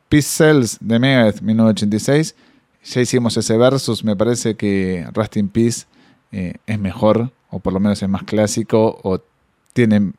Peace 0.09 0.27
Cells 0.27 0.77
de 0.81 0.99
Megadeth 0.99 1.41
1986. 1.41 2.35
Ya 2.83 3.01
hicimos 3.01 3.37
ese 3.37 3.57
versus. 3.57 4.03
Me 4.03 4.15
parece 4.15 4.55
que 4.55 5.07
Rust 5.13 5.37
in 5.37 5.49
Peace 5.49 5.85
eh, 6.31 6.55
es 6.65 6.79
mejor, 6.79 7.31
o 7.49 7.59
por 7.59 7.73
lo 7.73 7.79
menos 7.79 8.01
es 8.01 8.09
más 8.09 8.23
clásico, 8.23 8.99
o 9.03 9.19
tiene 9.73 10.11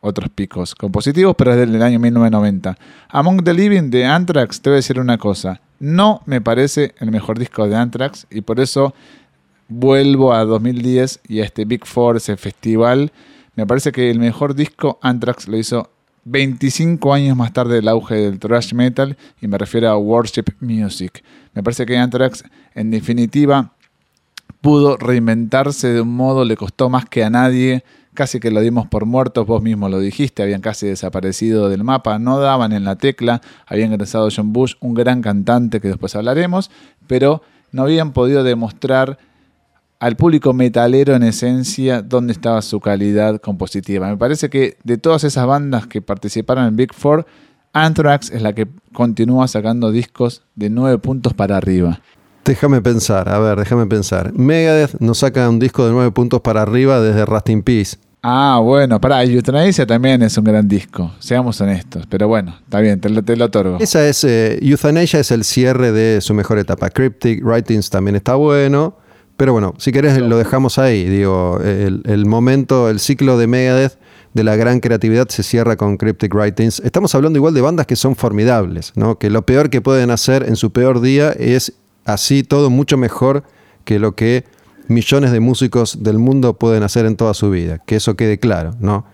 otros 0.00 0.30
picos 0.30 0.74
compositivos, 0.74 1.34
pero 1.36 1.52
es 1.52 1.58
del 1.58 1.82
año 1.82 1.98
1990. 1.98 2.78
Among 3.10 3.44
the 3.44 3.52
Living 3.52 3.90
de 3.90 4.06
Anthrax, 4.06 4.60
te 4.60 4.70
voy 4.70 4.74
a 4.74 4.76
decir 4.76 4.98
una 4.98 5.18
cosa. 5.18 5.60
No 5.80 6.22
me 6.26 6.40
parece 6.40 6.94
el 6.98 7.10
mejor 7.10 7.38
disco 7.38 7.68
de 7.68 7.76
Anthrax 7.76 8.26
y 8.30 8.40
por 8.40 8.60
eso 8.60 8.94
vuelvo 9.68 10.32
a 10.32 10.44
2010 10.44 11.20
y 11.28 11.40
a 11.40 11.44
este 11.44 11.64
Big 11.64 11.84
Four, 11.84 12.16
ese 12.16 12.36
festival. 12.36 13.12
Me 13.54 13.66
parece 13.66 13.92
que 13.92 14.10
el 14.10 14.18
mejor 14.18 14.54
disco 14.54 14.98
Anthrax 15.02 15.48
lo 15.48 15.56
hizo 15.56 15.90
25 16.24 17.12
años 17.12 17.36
más 17.36 17.52
tarde 17.52 17.76
del 17.76 17.88
auge 17.88 18.14
del 18.14 18.38
thrash 18.38 18.74
metal 18.74 19.16
y 19.40 19.48
me 19.48 19.58
refiero 19.58 19.88
a 19.88 19.96
Worship 19.96 20.44
Music. 20.60 21.22
Me 21.54 21.62
parece 21.62 21.86
que 21.86 21.96
Anthrax 21.96 22.44
en 22.74 22.90
definitiva 22.90 23.72
pudo 24.60 24.96
reinventarse 24.96 25.88
de 25.88 26.00
un 26.00 26.14
modo, 26.14 26.44
le 26.44 26.56
costó 26.56 26.88
más 26.88 27.06
que 27.06 27.24
a 27.24 27.30
nadie, 27.30 27.84
casi 28.14 28.40
que 28.40 28.50
lo 28.50 28.60
dimos 28.60 28.88
por 28.88 29.06
muertos, 29.06 29.46
vos 29.46 29.62
mismo 29.62 29.88
lo 29.88 30.00
dijiste, 30.00 30.42
habían 30.42 30.60
casi 30.60 30.86
desaparecido 30.86 31.68
del 31.68 31.84
mapa, 31.84 32.18
no 32.18 32.40
daban 32.40 32.72
en 32.72 32.84
la 32.84 32.96
tecla, 32.96 33.40
habían 33.66 33.92
ingresado 33.92 34.28
John 34.34 34.52
Bush, 34.52 34.74
un 34.80 34.94
gran 34.94 35.22
cantante 35.22 35.80
que 35.80 35.88
después 35.88 36.16
hablaremos, 36.16 36.70
pero 37.06 37.42
no 37.70 37.82
habían 37.82 38.12
podido 38.12 38.42
demostrar 38.42 39.18
al 40.00 40.16
público 40.16 40.52
metalero 40.52 41.14
en 41.14 41.24
esencia 41.24 42.02
dónde 42.02 42.32
estaba 42.32 42.62
su 42.62 42.80
calidad 42.80 43.40
compositiva. 43.40 44.08
Me 44.08 44.16
parece 44.16 44.48
que 44.48 44.76
de 44.84 44.98
todas 44.98 45.24
esas 45.24 45.46
bandas 45.46 45.86
que 45.86 46.00
participaron 46.00 46.66
en 46.66 46.76
Big 46.76 46.94
Four, 46.94 47.26
Anthrax 47.72 48.30
es 48.30 48.42
la 48.42 48.52
que 48.52 48.68
continúa 48.92 49.48
sacando 49.48 49.90
discos 49.90 50.42
de 50.54 50.70
nueve 50.70 50.98
puntos 50.98 51.34
para 51.34 51.56
arriba. 51.56 52.00
Déjame 52.44 52.80
pensar, 52.80 53.28
a 53.28 53.38
ver, 53.40 53.58
déjame 53.58 53.86
pensar. 53.86 54.32
Megadeth 54.32 54.98
nos 55.00 55.18
saca 55.18 55.48
un 55.48 55.58
disco 55.58 55.84
de 55.84 55.92
nueve 55.92 56.10
puntos 56.12 56.40
para 56.40 56.62
arriba 56.62 57.00
desde 57.00 57.26
Rust 57.26 57.50
in 57.50 57.62
Peace. 57.62 57.96
Ah, 58.22 58.60
bueno, 58.62 59.00
para 59.00 59.22
Euthanasia 59.22 59.86
también 59.86 60.22
es 60.22 60.36
un 60.38 60.44
gran 60.44 60.66
disco, 60.66 61.12
seamos 61.20 61.60
honestos, 61.60 62.04
pero 62.08 62.26
bueno, 62.26 62.56
está 62.64 62.80
bien, 62.80 63.00
te 63.00 63.08
lo, 63.08 63.22
te 63.22 63.36
lo 63.36 63.44
otorgo. 63.44 63.78
Esa 63.78 64.08
es, 64.08 64.24
eh, 64.24 64.58
Euthanasia 64.60 65.20
es 65.20 65.30
el 65.30 65.44
cierre 65.44 65.92
de 65.92 66.20
su 66.20 66.34
mejor 66.34 66.58
etapa. 66.58 66.90
Cryptic 66.90 67.44
Writings 67.44 67.90
también 67.90 68.16
está 68.16 68.34
bueno. 68.34 68.96
Pero 69.38 69.52
bueno, 69.52 69.74
si 69.78 69.92
querés 69.92 70.18
lo 70.18 70.36
dejamos 70.36 70.80
ahí. 70.80 71.04
Digo, 71.04 71.60
el, 71.62 72.26
momento, 72.26 72.90
el 72.90 72.98
ciclo 72.98 73.38
de 73.38 73.46
Megadeth 73.46 73.96
de 74.34 74.42
la 74.42 74.56
gran 74.56 74.80
creatividad 74.80 75.28
se 75.28 75.44
cierra 75.44 75.76
con 75.76 75.96
Cryptic 75.96 76.34
Writings. 76.34 76.80
Estamos 76.80 77.14
hablando 77.14 77.38
igual 77.38 77.54
de 77.54 77.60
bandas 77.60 77.86
que 77.86 77.94
son 77.94 78.16
formidables, 78.16 78.92
¿no? 78.96 79.16
Que 79.16 79.30
lo 79.30 79.42
peor 79.42 79.70
que 79.70 79.80
pueden 79.80 80.10
hacer 80.10 80.42
en 80.42 80.56
su 80.56 80.72
peor 80.72 81.00
día 81.00 81.30
es 81.30 81.74
así 82.04 82.42
todo 82.42 82.68
mucho 82.68 82.96
mejor 82.96 83.44
que 83.84 84.00
lo 84.00 84.16
que 84.16 84.44
millones 84.88 85.30
de 85.30 85.38
músicos 85.38 86.02
del 86.02 86.18
mundo 86.18 86.54
pueden 86.54 86.82
hacer 86.82 87.06
en 87.06 87.14
toda 87.14 87.32
su 87.32 87.48
vida. 87.48 87.78
Que 87.86 87.94
eso 87.94 88.16
quede 88.16 88.40
claro, 88.40 88.74
¿no? 88.80 89.06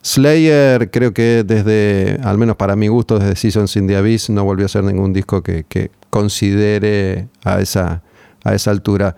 Slayer 0.00 0.92
creo 0.92 1.12
que 1.12 1.42
desde, 1.44 2.20
al 2.22 2.38
menos 2.38 2.54
para 2.54 2.76
mi 2.76 2.86
gusto, 2.86 3.18
desde 3.18 3.34
Seasons 3.34 3.74
in 3.74 3.88
the 3.88 3.96
Abyss 3.96 4.30
no 4.30 4.44
volvió 4.44 4.66
a 4.66 4.66
hacer 4.66 4.84
ningún 4.84 5.12
disco 5.12 5.42
que, 5.42 5.64
que 5.64 5.90
considere 6.10 7.26
a 7.42 7.60
esa 7.60 8.04
a 8.44 8.54
esa 8.54 8.70
altura. 8.70 9.16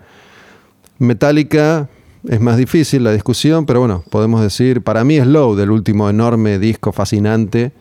Metallica 0.97 1.89
es 2.27 2.41
más 2.41 2.57
difícil 2.57 3.03
la 3.03 3.11
discusión, 3.11 3.65
pero 3.65 3.79
bueno, 3.79 4.03
podemos 4.09 4.41
decir, 4.41 4.81
para 4.81 5.03
mí 5.03 5.17
es 5.17 5.27
Low, 5.27 5.55
del 5.55 5.71
último 5.71 6.09
enorme 6.09 6.59
disco 6.59 6.91
fascinante. 6.91 7.71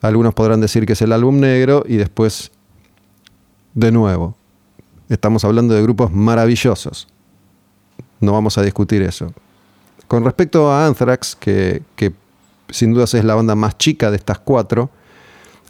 Algunos 0.00 0.34
podrán 0.34 0.60
decir 0.60 0.86
que 0.86 0.94
es 0.94 1.02
el 1.02 1.12
álbum 1.12 1.40
negro 1.40 1.84
y 1.86 1.96
después, 1.96 2.50
de 3.74 3.92
nuevo, 3.92 4.36
estamos 5.08 5.44
hablando 5.44 5.74
de 5.74 5.82
grupos 5.82 6.12
maravillosos. 6.12 7.08
No 8.20 8.32
vamos 8.32 8.58
a 8.58 8.62
discutir 8.62 9.02
eso. 9.02 9.32
Con 10.06 10.24
respecto 10.24 10.72
a 10.72 10.86
Anthrax, 10.86 11.36
que, 11.36 11.82
que 11.94 12.12
sin 12.70 12.94
dudas 12.94 13.14
es 13.14 13.24
la 13.24 13.34
banda 13.34 13.54
más 13.54 13.76
chica 13.76 14.10
de 14.10 14.16
estas 14.16 14.38
cuatro, 14.38 14.90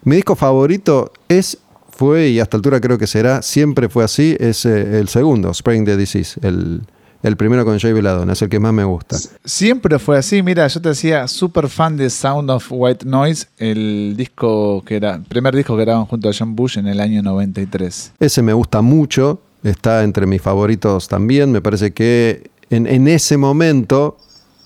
mi 0.03 0.15
disco 0.15 0.35
favorito 0.35 1.11
es 1.27 1.57
fue, 1.99 2.29
y 2.29 2.39
hasta 2.39 2.55
altura 2.55 2.79
creo 2.79 2.97
que 2.97 3.07
será, 3.07 3.41
siempre 3.41 3.89
fue 3.89 4.05
así, 4.05 4.37
es 4.39 4.65
eh, 4.65 4.99
el 4.99 5.09
segundo, 5.09 5.51
Spring 5.51 5.83
the 5.83 5.97
Disease, 5.97 6.39
el, 6.41 7.35
primero 7.35 7.65
con 7.65 7.77
Jay 7.77 7.91
Belladonna, 7.91 8.31
es 8.31 8.41
el 8.41 8.47
que 8.47 8.57
más 8.57 8.71
me 8.71 8.85
gusta. 8.85 9.17
Siempre 9.43 9.99
fue 9.99 10.17
así, 10.17 10.41
mira, 10.41 10.65
yo 10.67 10.81
te 10.81 10.87
decía, 10.87 11.27
súper 11.27 11.67
fan 11.67 11.97
de 11.97 12.09
Sound 12.09 12.51
of 12.51 12.67
White 12.69 13.05
Noise, 13.05 13.47
el 13.57 14.13
disco 14.15 14.81
que 14.85 14.95
era, 14.95 15.19
primer 15.27 15.53
disco 15.53 15.75
que 15.75 15.83
grababan 15.83 16.05
junto 16.07 16.29
a 16.29 16.31
John 16.33 16.55
Bush 16.55 16.77
en 16.77 16.87
el 16.87 17.01
año 17.01 17.21
93. 17.21 18.13
Ese 18.17 18.41
me 18.43 18.53
gusta 18.53 18.81
mucho, 18.81 19.41
está 19.61 20.05
entre 20.05 20.25
mis 20.25 20.41
favoritos 20.41 21.09
también. 21.09 21.51
Me 21.51 21.59
parece 21.59 21.91
que 21.91 22.49
en, 22.69 22.87
en 22.87 23.09
ese 23.09 23.35
momento 23.35 24.15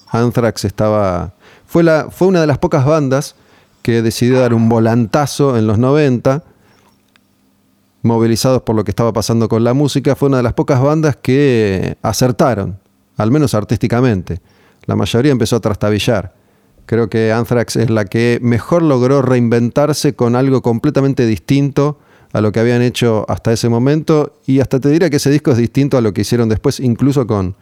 Anthrax 0.10 0.66
estaba. 0.66 1.34
Fue, 1.66 1.82
la, 1.82 2.10
fue 2.12 2.28
una 2.28 2.42
de 2.42 2.48
las 2.48 2.60
pocas 2.60 2.86
bandas 2.86 3.34
que 3.82 4.04
decidió 4.04 4.40
dar 4.40 4.54
un 4.54 4.70
volantazo 4.70 5.58
en 5.58 5.66
los 5.66 5.80
90, 5.80 6.44
movilizados 8.04 8.62
por 8.62 8.76
lo 8.76 8.84
que 8.84 8.92
estaba 8.92 9.12
pasando 9.12 9.50
con 9.50 9.64
la 9.64 9.74
música. 9.74 10.16
Fue 10.16 10.28
una 10.28 10.38
de 10.38 10.44
las 10.44 10.54
pocas 10.54 10.82
bandas 10.82 11.16
que 11.16 11.98
acertaron, 12.02 12.78
al 13.18 13.32
menos 13.32 13.56
artísticamente. 13.56 14.40
La 14.86 14.96
mayoría 14.96 15.32
empezó 15.32 15.56
a 15.56 15.62
trastabillar. 15.62 16.36
Creo 16.86 17.10
que 17.10 17.32
Anthrax 17.32 17.78
es 17.78 17.90
la 17.90 18.06
que 18.06 18.40
mejor 18.42 18.84
logró 18.84 19.22
reinventarse 19.22 20.14
con 20.14 20.36
algo 20.36 20.62
completamente 20.62 21.26
distinto 21.26 21.98
a 22.34 22.42
lo 22.42 22.52
que 22.52 22.60
habían 22.60 22.82
hecho 22.82 23.26
hasta 23.30 23.54
ese 23.54 23.70
momento 23.70 24.40
y 24.46 24.60
hasta 24.60 24.80
te 24.80 24.90
diría 24.90 25.10
que 25.10 25.18
ese 25.18 25.30
disco 25.30 25.52
es 25.52 25.58
distinto 25.58 25.98
a 25.98 26.02
lo 26.02 26.14
que 26.14 26.22
hicieron 26.22 26.50
después, 26.50 26.80
incluso 26.80 27.26
con, 27.26 27.56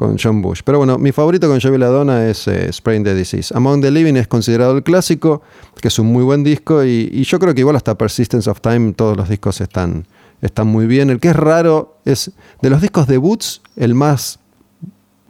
con 0.00 0.16
John 0.16 0.40
Bush. 0.40 0.62
Pero 0.64 0.78
bueno, 0.78 0.96
mi 0.96 1.12
favorito 1.12 1.46
con 1.46 1.60
Joey 1.60 1.76
Ladonna 1.76 2.26
es 2.26 2.48
eh, 2.48 2.70
the 2.82 3.14
Disease. 3.14 3.52
Among 3.54 3.82
the 3.82 3.90
Living 3.90 4.14
es 4.14 4.26
considerado 4.26 4.74
el 4.74 4.82
clásico, 4.82 5.42
que 5.78 5.88
es 5.88 5.98
un 5.98 6.06
muy 6.06 6.24
buen 6.24 6.42
disco 6.42 6.82
y, 6.82 7.22
yo 7.22 7.38
creo 7.38 7.52
que 7.52 7.60
igual 7.60 7.76
hasta 7.76 7.98
Persistence 7.98 8.48
of 8.48 8.62
Time 8.62 8.94
todos 8.94 9.14
los 9.14 9.28
discos 9.28 9.60
están, 9.60 10.06
están 10.40 10.68
muy 10.68 10.86
bien. 10.86 11.10
El 11.10 11.20
que 11.20 11.28
es 11.28 11.36
raro 11.36 11.98
es, 12.06 12.32
de 12.62 12.70
los 12.70 12.80
discos 12.80 13.08
debuts, 13.08 13.60
el 13.76 13.94
más 13.94 14.38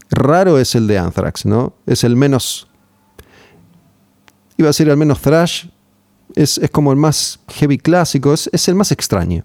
raro 0.09 0.57
es 0.57 0.77
el 0.77 0.87
de 0.87 0.99
Anthrax, 0.99 1.47
¿no? 1.47 1.73
Es 1.85 2.05
el 2.05 2.14
menos, 2.14 2.68
iba 4.57 4.68
a 4.68 4.71
decir 4.71 4.89
el 4.89 4.97
menos 4.97 5.21
thrash, 5.21 5.66
es, 6.37 6.61
como 6.71 6.93
el 6.93 6.97
más 6.97 7.41
heavy 7.49 7.77
clásico, 7.77 8.33
es, 8.35 8.68
el 8.68 8.77
más 8.77 8.93
extraño. 8.93 9.45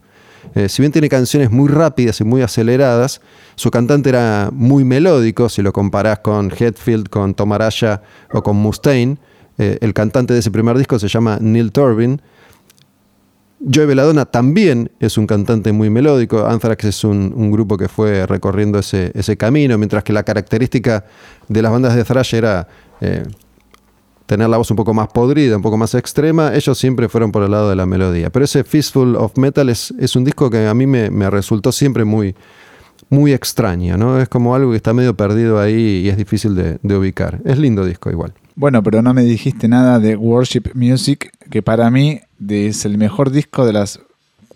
Eh, 0.53 0.69
si 0.69 0.81
bien 0.81 0.91
tiene 0.91 1.09
canciones 1.09 1.51
muy 1.51 1.67
rápidas 1.67 2.21
y 2.21 2.23
muy 2.23 2.41
aceleradas, 2.41 3.21
su 3.55 3.71
cantante 3.71 4.09
era 4.09 4.49
muy 4.53 4.83
melódico, 4.83 5.49
si 5.49 5.61
lo 5.61 5.73
comparás 5.73 6.19
con 6.19 6.51
Hetfield, 6.51 7.09
con 7.09 7.33
Tom 7.33 7.51
Araya 7.53 8.01
o 8.31 8.43
con 8.43 8.55
Mustaine. 8.57 9.17
Eh, 9.57 9.77
el 9.81 9.93
cantante 9.93 10.33
de 10.33 10.39
ese 10.39 10.51
primer 10.51 10.77
disco 10.77 10.99
se 10.99 11.07
llama 11.07 11.37
Neil 11.41 11.71
Turbin. 11.71 12.21
Joey 13.73 13.87
Belladonna 13.87 14.25
también 14.25 14.91
es 14.99 15.17
un 15.17 15.25
cantante 15.25 15.71
muy 15.71 15.89
melódico. 15.89 16.45
Anthrax 16.45 16.85
es 16.85 17.03
un, 17.03 17.51
grupo 17.51 17.77
que 17.77 17.87
fue 17.87 18.27
recorriendo 18.27 18.79
ese, 18.79 19.37
camino, 19.37 19.77
mientras 19.77 20.03
que 20.03 20.13
la 20.13 20.23
característica 20.23 21.05
de 21.47 21.61
las 21.61 21.71
bandas 21.71 21.95
de 21.95 22.03
thrash 22.03 22.35
era 22.35 22.67
eh, 23.01 23.23
tener 24.26 24.49
la 24.49 24.57
voz 24.57 24.71
un 24.71 24.78
poco 24.78 24.93
más 24.93 25.07
podrida, 25.09 25.55
un 25.55 25.61
poco 25.61 25.78
más 25.78 25.93
extrema, 25.93 26.53
ellos 26.55 26.78
siempre 26.78 27.09
fueron 27.09 27.32
por 27.32 27.43
el 27.43 27.51
lado 27.51 27.69
de 27.69 27.76
la 27.76 27.86
melodía. 27.86 28.30
Pero 28.30 28.45
ese 28.45 28.63
Fistful 28.63 29.15
of 29.15 29.38
Metal 29.38 29.69
es, 29.69 29.91
un 30.15 30.23
disco 30.23 30.49
que 30.49 30.67
a 30.67 30.73
mí 30.73 30.88
me, 30.88 31.30
resultó 31.30 31.71
siempre 31.71 32.05
muy, 32.05 32.36
muy 33.09 33.34
extraño, 33.34 33.97
¿no? 33.97 34.19
Es 34.19 34.30
como 34.30 34.55
algo 34.55 34.71
que 34.71 34.78
está 34.78 34.93
medio 34.93 35.15
perdido 35.15 35.59
ahí 35.59 36.03
y 36.05 36.09
es 36.09 36.17
difícil 36.17 36.55
de, 36.55 36.95
ubicar. 36.95 37.39
Es 37.45 37.57
lindo 37.57 37.86
disco 37.86 38.09
igual. 38.09 38.34
Bueno, 38.55 38.82
pero 38.82 39.01
no 39.01 39.13
me 39.13 39.23
dijiste 39.23 39.67
nada 39.67 39.99
de 39.99 40.15
Worship 40.15 40.71
Music, 40.73 41.32
que 41.49 41.61
para 41.61 41.91
mí 41.91 42.21
es 42.47 42.86
el 42.86 42.97
mejor 42.97 43.32
disco 43.32 43.65
de 43.65 43.73
las 43.73 43.99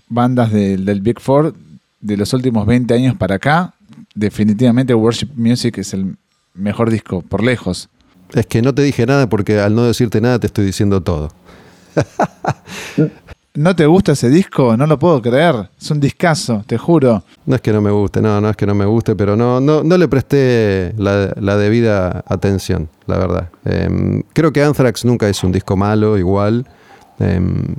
bandas 0.08 0.52
del 0.52 1.02
Big 1.02 1.20
Four 1.20 1.54
de 2.02 2.18
los 2.18 2.34
últimos 2.34 2.66
20 2.66 2.94
años 2.94 3.16
para 3.18 3.36
acá. 3.36 3.74
Definitivamente 4.16 4.94
Worship 4.94 5.30
Music 5.36 5.78
es 5.78 5.94
el 5.94 6.16
mejor 6.54 6.90
disco, 6.90 7.22
por 7.22 7.44
lejos. 7.44 7.90
Es 8.34 8.46
que 8.46 8.62
no 8.62 8.74
te 8.74 8.82
dije 8.82 9.06
nada 9.06 9.28
porque 9.28 9.60
al 9.60 9.76
no 9.76 9.84
decirte 9.84 10.22
nada 10.22 10.40
te 10.40 10.48
estoy 10.48 10.66
diciendo 10.66 11.02
todo. 11.02 11.30
¿No 13.56 13.76
te 13.76 13.88
gusta 13.88 14.12
ese 14.12 14.30
disco? 14.30 14.78
No 14.78 14.86
lo 14.86 15.00
puedo 15.00 15.22
creer. 15.22 15.70
Es 15.82 15.90
un 15.90 16.00
discazo, 16.00 16.64
te 16.68 16.78
juro. 16.78 17.24
No 17.46 17.56
es 17.56 17.62
que 17.62 17.74
no 17.74 17.82
me 17.82 17.90
guste, 17.90 18.22
no, 18.22 18.40
no 18.40 18.50
es 18.50 18.56
que 18.56 18.68
no 18.68 18.76
me 18.76 18.86
guste, 18.86 19.16
pero 19.16 19.36
no, 19.36 19.60
no, 19.60 19.84
no 19.84 19.98
le 19.98 20.08
presté 20.08 20.94
la, 20.98 21.58
debida 21.58 22.24
atención, 22.28 22.90
la 23.08 23.18
verdad. 23.18 23.50
Em, 23.66 24.22
creo 24.34 24.54
que 24.54 24.64
Anthrax 24.64 25.04
nunca 25.04 25.28
es 25.28 25.44
un 25.44 25.52
disco 25.52 25.76
malo, 25.76 26.18
igual. 26.18 26.68
Em, 27.20 27.76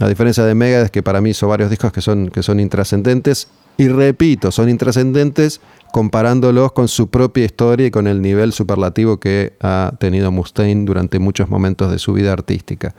a 0.00 0.08
diferencia 0.08 0.44
de 0.44 0.54
Megadeth, 0.54 0.90
que 0.90 1.02
para 1.02 1.20
mí 1.20 1.30
hizo 1.30 1.46
varios 1.46 1.70
discos 1.70 1.92
que 1.92 2.00
son, 2.00 2.28
que 2.28 2.42
son 2.42 2.58
intrascendentes. 2.58 3.48
Y 3.78 3.86
repito, 3.88 4.50
son 4.50 4.68
intrascendentes 4.68 5.60
comparándolos 5.92 6.72
con 6.72 6.88
su 6.88 7.08
propia 7.08 7.44
historia 7.44 7.86
y 7.86 7.90
con 7.92 8.08
el 8.08 8.20
nivel 8.20 8.52
superlativo 8.52 9.18
que 9.18 9.54
ha 9.60 9.92
tenido 10.00 10.32
Mustaine 10.32 10.84
durante 10.84 11.20
muchos 11.20 11.48
momentos 11.48 11.90
de 11.90 12.00
su 12.00 12.12
vida 12.12 12.32
artística. 12.32 12.92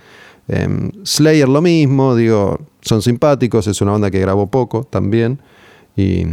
Em, 0.48 0.90
Slayer 1.04 1.50
lo 1.50 1.62
mismo, 1.62 2.16
digo, 2.16 2.62
son 2.80 3.02
simpáticos, 3.02 3.68
es 3.68 3.82
una 3.82 3.92
banda 3.92 4.10
que 4.10 4.22
grabó 4.22 4.48
poco 4.48 4.86
también. 4.86 5.40
Y, 5.98 6.26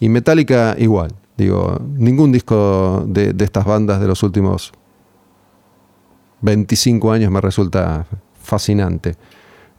Metallica 0.00 0.76
igual, 0.78 1.14
digo, 1.38 1.80
ningún 1.96 2.32
disco 2.32 3.04
de, 3.08 3.32
de 3.32 3.44
estas 3.44 3.64
bandas 3.64 3.98
de 4.00 4.06
los 4.06 4.22
últimos 4.22 4.72
25 6.42 7.12
años 7.12 7.30
me 7.30 7.40
resulta 7.40 8.06
fascinante. 8.42 9.16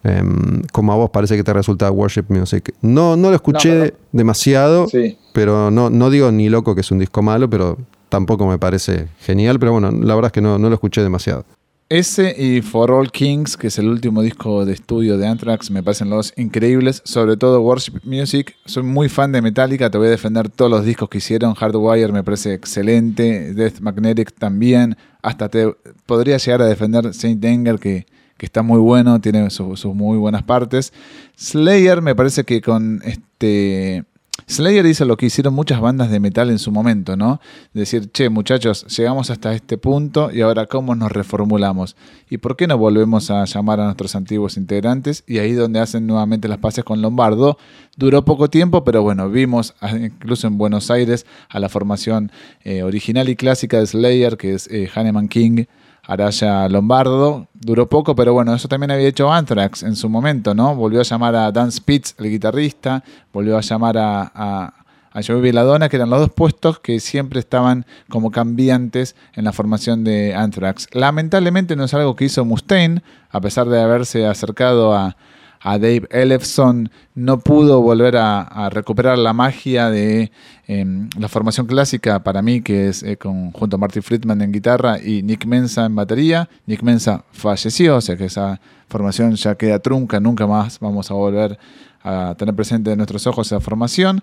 Em, 0.04 0.62
como 0.72 0.92
a 0.92 0.96
vos 0.96 1.10
parece 1.10 1.36
que 1.36 1.44
te 1.44 1.52
resulta 1.52 1.90
worship 1.90 2.24
music. 2.28 2.74
No, 2.80 3.16
no 3.16 3.30
lo 3.30 3.36
escuché 3.36 3.94
demasiado, 4.10 4.88
pero 5.32 5.70
no, 5.70 5.90
no 5.90 6.10
digo 6.10 6.32
ni 6.32 6.48
loco 6.48 6.74
que 6.74 6.80
es 6.80 6.90
un 6.90 6.98
disco 6.98 7.22
malo, 7.22 7.48
pero 7.48 7.78
tampoco 8.08 8.46
me 8.46 8.58
parece 8.58 9.08
genial, 9.20 9.58
pero 9.58 9.72
bueno, 9.72 9.90
la 9.90 10.14
verdad 10.14 10.28
es 10.28 10.32
que 10.32 10.40
no, 10.40 10.58
no 10.58 10.68
lo 10.68 10.74
escuché 10.74 11.02
demasiado. 11.02 11.44
Ese 11.88 12.34
y 12.42 12.62
For 12.62 12.90
All 12.90 13.10
Kings, 13.10 13.54
que 13.58 13.66
es 13.66 13.78
el 13.78 13.86
último 13.86 14.22
disco 14.22 14.64
de 14.64 14.72
estudio 14.72 15.18
de 15.18 15.26
Anthrax, 15.26 15.70
me 15.70 15.82
parecen 15.82 16.08
los 16.08 16.32
increíbles. 16.38 17.02
Sobre 17.04 17.36
todo 17.36 17.60
Worship 17.60 18.00
Music. 18.04 18.56
Soy 18.64 18.82
muy 18.82 19.10
fan 19.10 19.30
de 19.30 19.42
Metallica, 19.42 19.90
te 19.90 19.98
voy 19.98 20.06
a 20.06 20.10
defender 20.10 20.48
todos 20.48 20.70
los 20.70 20.86
discos 20.86 21.10
que 21.10 21.18
hicieron. 21.18 21.52
Hardwire 21.52 22.10
me 22.10 22.24
parece 22.24 22.54
excelente. 22.54 23.52
Death 23.52 23.80
Magnetic 23.80 24.32
también. 24.32 24.96
Hasta 25.20 25.50
te 25.50 25.70
podría 26.06 26.38
llegar 26.38 26.62
a 26.62 26.66
defender 26.66 27.12
Saint 27.12 27.44
Anger, 27.44 27.78
que 27.78 28.06
que 28.42 28.46
está 28.46 28.64
muy 28.64 28.80
bueno, 28.80 29.20
tiene 29.20 29.48
sus 29.50 29.84
muy 29.84 30.18
buenas 30.18 30.42
partes. 30.42 30.92
Slayer 31.38 32.02
me 32.02 32.16
parece 32.16 32.42
que 32.42 32.60
con 32.60 33.00
este... 33.04 34.04
Slayer 34.48 34.84
hizo 34.86 35.04
lo 35.04 35.16
que 35.16 35.26
hicieron 35.26 35.54
muchas 35.54 35.80
bandas 35.80 36.10
de 36.10 36.18
metal 36.18 36.50
en 36.50 36.58
su 36.58 36.72
momento, 36.72 37.16
¿no? 37.16 37.40
Decir, 37.72 38.10
che, 38.10 38.30
muchachos, 38.30 38.84
llegamos 38.96 39.30
hasta 39.30 39.54
este 39.54 39.78
punto 39.78 40.32
y 40.32 40.40
ahora 40.40 40.66
cómo 40.66 40.96
nos 40.96 41.12
reformulamos. 41.12 41.94
¿Y 42.28 42.38
por 42.38 42.56
qué 42.56 42.66
no 42.66 42.76
volvemos 42.76 43.30
a 43.30 43.44
llamar 43.44 43.78
a 43.78 43.84
nuestros 43.84 44.16
antiguos 44.16 44.56
integrantes? 44.56 45.22
Y 45.28 45.38
ahí 45.38 45.52
donde 45.52 45.78
hacen 45.78 46.08
nuevamente 46.08 46.48
las 46.48 46.58
paces 46.58 46.82
con 46.82 47.00
Lombardo. 47.00 47.58
Duró 47.96 48.24
poco 48.24 48.50
tiempo, 48.50 48.82
pero 48.82 49.02
bueno, 49.02 49.30
vimos 49.30 49.76
incluso 50.00 50.48
en 50.48 50.58
Buenos 50.58 50.90
Aires 50.90 51.26
a 51.48 51.60
la 51.60 51.68
formación 51.68 52.32
eh, 52.64 52.82
original 52.82 53.28
y 53.28 53.36
clásica 53.36 53.78
de 53.78 53.86
Slayer, 53.86 54.36
que 54.36 54.54
es 54.54 54.66
eh, 54.68 54.90
Hanneman 54.92 55.28
King, 55.28 55.66
Araya 56.06 56.68
Lombardo. 56.68 57.48
Duró 57.54 57.88
poco, 57.88 58.14
pero 58.14 58.32
bueno, 58.32 58.54
eso 58.54 58.68
también 58.68 58.90
había 58.90 59.08
hecho 59.08 59.32
Anthrax 59.32 59.82
en 59.82 59.96
su 59.96 60.08
momento, 60.08 60.54
¿no? 60.54 60.74
Volvió 60.74 61.00
a 61.00 61.04
llamar 61.04 61.36
a 61.36 61.52
Dan 61.52 61.70
Spitz, 61.70 62.14
el 62.18 62.30
guitarrista, 62.30 63.04
volvió 63.32 63.56
a 63.56 63.60
llamar 63.60 63.98
a, 63.98 64.32
a, 64.34 64.74
a 65.12 65.22
Joey 65.22 65.40
Belladonna, 65.40 65.88
que 65.88 65.96
eran 65.96 66.10
los 66.10 66.20
dos 66.20 66.30
puestos 66.30 66.80
que 66.80 66.98
siempre 67.00 67.38
estaban 67.38 67.86
como 68.08 68.30
cambiantes 68.30 69.14
en 69.34 69.44
la 69.44 69.52
formación 69.52 70.02
de 70.04 70.34
Anthrax. 70.34 70.88
Lamentablemente 70.92 71.76
no 71.76 71.84
es 71.84 71.94
algo 71.94 72.16
que 72.16 72.24
hizo 72.24 72.44
Mustaine, 72.44 73.02
a 73.30 73.40
pesar 73.40 73.68
de 73.68 73.80
haberse 73.80 74.26
acercado 74.26 74.94
a, 74.94 75.16
a 75.62 75.78
Dave 75.78 76.08
Ellefson 76.10 76.90
no 77.14 77.40
pudo 77.40 77.80
volver 77.82 78.16
a, 78.16 78.68
recuperar 78.70 79.18
la 79.18 79.32
magia 79.32 79.90
de 79.90 80.32
em, 80.66 81.08
la 81.18 81.28
formación 81.28 81.66
clásica 81.66 82.22
para 82.22 82.42
mí, 82.42 82.62
que 82.62 82.88
es 82.88 83.02
eh, 83.02 83.16
con, 83.16 83.52
junto 83.52 83.76
a 83.76 83.78
Marty 83.78 84.00
Friedman 84.00 84.42
en 84.42 84.52
guitarra 84.52 84.98
y 84.98 85.22
Nick 85.22 85.46
Mensa 85.46 85.86
en 85.86 85.94
batería. 85.94 86.48
Nick 86.66 86.82
Mensa 86.82 87.24
falleció, 87.32 87.96
o 87.96 88.00
sea 88.00 88.16
que 88.16 88.26
esa 88.26 88.60
formación 88.88 89.34
ya 89.36 89.54
queda 89.54 89.78
trunca, 89.78 90.20
nunca 90.20 90.46
más 90.46 90.78
vamos 90.80 91.10
a 91.10 91.14
volver 91.14 91.58
a 92.04 92.34
tener 92.36 92.54
presente 92.54 92.90
en 92.90 92.96
nuestros 92.96 93.26
ojos 93.26 93.46
esa 93.46 93.60
formación. 93.60 94.22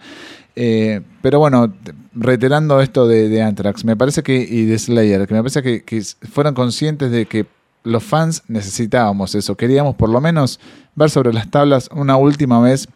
Eh, 0.56 1.02
pero 1.22 1.40
bueno, 1.40 1.74
reiterando 2.14 2.82
esto 2.82 3.08
de, 3.08 3.42
Anthrax, 3.42 3.86
me 3.86 3.96
parece 3.96 4.24
que, 4.24 4.36
y 4.36 4.66
de 4.66 4.78
Slayer, 4.78 5.28
que 5.28 5.34
me 5.34 5.42
parece 5.42 5.64
que, 5.64 6.04
fueran 6.30 6.54
conscientes 6.54 7.12
de 7.12 7.26
que 7.26 7.46
los 7.84 8.04
fans 8.04 8.44
necesitábamos 8.48 9.36
eso. 9.36 9.56
Queríamos 9.56 9.96
por 9.96 10.10
lo 10.10 10.22
menos 10.22 10.60
ver 10.96 11.10
sobre 11.10 11.34
las 11.34 11.50
tablas 11.50 11.90
una 11.94 12.18
última 12.18 12.60
vez 12.60 12.88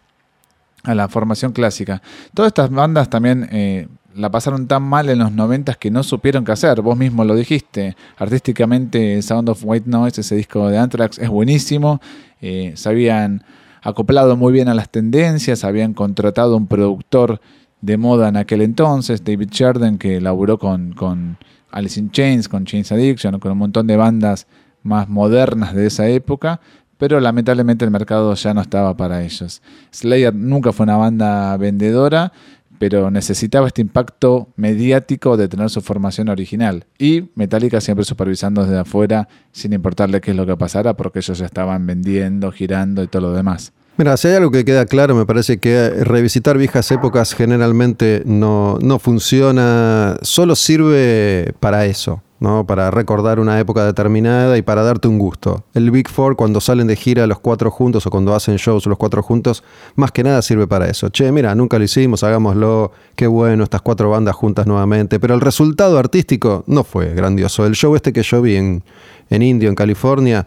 a 0.82 0.94
la 0.94 1.08
formación 1.08 1.52
clásica. 1.52 2.02
Todas 2.34 2.50
estas 2.50 2.70
bandas 2.70 3.08
también 3.08 3.48
eh, 3.50 3.88
la 4.14 4.30
pasaron 4.30 4.66
tan 4.66 4.82
mal 4.82 5.08
en 5.08 5.18
los 5.18 5.32
90 5.32 5.74
que 5.74 5.90
no 5.90 6.02
supieron 6.02 6.44
qué 6.44 6.52
hacer. 6.52 6.80
Vos 6.82 6.96
mismo 6.96 7.24
lo 7.24 7.34
dijiste. 7.34 7.96
Artísticamente, 8.16 9.20
Sound 9.22 9.48
of 9.48 9.62
White 9.64 9.88
Noise, 9.88 10.20
ese 10.20 10.36
disco 10.36 10.68
de 10.68 10.78
Anthrax, 10.78 11.18
es 11.18 11.28
buenísimo. 11.28 12.00
Eh, 12.40 12.72
se 12.76 12.88
habían 12.88 13.44
acoplado 13.82 14.36
muy 14.36 14.52
bien 14.52 14.68
a 14.68 14.74
las 14.74 14.88
tendencias, 14.88 15.64
habían 15.64 15.94
contratado 15.94 16.56
un 16.56 16.66
productor 16.66 17.40
de 17.80 17.96
moda 17.98 18.28
en 18.28 18.36
aquel 18.36 18.62
entonces, 18.62 19.24
David 19.24 19.50
Sheridan, 19.50 19.98
que 19.98 20.20
laburó 20.20 20.58
con, 20.58 20.94
con 20.94 21.36
Alice 21.70 22.00
in 22.00 22.10
Chains, 22.10 22.48
con 22.48 22.64
Chains 22.64 22.92
Addiction, 22.92 23.38
con 23.38 23.52
un 23.52 23.58
montón 23.58 23.86
de 23.86 23.96
bandas 23.96 24.46
más 24.84 25.08
modernas 25.08 25.74
de 25.74 25.86
esa 25.86 26.06
época, 26.06 26.60
pero 26.96 27.18
lamentablemente 27.18 27.84
el 27.84 27.90
mercado 27.90 28.34
ya 28.34 28.54
no 28.54 28.60
estaba 28.60 28.96
para 28.96 29.24
ellos. 29.24 29.60
Slayer 29.92 30.32
nunca 30.32 30.72
fue 30.72 30.84
una 30.84 30.96
banda 30.96 31.56
vendedora, 31.56 32.32
pero 32.78 33.10
necesitaba 33.10 33.66
este 33.66 33.82
impacto 33.82 34.48
mediático 34.56 35.36
de 35.36 35.48
tener 35.48 35.70
su 35.70 35.80
formación 35.80 36.28
original. 36.28 36.86
Y 36.98 37.30
Metallica 37.34 37.80
siempre 37.80 38.04
supervisando 38.04 38.62
desde 38.62 38.78
afuera, 38.78 39.28
sin 39.52 39.72
importarle 39.72 40.20
qué 40.20 40.32
es 40.32 40.36
lo 40.36 40.46
que 40.46 40.56
pasara, 40.56 40.94
porque 40.94 41.20
ellos 41.20 41.38
ya 41.38 41.46
estaban 41.46 41.86
vendiendo, 41.86 42.52
girando 42.52 43.02
y 43.02 43.06
todo 43.06 43.22
lo 43.22 43.32
demás. 43.32 43.72
Mira, 43.96 44.16
si 44.16 44.26
hay 44.26 44.34
algo 44.34 44.50
que 44.50 44.64
queda 44.64 44.86
claro, 44.86 45.14
me 45.14 45.24
parece 45.24 45.58
que 45.58 45.90
revisitar 45.90 46.58
viejas 46.58 46.90
épocas 46.90 47.32
generalmente 47.32 48.22
no, 48.26 48.76
no 48.82 48.98
funciona, 48.98 50.16
solo 50.22 50.56
sirve 50.56 51.54
para 51.60 51.86
eso. 51.86 52.23
¿No? 52.40 52.66
para 52.66 52.90
recordar 52.90 53.38
una 53.38 53.58
época 53.58 53.84
determinada 53.84 54.58
y 54.58 54.62
para 54.62 54.82
darte 54.82 55.08
un 55.08 55.18
gusto. 55.18 55.64
El 55.74 55.90
Big 55.90 56.08
Four 56.08 56.36
cuando 56.36 56.60
salen 56.60 56.86
de 56.86 56.96
gira 56.96 57.26
los 57.26 57.38
cuatro 57.38 57.70
juntos 57.70 58.06
o 58.06 58.10
cuando 58.10 58.34
hacen 58.34 58.56
shows 58.56 58.86
los 58.86 58.98
cuatro 58.98 59.22
juntos, 59.22 59.62
más 59.94 60.12
que 60.12 60.22
nada 60.24 60.42
sirve 60.42 60.66
para 60.66 60.88
eso. 60.88 61.08
Che, 61.08 61.30
mira, 61.32 61.54
nunca 61.54 61.78
lo 61.78 61.84
hicimos, 61.84 62.22
hagámoslo, 62.24 62.92
qué 63.16 63.26
bueno, 63.26 63.64
estas 63.64 63.82
cuatro 63.82 64.10
bandas 64.10 64.34
juntas 64.34 64.66
nuevamente, 64.66 65.20
pero 65.20 65.34
el 65.34 65.40
resultado 65.40 65.98
artístico 65.98 66.64
no 66.66 66.84
fue 66.84 67.14
grandioso. 67.14 67.66
El 67.66 67.74
show 67.74 67.94
este 67.94 68.12
que 68.12 68.22
yo 68.22 68.42
vi 68.42 68.56
en, 68.56 68.82
en 69.30 69.42
Indio, 69.42 69.68
en 69.68 69.74
California, 69.74 70.46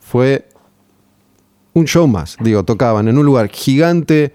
fue 0.00 0.48
un 1.72 1.86
show 1.86 2.06
más. 2.06 2.36
Digo, 2.40 2.64
tocaban 2.64 3.08
en 3.08 3.18
un 3.18 3.26
lugar 3.26 3.48
gigante, 3.48 4.34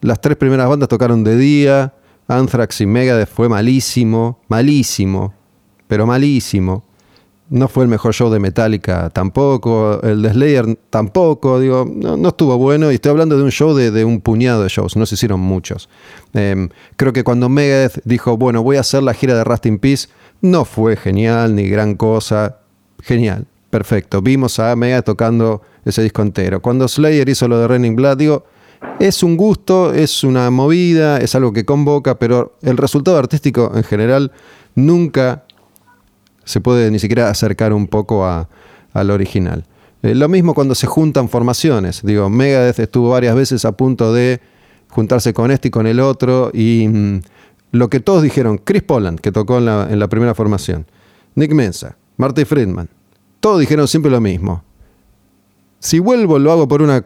las 0.00 0.20
tres 0.20 0.36
primeras 0.36 0.68
bandas 0.68 0.88
tocaron 0.88 1.24
de 1.24 1.36
día, 1.36 1.94
Anthrax 2.28 2.80
y 2.80 2.86
Megadeth 2.86 3.28
fue 3.28 3.48
malísimo, 3.48 4.38
malísimo 4.48 5.39
pero 5.90 6.06
malísimo. 6.06 6.84
No 7.48 7.66
fue 7.66 7.82
el 7.82 7.90
mejor 7.90 8.14
show 8.14 8.30
de 8.30 8.38
Metallica 8.38 9.10
tampoco, 9.10 10.00
el 10.04 10.22
de 10.22 10.30
Slayer 10.30 10.78
tampoco, 10.88 11.58
digo, 11.58 11.84
no, 11.84 12.28
estuvo 12.28 12.56
bueno 12.56 12.92
y 12.92 12.94
estoy 12.94 13.10
hablando 13.10 13.36
de 13.36 13.42
un 13.42 13.50
show 13.50 13.74
de, 13.74 14.04
un 14.04 14.20
puñado 14.20 14.62
de 14.62 14.68
shows, 14.68 14.96
no 14.96 15.04
se 15.04 15.16
hicieron 15.16 15.40
muchos. 15.40 15.88
Em, 16.32 16.68
creo 16.94 17.12
que 17.12 17.24
cuando 17.24 17.48
Megadeth 17.48 18.02
dijo, 18.04 18.36
bueno, 18.36 18.62
voy 18.62 18.76
a 18.76 18.80
hacer 18.80 19.02
la 19.02 19.14
gira 19.14 19.34
de 19.34 19.42
Rust 19.42 19.66
in 19.66 19.80
Peace, 19.80 20.06
no 20.42 20.64
fue 20.64 20.94
genial 20.94 21.56
ni 21.56 21.68
gran 21.68 21.96
cosa, 21.96 22.58
genial, 23.02 23.48
perfecto. 23.70 24.22
Vimos 24.22 24.60
a 24.60 24.76
Megadeth 24.76 25.06
tocando 25.06 25.62
ese 25.84 26.04
disco 26.04 26.22
entero. 26.22 26.62
Cuando 26.62 26.86
Slayer 26.86 27.28
hizo 27.28 27.48
lo 27.48 27.58
de 27.58 27.66
Raining 27.66 27.96
Blood, 27.96 28.16
digo, 28.16 28.44
es 29.00 29.24
un 29.24 29.36
gusto, 29.36 29.92
es 29.92 30.22
una 30.22 30.52
movida, 30.52 31.18
es 31.18 31.34
algo 31.34 31.52
que 31.52 31.64
convoca, 31.64 32.16
pero 32.20 32.54
el 32.62 32.76
resultado 32.76 33.18
artístico 33.18 33.72
en 33.74 33.82
general 33.82 34.30
nunca 34.76 35.42
se 36.44 36.60
puede 36.60 36.90
ni 36.90 36.98
siquiera 36.98 37.30
acercar 37.30 37.72
un 37.72 37.86
poco 37.86 38.24
a, 38.24 38.48
al 38.92 39.10
original. 39.10 39.64
Eh, 40.02 40.14
lo 40.14 40.28
mismo 40.28 40.54
cuando 40.54 40.74
se 40.74 40.86
juntan 40.86 41.28
formaciones. 41.28 42.02
Digo, 42.02 42.30
Megadeth 42.30 42.78
estuvo 42.78 43.10
varias 43.10 43.34
veces 43.34 43.64
a 43.64 43.72
punto 43.72 44.12
de 44.12 44.40
juntarse 44.88 45.32
con 45.34 45.50
este 45.50 45.68
y 45.68 45.70
con 45.70 45.86
el 45.86 46.00
otro. 46.00 46.50
Y 46.52 46.88
mm, 46.88 47.20
lo 47.72 47.90
que 47.90 48.00
todos 48.00 48.22
dijeron, 48.22 48.58
Chris 48.58 48.82
Poland, 48.82 49.20
que 49.20 49.32
tocó 49.32 49.58
en 49.58 49.66
la, 49.66 49.88
en 49.90 49.98
la 49.98 50.08
primera 50.08 50.34
formación, 50.34 50.86
Nick 51.34 51.52
Mensa, 51.52 51.96
Marty 52.16 52.44
Friedman, 52.44 52.88
todos 53.40 53.60
dijeron 53.60 53.88
siempre 53.88 54.10
lo 54.10 54.20
mismo. 54.20 54.62
Si 55.78 55.98
vuelvo, 55.98 56.38
lo 56.38 56.52
hago 56.52 56.68
por 56.68 56.82
una 56.82 57.04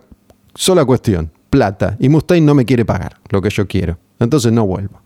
sola 0.55 0.85
cuestión, 0.85 1.31
plata. 1.51 1.97
Y 2.01 2.09
Mustaine 2.09 2.47
no 2.47 2.55
me 2.55 2.65
quiere 2.65 2.85
pagar 2.85 3.19
lo 3.31 3.41
que 3.41 3.51
yo 3.51 3.67
quiero. 3.67 3.99
Entonces 4.19 4.53
no 4.53 4.67
vuelvo. 4.67 5.01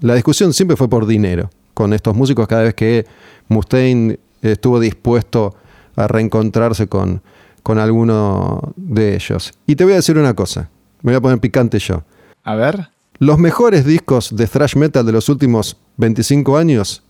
La 0.00 0.14
discusión 0.14 0.52
siempre 0.52 0.76
fue 0.76 0.88
por 0.88 1.06
dinero 1.06 1.50
con 1.74 1.92
estos 1.92 2.14
músicos 2.14 2.48
cada 2.48 2.62
vez 2.64 2.74
que 2.74 3.06
Mustaine 3.48 4.18
estuvo 4.42 4.80
dispuesto 4.80 5.54
a 5.96 6.06
reencontrarse 6.06 6.86
con, 6.86 7.22
con 7.62 7.78
alguno 7.78 8.72
de 8.76 9.14
ellos. 9.14 9.52
Y 9.66 9.76
te 9.76 9.84
voy 9.84 9.94
a 9.94 9.96
decir 9.96 10.18
una 10.18 10.34
cosa, 10.34 10.70
me 11.02 11.12
voy 11.12 11.16
a 11.16 11.20
poner 11.20 11.38
picante 11.40 11.78
yo. 11.78 12.02
A 12.44 12.54
ver. 12.54 12.90
Los 13.18 13.38
mejores 13.38 13.84
discos 13.84 14.34
de 14.36 14.46
thrash 14.46 14.76
metal 14.76 15.04
de 15.04 15.12
los 15.12 15.28
últimos 15.28 15.76
25 15.96 16.56
años 16.56 17.02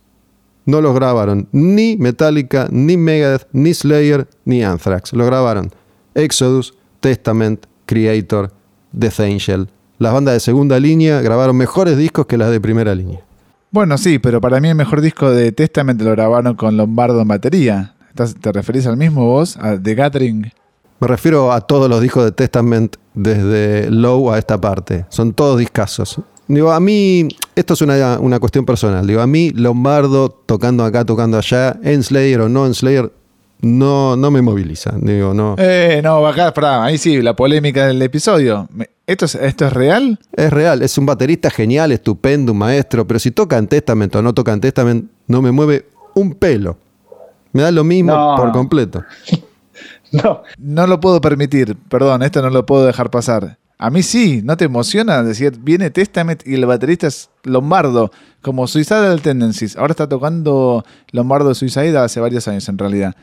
no 0.65 0.81
los 0.81 0.95
grabaron 0.95 1.49
ni 1.53 1.97
Metallica, 1.97 2.69
ni 2.71 2.97
Megadeth, 2.97 3.47
ni 3.53 3.73
Slayer, 3.73 4.27
ni 4.45 4.63
Anthrax. 4.63 5.13
Lo 5.13 5.25
grabaron 5.27 5.71
Exodus, 6.15 6.75
Testament, 7.01 7.67
Creator, 7.87 8.53
Death 8.93 9.21
Angel. 9.21 9.69
Las 9.99 10.13
bandas 10.13 10.35
de 10.35 10.41
segunda 10.41 10.79
línea 10.79 11.21
grabaron 11.21 11.57
mejores 11.57 11.97
discos 11.97 12.27
que 12.27 12.37
las 12.37 12.51
de 12.51 12.61
primera 12.61 12.95
línea. 12.95 13.21
Bueno, 13.71 13.99
sí, 13.99 14.19
pero 14.19 14.41
para 14.41 14.61
mí 14.61 14.69
el 14.69 14.75
mejor 14.75 15.01
disco 15.01 15.31
de 15.31 15.53
Testament 15.53 16.01
lo 16.01 16.11
grabaron 16.13 16.55
con 16.55 16.77
Lombardo 16.77 17.21
en 17.21 17.29
batería. 17.29 17.95
¿Te 18.41 18.53
referís 18.53 18.87
al 18.87 18.97
mismo 18.97 19.27
vos, 19.27 19.57
a 19.59 19.81
The 19.81 19.95
Gathering? 19.95 20.51
Me 21.01 21.07
refiero 21.07 21.53
a 21.53 21.61
todos 21.61 21.89
los 21.89 22.01
discos 22.01 22.25
de 22.25 22.33
Testament 22.33 22.97
desde 23.15 23.91
Low 23.91 24.33
a 24.33 24.39
esta 24.39 24.61
parte. 24.61 25.07
Son 25.11 25.33
todos 25.33 25.59
discasos. 25.59 26.21
Digo, 26.49 26.73
a 26.73 26.81
mí, 26.81 27.29
esto 27.55 27.75
es 27.75 27.83
una, 27.83 28.19
una, 28.19 28.41
cuestión 28.41 28.65
personal. 28.65 29.07
Digo, 29.07 29.21
a 29.21 29.27
mí 29.27 29.51
Lombardo 29.51 30.31
tocando 30.31 30.83
acá, 30.83 31.05
tocando 31.05 31.37
allá, 31.37 31.79
en 31.83 32.03
Slayer 32.03 32.41
o 32.41 32.49
no 32.49 32.67
en 32.67 32.75
Slayer, 32.75 33.13
no, 33.61 34.17
no 34.17 34.31
me 34.31 34.41
moviliza. 34.41 34.95
Digo, 34.97 35.35
no. 35.35 35.57
Eh, 35.59 36.01
no, 36.03 36.27
acá, 36.27 36.55
para, 36.55 36.85
ahí 36.85 36.97
sí, 36.97 37.21
la 37.21 37.37
polémica 37.37 37.87
del 37.87 38.01
episodio. 38.01 38.67
¿Esto 39.09 39.25
es, 39.25 39.37
¿Esto 39.37 39.67
es 39.67 39.73
real? 39.73 40.19
Es 40.37 40.53
real, 40.53 40.83
es 40.83 40.99
un 40.99 41.07
baterista 41.07 41.49
genial, 41.49 41.93
estupendo, 41.93 42.53
un 42.53 42.59
maestro, 42.59 43.07
pero 43.07 43.19
si 43.19 43.31
toca 43.31 43.57
en 43.57 43.67
Testament 43.67 44.15
o 44.15 44.21
no 44.21 44.35
toca 44.35 44.53
en 44.53 44.61
Testament, 44.61 45.11
no 45.27 45.41
me 45.41 45.51
mueve 45.51 45.87
un 46.15 46.35
pelo. 46.35 46.77
Me 47.55 47.63
da 47.63 47.71
lo 47.71 47.85
mismo 47.85 48.37
por 48.37 48.53
completo. 48.53 49.03
no. 50.13 50.43
No 50.59 50.87
lo 50.87 51.01
puedo 51.01 51.23
permitir, 51.23 51.75
perdón, 51.89 52.23
esto 52.23 52.43
no 52.43 52.51
lo 52.51 52.67
puedo 52.67 52.85
dejar 52.85 53.11
pasar. 53.11 53.57
A 53.79 53.89
mí 53.89 54.03
sí, 54.03 54.43
¿no 54.45 54.59
te 54.59 54.67
emociona 54.67 55.23
decir, 55.23 55.57
viene 55.59 55.89
Testament 55.89 56.47
y 56.47 56.57
el 56.57 56.67
baterista 56.67 57.07
es 57.07 57.31
Lombardo, 57.45 58.11
como 58.43 58.67
Suicidal 58.67 59.23
Tendencies? 59.23 59.75
Ahora 59.79 59.93
está 59.93 60.07
tocando 60.07 60.85
Lombardo 61.13 61.55
Suicide 61.55 61.97
hace 61.97 62.21
varios 62.21 62.47
años 62.47 62.69
en 62.69 62.77
realidad. 62.77 63.17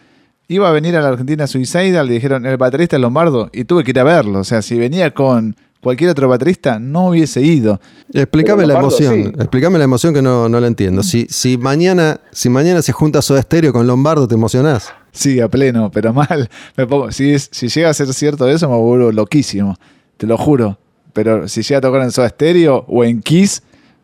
Iba 0.47 0.67
a 0.67 0.71
venir 0.71 0.95
a 0.97 1.01
la 1.01 1.09
Argentina 1.09 1.45
Suicidal, 1.45 2.07
le 2.07 2.13
dijeron, 2.13 2.43
el 2.47 2.57
baterista 2.57 2.95
es 2.95 3.01
Lombardo, 3.03 3.51
y 3.53 3.65
tuve 3.65 3.83
que 3.83 3.91
ir 3.91 3.99
a 3.99 4.03
verlo. 4.03 4.39
O 4.39 4.43
sea, 4.43 4.63
si 4.63 4.79
venía 4.79 5.13
con 5.13 5.55
cualquier 5.81 6.09
otro 6.09 6.27
baterista 6.27 6.79
no 6.79 7.09
hubiese 7.09 7.41
ido. 7.41 7.79
Explícame 8.11 8.65
la 8.65 8.79
emoción, 8.79 9.33
explícame 9.39 9.77
la 9.77 9.83
emoción 9.83 10.13
que 10.13 10.21
no, 10.21 10.49
no 10.49 10.59
la 10.59 10.67
entiendo. 10.67 11.03
Si, 11.03 11.27
si, 11.29 11.57
mañana, 11.57 12.19
si 12.31 12.49
mañana 12.49 12.81
se 12.81 12.91
junta 12.91 13.21
Soda 13.21 13.41
Stereo 13.41 13.71
con 13.73 13.85
Lombardo, 13.87 14.27
¿te 14.27 14.35
emocionás? 14.35 14.93
Sí, 15.11 15.39
a 15.39 15.47
pleno, 15.47 15.91
pero 15.91 16.13
mal. 16.13 16.49
si, 17.09 17.39
si 17.39 17.67
llega 17.67 17.89
a 17.89 17.93
ser 17.93 18.13
cierto 18.13 18.47
eso, 18.49 18.69
me 18.69 18.77
vuelvo 18.77 19.11
loquísimo, 19.11 19.75
te 20.17 20.27
lo 20.27 20.37
juro. 20.37 20.77
Pero 21.13 21.47
si 21.47 21.61
llega 21.61 21.77
a 21.77 21.81
tocar 21.81 22.01
en 22.01 22.11
Soda 22.11 22.29
Stereo 22.29 22.83
o 22.87 23.03
en 23.03 23.21
Kiss, 23.21 23.63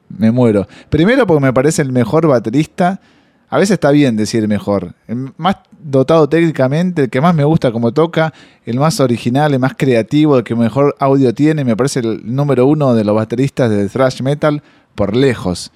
me 0.10 0.32
muero. 0.32 0.68
Primero 0.90 1.28
porque 1.28 1.44
me 1.44 1.54
parece 1.54 1.82
el 1.82 1.92
mejor 1.92 2.28
baterista 2.28 3.02
a 3.52 3.58
veces 3.58 3.74
está 3.74 3.92
bien 3.92 4.16
decir 4.16 4.48
mejor. 4.48 4.96
Más 5.36 5.58
dotado 5.84 6.28
técnicamente, 6.30 7.04
el 7.04 7.10
que 7.10 7.22
más 7.22 7.36
me 7.36 7.44
gusta 7.44 7.72
como 7.72 7.92
toca, 7.92 8.34
el 8.66 8.80
más 8.80 9.00
original, 9.00 9.54
el 9.54 9.60
más 9.60 9.74
creativo, 9.78 10.38
el 10.38 10.44
que 10.44 10.56
mejor 10.56 10.96
audio 11.00 11.34
tiene, 11.34 11.64
me 11.64 11.76
parece 11.76 12.00
el 12.00 12.22
número 12.24 12.66
uno 12.66 12.94
de 12.94 13.04
los 13.04 13.16
bateristas 13.16 13.70
de 13.70 13.88
thrash 13.90 14.22
metal 14.22 14.62
por 14.96 15.16
lejos. 15.16 15.72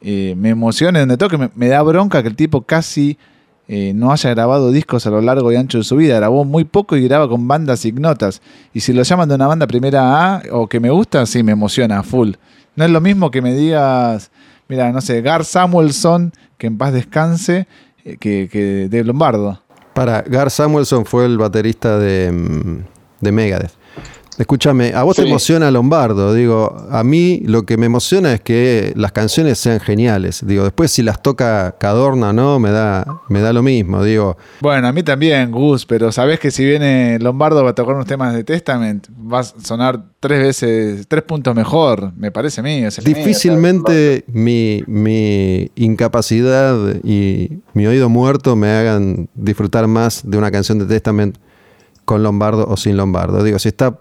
Eh, 0.00 0.34
me 0.36 0.50
emociona 0.50 1.00
donde 1.00 1.16
toque, 1.16 1.50
me, 1.54 1.68
da 1.68 1.82
bronca 1.82 2.22
que 2.22 2.28
el 2.28 2.36
tipo 2.36 2.62
casi 2.62 3.18
eh, 3.68 3.92
no 3.94 4.12
haya 4.12 4.30
grabado 4.30 4.70
discos 4.70 5.06
a 5.06 5.10
lo 5.10 5.20
largo 5.20 5.50
y 5.50 5.56
ancho 5.56 5.78
de 5.78 5.84
su 5.84 5.96
vida. 5.96 6.16
Grabó 6.16 6.44
muy 6.44 6.64
poco 6.64 6.96
y 6.96 7.02
graba 7.02 7.28
con 7.28 7.48
bandas 7.48 7.84
ignotas. 7.84 8.42
Y 8.72 8.80
si 8.80 8.92
lo 8.92 9.02
llaman 9.02 9.28
de 9.28 9.34
una 9.34 9.46
banda 9.46 9.66
primera 9.66 10.34
A 10.34 10.42
o 10.52 10.68
que 10.68 10.80
me 10.80 10.90
gusta, 10.90 11.24
sí, 11.26 11.42
me 11.42 11.52
emociona, 11.52 12.02
full. 12.02 12.32
No 12.76 12.84
es 12.84 12.90
lo 12.90 13.00
mismo 13.00 13.30
que 13.30 13.40
me 13.40 13.54
digas, 13.54 14.30
mira, 14.68 14.92
no 14.92 15.00
sé, 15.00 15.22
Gar 15.22 15.44
Samuelson 15.44 16.32
que 16.58 16.66
en 16.66 16.78
paz 16.78 16.92
descanse, 16.92 17.66
que, 18.20 18.88
de 18.90 19.04
Lombardo. 19.04 19.60
Para, 19.94 20.22
Gar 20.22 20.50
Samuelson 20.50 21.06
fue 21.06 21.24
el 21.24 21.38
baterista 21.38 21.98
de, 21.98 22.30
mm, 22.30 22.84
de 23.20 23.32
Megadeth. 23.32 23.72
Escúchame, 24.38 24.92
a 24.92 25.02
vos 25.02 25.16
te 25.16 25.22
emociona 25.22 25.70
Lombardo, 25.70 26.34
digo, 26.34 26.76
a 26.90 27.02
mí 27.02 27.40
lo 27.46 27.64
que 27.64 27.78
me 27.78 27.86
emociona 27.86 28.34
es 28.34 28.40
que 28.42 28.92
las 28.94 29.12
canciones 29.12 29.58
sean 29.58 29.80
geniales, 29.80 30.44
digo, 30.46 30.64
después 30.64 30.90
si 30.90 31.02
las 31.02 31.22
toca 31.22 31.76
Cadorna 31.78 32.34
no, 32.34 32.58
me 32.58 32.70
da, 32.70 33.22
me 33.30 33.40
da 33.40 33.54
lo 33.54 33.62
mismo, 33.62 34.04
digo. 34.04 34.36
Bueno, 34.60 34.88
a 34.88 34.92
mí 34.92 35.02
también, 35.02 35.50
Gus, 35.50 35.86
pero 35.86 36.12
sabés 36.12 36.38
que 36.38 36.50
si 36.50 36.66
viene 36.66 37.18
Lombardo 37.18 37.64
va 37.64 37.70
a 37.70 37.74
tocar 37.74 37.94
unos 37.94 38.06
temas 38.06 38.34
de 38.34 38.44
Testament, 38.44 39.08
va 39.10 39.40
a 39.40 39.44
sonar 39.44 40.04
tres 40.20 40.40
veces, 40.40 41.08
tres 41.08 41.22
puntos 41.22 41.54
mejor, 41.54 42.12
me 42.14 42.30
parece 42.30 42.60
a 42.60 42.64
mí. 42.64 42.84
Difícilmente 43.04 44.24
mi, 44.28 44.84
mi 44.86 45.70
incapacidad 45.76 46.76
y 47.02 47.62
mi 47.72 47.86
oído 47.86 48.10
muerto 48.10 48.54
me 48.54 48.70
hagan 48.70 49.28
disfrutar 49.34 49.86
más 49.86 50.28
de 50.28 50.36
una 50.36 50.50
canción 50.50 50.78
de 50.78 50.84
Testament 50.84 51.38
con 52.04 52.22
Lombardo 52.22 52.66
o 52.68 52.76
sin 52.76 52.98
Lombardo. 52.98 53.42
Digo, 53.42 53.58
si 53.58 53.68
está 53.68 53.98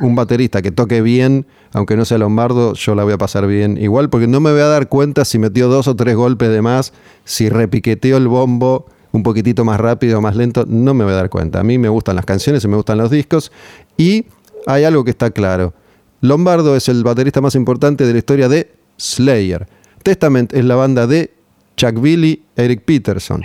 un 0.00 0.14
baterista 0.14 0.62
que 0.62 0.70
toque 0.70 1.02
bien, 1.02 1.46
aunque 1.72 1.96
no 1.96 2.04
sea 2.04 2.18
Lombardo, 2.18 2.74
yo 2.74 2.94
la 2.94 3.04
voy 3.04 3.12
a 3.12 3.18
pasar 3.18 3.46
bien 3.46 3.76
igual, 3.76 4.08
porque 4.10 4.26
no 4.26 4.40
me 4.40 4.52
voy 4.52 4.60
a 4.60 4.66
dar 4.66 4.88
cuenta 4.88 5.24
si 5.24 5.38
metió 5.38 5.68
dos 5.68 5.88
o 5.88 5.96
tres 5.96 6.16
golpes 6.16 6.50
de 6.50 6.62
más, 6.62 6.92
si 7.24 7.48
repiqueteó 7.48 8.16
el 8.16 8.28
bombo 8.28 8.86
un 9.12 9.22
poquitito 9.22 9.64
más 9.64 9.80
rápido 9.80 10.18
o 10.18 10.20
más 10.20 10.36
lento, 10.36 10.64
no 10.68 10.94
me 10.94 11.04
voy 11.04 11.14
a 11.14 11.16
dar 11.16 11.30
cuenta. 11.30 11.60
A 11.60 11.64
mí 11.64 11.78
me 11.78 11.88
gustan 11.88 12.16
las 12.16 12.24
canciones 12.24 12.64
y 12.64 12.68
me 12.68 12.76
gustan 12.76 12.98
los 12.98 13.10
discos. 13.10 13.50
Y 13.96 14.26
hay 14.66 14.84
algo 14.84 15.04
que 15.04 15.10
está 15.10 15.30
claro. 15.30 15.74
Lombardo 16.20 16.76
es 16.76 16.88
el 16.88 17.02
baterista 17.02 17.40
más 17.40 17.54
importante 17.54 18.06
de 18.06 18.12
la 18.12 18.18
historia 18.18 18.48
de 18.48 18.72
Slayer. 18.98 19.66
Testament 20.02 20.52
es 20.52 20.64
la 20.64 20.76
banda 20.76 21.06
de 21.06 21.32
Chuck 21.76 22.00
Billy, 22.00 22.44
Eric 22.56 22.82
Peterson. 22.84 23.42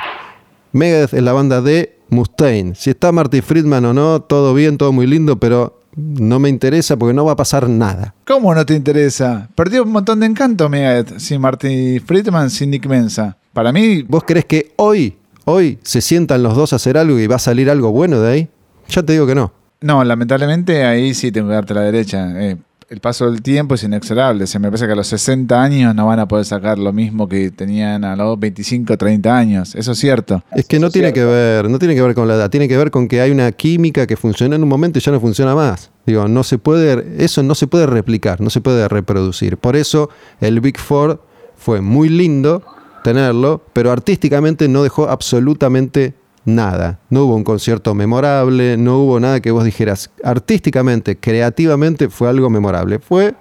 Megadeth 0.71 1.13
es 1.13 1.23
la 1.23 1.33
banda 1.33 1.61
de 1.61 1.97
Mustaine. 2.09 2.75
Si 2.75 2.89
está 2.89 3.11
Marty 3.11 3.41
Friedman 3.41 3.85
o 3.85 3.93
no, 3.93 4.21
todo 4.21 4.53
bien, 4.53 4.77
todo 4.77 4.91
muy 4.91 5.07
lindo, 5.07 5.39
pero 5.39 5.79
no 5.95 6.39
me 6.39 6.49
interesa 6.49 6.97
porque 6.97 7.13
no 7.13 7.25
va 7.25 7.33
a 7.33 7.37
pasar 7.37 7.69
nada. 7.69 8.13
¿Cómo 8.25 8.53
no 8.53 8.65
te 8.65 8.75
interesa? 8.75 9.49
Perdió 9.55 9.83
un 9.83 9.91
montón 9.91 10.19
de 10.19 10.25
encanto 10.25 10.69
Megadeth 10.69 11.19
sin 11.19 11.41
Marty 11.41 11.99
Friedman, 11.99 12.49
sin 12.49 12.71
Nick 12.71 12.85
Mensa. 12.87 13.37
Para 13.53 13.71
mí... 13.71 14.03
¿Vos 14.03 14.23
crees 14.25 14.45
que 14.45 14.73
hoy, 14.75 15.17
hoy 15.45 15.79
se 15.83 16.01
sientan 16.01 16.43
los 16.43 16.55
dos 16.55 16.73
a 16.73 16.77
hacer 16.77 16.97
algo 16.97 17.19
y 17.19 17.27
va 17.27 17.37
a 17.37 17.39
salir 17.39 17.69
algo 17.69 17.91
bueno 17.91 18.19
de 18.19 18.31
ahí? 18.31 18.49
Ya 18.89 19.03
te 19.03 19.13
digo 19.13 19.25
que 19.25 19.35
no. 19.35 19.51
No, 19.81 20.03
lamentablemente 20.03 20.83
ahí 20.83 21.13
sí 21.13 21.31
tengo 21.31 21.49
que 21.49 21.55
darte 21.55 21.73
la 21.73 21.81
derecha. 21.81 22.27
Eh, 22.43 22.57
el 22.89 22.99
paso 22.99 23.29
del 23.29 23.41
tiempo 23.41 23.75
es 23.75 23.83
inexorable. 23.83 24.45
Se 24.47 24.59
me 24.59 24.67
parece 24.67 24.85
que 24.85 24.93
a 24.93 24.95
los 24.95 25.07
60 25.07 25.61
años 25.61 25.95
no 25.95 26.05
van 26.05 26.19
a 26.19 26.27
poder 26.27 26.45
sacar 26.45 26.77
lo 26.77 26.93
mismo 26.93 27.27
que 27.27 27.49
tenían 27.51 28.03
a 28.03 28.15
los 28.15 28.39
25, 28.39 28.97
30 28.97 29.37
años. 29.37 29.75
Eso 29.75 29.93
es 29.93 29.97
cierto. 29.97 30.43
Es 30.51 30.65
que 30.65 30.79
no 30.79 30.89
tiene 30.89 31.11
que 31.11 31.23
ver, 31.23 31.69
no 31.69 31.79
tiene 31.79 31.95
que 31.95 32.01
ver 32.01 32.13
con 32.13 32.27
la 32.27 32.35
edad, 32.35 32.49
tiene 32.49 32.67
que 32.67 32.77
ver 32.77 32.91
con 32.91 33.07
que 33.07 33.21
hay 33.21 33.31
una 33.31 33.51
química 33.51 34.05
que 34.05 34.15
funciona 34.15 34.55
en 34.55 34.63
un 34.63 34.69
momento 34.69 34.99
y 34.99 35.01
ya 35.01 35.11
no 35.11 35.19
funciona 35.19 35.55
más. 35.55 35.91
Digo, 36.05 36.27
no 36.27 36.43
se 36.43 36.59
puede, 36.59 37.23
eso 37.23 37.41
no 37.41 37.55
se 37.55 37.67
puede 37.67 37.87
replicar, 37.87 38.39
no 38.39 38.49
se 38.49 38.61
puede 38.61 38.87
reproducir. 38.87 39.57
Por 39.57 39.75
eso 39.75 40.09
el 40.39 40.61
Big 40.61 40.77
Four 40.77 41.23
fue 41.55 41.81
muy 41.81 42.09
lindo 42.09 42.63
tenerlo, 43.03 43.63
pero 43.73 43.91
artísticamente 43.91 44.67
no 44.67 44.83
dejó 44.83 45.09
absolutamente 45.09 46.13
nada. 46.45 46.99
No 47.09 47.25
hubo 47.25 47.35
un 47.35 47.43
concierto 47.43 47.93
memorable, 47.93 48.77
no 48.77 48.99
hubo 48.99 49.19
nada 49.19 49.39
que 49.41 49.51
vos 49.51 49.65
dijeras 49.65 50.11
artísticamente, 50.23 51.17
creativamente 51.17 52.09
fue 52.09 52.29
algo 52.29 52.49
memorable. 52.49 52.99
Fue 52.99 53.35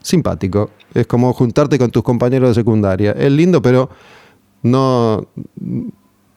simpático. 0.00 0.70
Es 0.94 1.06
como 1.06 1.32
juntarte 1.32 1.78
con 1.78 1.90
tus 1.90 2.02
compañeros 2.02 2.50
de 2.50 2.54
secundaria. 2.54 3.12
Es 3.12 3.30
lindo, 3.30 3.60
pero 3.60 3.90
no, 4.62 5.26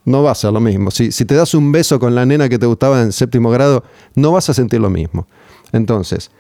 no 0.06 0.24
va 0.24 0.32
a 0.32 0.36
ser 0.36 0.52
lo 0.52 0.60
mismo. 0.60 0.92
Si, 0.92 1.12
si 1.12 1.26
te 1.26 1.36
das 1.36 1.54
un 1.54 1.72
beso 1.72 2.00
con 2.00 2.14
la 2.14 2.26
nena 2.26 2.50
que 2.50 2.60
te 2.60 2.66
gustaba 2.66 3.02
en 3.02 3.12
séptimo 3.12 3.50
grado, 3.50 3.84
no 4.16 4.32
vas 4.32 4.50
a 4.50 4.54
sentir 4.54 4.82
lo 4.82 4.90
mismo. 4.90 5.28
Entonces, 5.72 6.32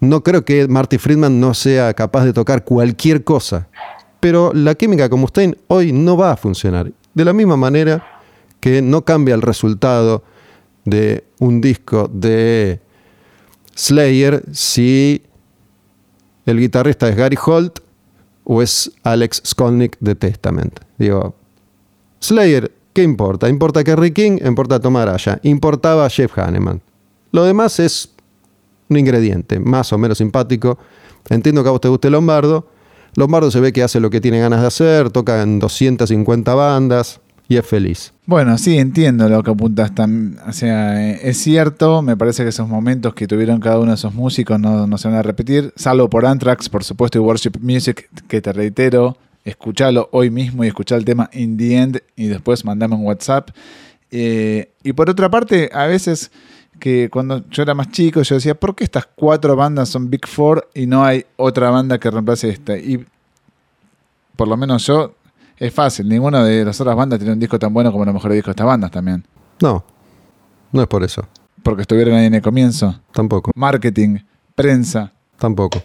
no 0.00 0.22
creo 0.22 0.44
que 0.44 0.68
Marty 0.68 0.98
Friedman 0.98 1.40
no 1.40 1.54
sea 1.54 1.94
capaz 1.94 2.24
de 2.24 2.32
tocar 2.32 2.64
cualquier 2.64 3.24
cosa. 3.24 3.68
Pero 4.20 4.52
la 4.52 4.74
química 4.74 5.08
con 5.08 5.20
Mustaine 5.20 5.56
hoy 5.68 5.92
no 5.92 6.16
va 6.16 6.32
a 6.32 6.36
funcionar. 6.36 6.92
De 7.14 7.24
la 7.24 7.32
misma 7.32 7.56
manera 7.56 8.17
que 8.70 8.82
no 8.82 9.02
cambia 9.04 9.34
el 9.34 9.42
resultado 9.42 10.22
de 10.84 11.24
un 11.38 11.60
disco 11.60 12.10
de 12.12 12.80
Slayer 13.74 14.44
si 14.52 15.22
el 16.44 16.58
guitarrista 16.58 17.08
es 17.08 17.16
Gary 17.16 17.38
Holt 17.44 17.78
o 18.44 18.62
es 18.62 18.90
Alex 19.04 19.42
Skolnick 19.46 19.96
de 20.00 20.14
Testament. 20.14 20.80
Digo, 20.98 21.34
Slayer, 22.20 22.72
¿qué 22.92 23.02
importa? 23.02 23.48
Importa 23.48 23.84
Kerry 23.84 24.12
King, 24.12 24.38
importa 24.44 24.80
Tom 24.80 24.96
Araya, 24.96 25.40
importaba 25.42 26.08
Jeff 26.10 26.36
Hanneman. 26.38 26.82
Lo 27.32 27.44
demás 27.44 27.78
es 27.80 28.10
un 28.88 28.96
ingrediente 28.96 29.60
más 29.60 29.92
o 29.92 29.98
menos 29.98 30.18
simpático. 30.18 30.78
Entiendo 31.28 31.62
que 31.62 31.68
a 31.68 31.72
vos 31.72 31.80
te 31.80 31.88
guste 31.88 32.10
Lombardo. 32.10 32.68
Lombardo 33.14 33.50
se 33.50 33.60
ve 33.60 33.72
que 33.72 33.82
hace 33.82 34.00
lo 34.00 34.10
que 34.10 34.20
tiene 34.20 34.40
ganas 34.40 34.60
de 34.60 34.66
hacer, 34.66 35.10
toca 35.10 35.42
en 35.42 35.58
250 35.58 36.54
bandas, 36.54 37.20
y 37.48 37.56
es 37.56 37.66
feliz. 37.66 38.12
Bueno, 38.26 38.58
sí, 38.58 38.76
entiendo 38.76 39.26
lo 39.28 39.42
que 39.42 39.50
apuntas. 39.50 39.90
O 40.46 40.52
sea, 40.52 41.10
eh, 41.10 41.20
es 41.22 41.38
cierto, 41.38 42.02
me 42.02 42.14
parece 42.14 42.42
que 42.42 42.50
esos 42.50 42.68
momentos 42.68 43.14
que 43.14 43.26
tuvieron 43.26 43.58
cada 43.58 43.78
uno 43.78 43.92
de 43.92 43.94
esos 43.94 44.12
músicos 44.14 44.60
no, 44.60 44.98
se 44.98 45.08
van 45.08 45.16
a 45.16 45.22
repetir, 45.22 45.72
salvo 45.74 46.10
por 46.10 46.26
Anthrax, 46.26 46.68
por 46.68 46.84
supuesto, 46.84 47.16
y 47.16 47.22
Worship 47.22 47.52
Music, 47.60 48.10
que 48.28 48.42
te 48.42 48.52
reitero, 48.52 49.16
escúchalo 49.46 50.10
hoy 50.12 50.28
mismo 50.28 50.62
y 50.62 50.68
escuchá 50.68 50.96
el 50.96 51.06
tema 51.06 51.30
In 51.32 51.56
the 51.56 51.76
End 51.76 52.02
y 52.16 52.26
después 52.26 52.66
mandame 52.66 52.96
un 52.96 53.06
WhatsApp. 53.06 53.48
Eh, 54.10 54.70
y 54.82 54.92
por 54.92 55.08
otra 55.08 55.30
parte, 55.30 55.70
a 55.72 55.86
veces 55.86 56.30
que 56.78 57.08
cuando 57.08 57.48
yo 57.48 57.62
era 57.62 57.72
más 57.72 57.90
chico, 57.90 58.20
yo 58.20 58.34
decía, 58.34 58.54
¿por 58.54 58.74
qué 58.74 58.84
estas 58.84 59.06
cuatro 59.06 59.56
bandas 59.56 59.88
son 59.88 60.10
Big 60.10 60.26
Four 60.26 60.68
y 60.74 60.86
no 60.86 61.02
hay 61.02 61.24
otra 61.36 61.70
banda 61.70 61.98
que 61.98 62.10
reemplace 62.10 62.50
esta? 62.50 62.76
Y 62.76 63.06
por 64.36 64.48
lo 64.48 64.56
menos 64.56 64.86
yo 64.86 65.14
es 65.58 65.74
fácil. 65.74 66.08
Ninguna 66.08 66.44
de 66.44 66.64
las 66.64 66.80
otras 66.80 66.96
bandas 66.96 67.18
tiene 67.18 67.32
un 67.32 67.40
disco 67.40 67.58
tan 67.58 67.72
bueno 67.72 67.90
como 67.92 68.04
los 68.04 68.14
mejores 68.14 68.36
discos 68.36 68.48
de 68.48 68.52
estas 68.52 68.66
bandas 68.66 68.90
también. 68.90 69.24
No, 69.60 69.84
no 70.72 70.82
es 70.82 70.88
por 70.88 71.02
eso. 71.02 71.26
Porque 71.62 71.82
estuvieron 71.82 72.14
ahí 72.14 72.26
en 72.26 72.34
el 72.34 72.42
comienzo. 72.42 73.00
Tampoco. 73.12 73.50
Marketing, 73.54 74.18
prensa. 74.54 75.12
Tampoco. 75.36 75.82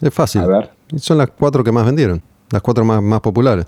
Es 0.00 0.12
fácil. 0.12 0.42
A 0.42 0.46
ver. 0.46 0.70
Son 0.96 1.18
las 1.18 1.30
cuatro 1.30 1.62
que 1.62 1.72
más 1.72 1.84
vendieron. 1.86 2.22
Las 2.50 2.62
cuatro 2.62 2.84
más, 2.84 3.02
más 3.02 3.20
populares. 3.20 3.66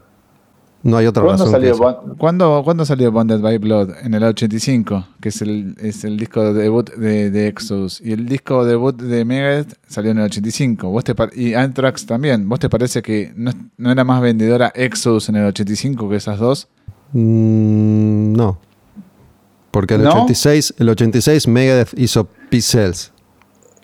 No 0.85 0.97
hay 0.97 1.07
otra 1.07 1.23
¿Cuándo 1.23 1.45
razón. 1.45 1.61
Salió 1.61 2.17
¿Cuándo, 2.19 2.63
¿Cuándo, 2.65 2.85
salió 2.85 3.13
Bonded 3.13 3.41
by 3.41 3.59
Blood? 3.59 3.91
En 4.03 4.15
el 4.15 4.25
85, 4.25 5.07
que 5.21 5.29
es 5.29 5.41
el, 5.41 5.77
es 5.81 6.03
el 6.05 6.17
disco 6.17 6.43
de 6.43 6.63
debut 6.63 6.91
de, 6.95 7.31
de, 7.31 7.47
Exodus. 7.47 8.01
Y 8.01 8.13
el 8.13 8.27
disco 8.27 8.65
debut 8.65 9.01
de 9.01 9.25
Megadeth 9.25 9.79
salió 9.87 10.11
en 10.11 10.19
el 10.19 10.25
85. 10.25 10.91
¿Vos 10.91 11.05
te 11.05 11.15
y 11.35 11.55
Anthrax 11.55 12.05
también. 12.05 12.49
¿Vos 12.49 12.59
te 12.59 12.69
parece 12.69 13.01
que 13.01 13.33
no, 13.37 13.53
era 13.91 14.03
más 14.03 14.21
vendedora 14.21 14.73
Exodus 14.75 15.29
en 15.29 15.37
el 15.37 15.47
85 15.47 16.09
que 16.09 16.17
esas 16.17 16.41
dos? 16.41 16.69
Mm, 17.13 18.33
no. 18.33 18.59
Porque 19.71 19.95
el, 19.95 20.07
86, 20.07 20.75
el 20.79 20.89
86 20.89 21.49
Megadeth 21.49 21.97
hizo 21.97 22.29
P-Cells 22.51 23.13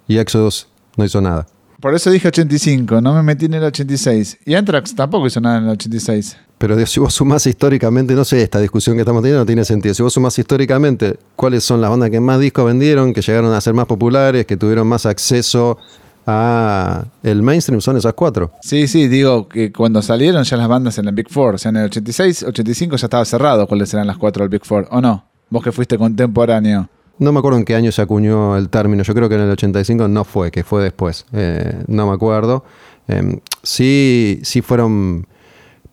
y 0.08 0.18
Exodus 0.18 0.68
no 0.96 1.04
hizo 1.04 1.20
nada. 1.20 1.46
Por 1.80 1.94
eso 1.94 2.10
dije 2.10 2.26
85, 2.26 3.00
no 3.00 3.14
me 3.14 3.22
metí 3.22 3.46
en 3.46 3.54
el 3.54 3.62
86. 3.62 4.38
Y 4.44 4.54
Anthrax 4.54 4.96
tampoco 4.96 5.28
hizo 5.28 5.40
nada 5.40 5.58
en 5.58 5.64
el 5.64 5.70
86. 5.70 6.36
Pero 6.58 6.84
si 6.86 6.98
vos 6.98 7.14
sumás 7.14 7.46
históricamente, 7.46 8.14
no 8.14 8.24
sé, 8.24 8.42
esta 8.42 8.60
discusión 8.60 8.96
que 8.96 9.02
estamos 9.02 9.22
teniendo 9.22 9.40
no 9.40 9.46
tiene 9.46 9.64
sentido. 9.64 9.94
Si 9.94 10.02
vos 10.02 10.12
sumás 10.12 10.38
históricamente 10.38 11.16
cuáles 11.36 11.62
son 11.62 11.80
las 11.80 11.88
bandas 11.88 12.10
que 12.10 12.20
más 12.20 12.40
discos 12.40 12.66
vendieron, 12.66 13.12
que 13.12 13.22
llegaron 13.22 13.52
a 13.52 13.60
ser 13.60 13.74
más 13.74 13.86
populares, 13.86 14.44
que 14.44 14.56
tuvieron 14.56 14.86
más 14.88 15.06
acceso 15.06 15.78
a 16.26 17.06
el 17.22 17.42
mainstream, 17.42 17.80
son 17.80 17.96
esas 17.96 18.12
cuatro. 18.12 18.50
Sí, 18.60 18.88
sí, 18.88 19.08
digo 19.08 19.48
que 19.48 19.72
cuando 19.72 20.02
salieron 20.02 20.42
ya 20.42 20.56
las 20.56 20.68
bandas 20.68 20.98
en 20.98 21.08
el 21.08 21.14
Big 21.14 21.30
Four, 21.30 21.54
o 21.54 21.58
sea, 21.58 21.70
en 21.70 21.76
el 21.76 21.84
86, 21.84 22.42
85 22.42 22.96
ya 22.96 23.06
estaba 23.06 23.24
cerrado 23.24 23.66
cuáles 23.66 23.94
eran 23.94 24.06
las 24.06 24.18
cuatro 24.18 24.42
del 24.42 24.50
Big 24.50 24.64
Four, 24.64 24.88
¿o 24.90 25.00
no? 25.00 25.24
Vos 25.48 25.62
que 25.62 25.72
fuiste 25.72 25.96
contemporáneo. 25.96 26.88
No 27.18 27.32
me 27.32 27.38
acuerdo 27.38 27.58
en 27.58 27.64
qué 27.64 27.74
año 27.74 27.90
se 27.92 28.02
acuñó 28.02 28.56
el 28.56 28.68
término. 28.68 29.02
Yo 29.02 29.14
creo 29.14 29.28
que 29.28 29.36
en 29.36 29.40
el 29.42 29.50
85 29.50 30.06
no 30.08 30.24
fue, 30.24 30.50
que 30.50 30.62
fue 30.64 30.82
después. 30.82 31.24
Eh, 31.32 31.82
no 31.86 32.06
me 32.06 32.12
acuerdo. 32.12 32.64
Em, 33.08 33.40
sí, 33.62 34.40
sí 34.42 34.60
fueron 34.60 35.26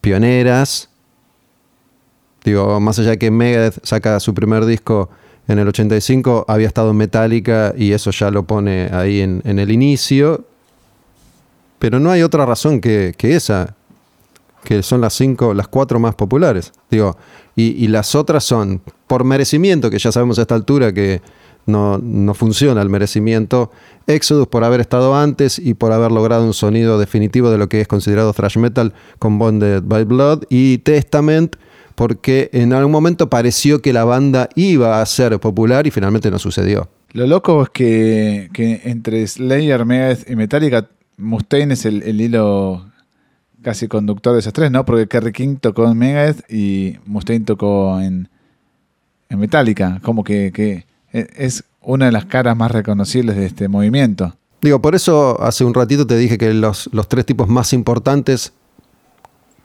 pioneras. 0.06 0.88
Digo, 2.44 2.80
más 2.80 3.00
allá 3.00 3.10
de 3.12 3.18
que 3.18 3.32
Megadeth 3.32 3.84
saca 3.84 4.20
su 4.20 4.36
primer 4.36 4.66
disco 4.66 5.10
en 5.48 5.58
el 5.58 5.68
85, 5.68 6.46
había 6.48 6.68
estado 6.68 6.94
Metallica 6.94 7.74
y 7.76 7.92
eso 7.92 8.12
ya 8.12 8.30
lo 8.30 8.44
pone 8.44 8.90
ahí 8.94 9.22
en, 9.22 9.42
el 9.44 9.72
inicio. 9.72 10.46
Pero 11.80 12.00
no 12.00 12.12
hay 12.12 12.22
otra 12.22 12.46
razón 12.46 12.82
que, 12.82 13.16
esa, 13.20 13.76
que 14.64 14.84
son 14.84 15.02
las 15.02 15.16
cinco, 15.16 15.56
las 15.56 15.68
cuatro 15.68 16.00
más 16.00 16.14
populares. 16.14 16.72
Digo, 16.92 17.18
y, 17.56 17.88
las 17.88 18.14
otras 18.14 18.44
son 18.44 18.82
por 19.08 19.24
merecimiento, 19.24 19.90
que 19.90 19.98
ya 19.98 20.12
sabemos 20.12 20.38
a 20.38 20.44
esta 20.44 20.54
altura 20.54 20.94
que 20.94 21.22
no, 21.66 21.98
no, 21.98 22.34
funciona 22.34 22.82
el 22.82 22.90
merecimiento. 22.90 23.72
Exodus 24.08 24.48
por 24.48 24.64
haber 24.64 24.82
estado 24.82 25.16
antes 25.16 25.58
y 25.60 25.74
por 25.74 25.92
haber 25.92 26.12
logrado 26.12 26.46
un 26.46 26.54
sonido 26.54 27.00
definitivo 27.00 27.50
de 27.50 27.58
lo 27.58 27.70
que 27.70 27.82
es 27.82 27.88
considerado 27.88 28.34
thrash 28.34 28.58
metal 28.58 28.94
con 29.20 29.40
Bonded 29.40 29.84
by 29.84 30.04
Blood. 30.04 30.44
Y 30.50 30.80
Testament 30.80 31.56
porque 31.96 32.50
en 32.54 32.74
algún 32.74 32.92
momento 32.92 33.30
pareció 33.30 33.82
que 33.82 33.94
la 33.94 34.04
banda 34.04 34.50
iba 34.56 35.02
a 35.02 35.06
ser 35.06 35.40
popular 35.40 35.88
y 35.88 35.92
finalmente 35.92 36.30
no 36.30 36.40
sucedió. 36.40 36.90
Lo 37.14 37.26
loco 37.26 37.64
es 37.64 37.70
que, 37.70 38.50
entre 38.84 39.26
Slayer, 39.26 39.86
Megadeth 39.86 40.30
y 40.30 40.36
Metallica, 40.36 40.90
Mustaine 41.18 41.74
es 41.74 41.86
el, 41.86 42.20
hilo 42.20 42.92
casi 43.62 43.88
conductor 43.88 44.34
de 44.34 44.40
esos 44.40 44.52
tres, 44.52 44.70
¿no? 44.70 44.84
Porque 44.84 45.08
Kerry 45.08 45.32
King 45.32 45.56
tocó 45.56 45.90
en 45.90 45.98
Megadeth 45.98 46.52
y 46.52 46.98
Mustaine 47.06 47.46
tocó 47.46 48.02
en, 48.02 48.28
en 49.30 49.40
Metallica. 49.40 50.02
Como 50.04 50.26
que, 50.26 50.52
que 50.52 50.86
es 51.36 51.64
una 51.82 52.06
de 52.06 52.12
las 52.12 52.26
caras 52.26 52.58
más 52.58 52.72
reconocibles 52.72 53.36
de 53.36 53.46
este 53.46 53.68
movimiento. 53.68 54.36
Digo, 54.62 54.82
por 54.82 54.96
eso 54.96 55.42
hace 55.42 55.64
un 55.64 55.74
ratito 55.74 56.08
te 56.08 56.18
dije 56.18 56.38
que 56.38 56.54
los, 56.54 56.90
los 56.92 57.08
tres 57.08 57.26
tipos 57.26 57.48
más 57.48 57.74
importantes 57.74 58.54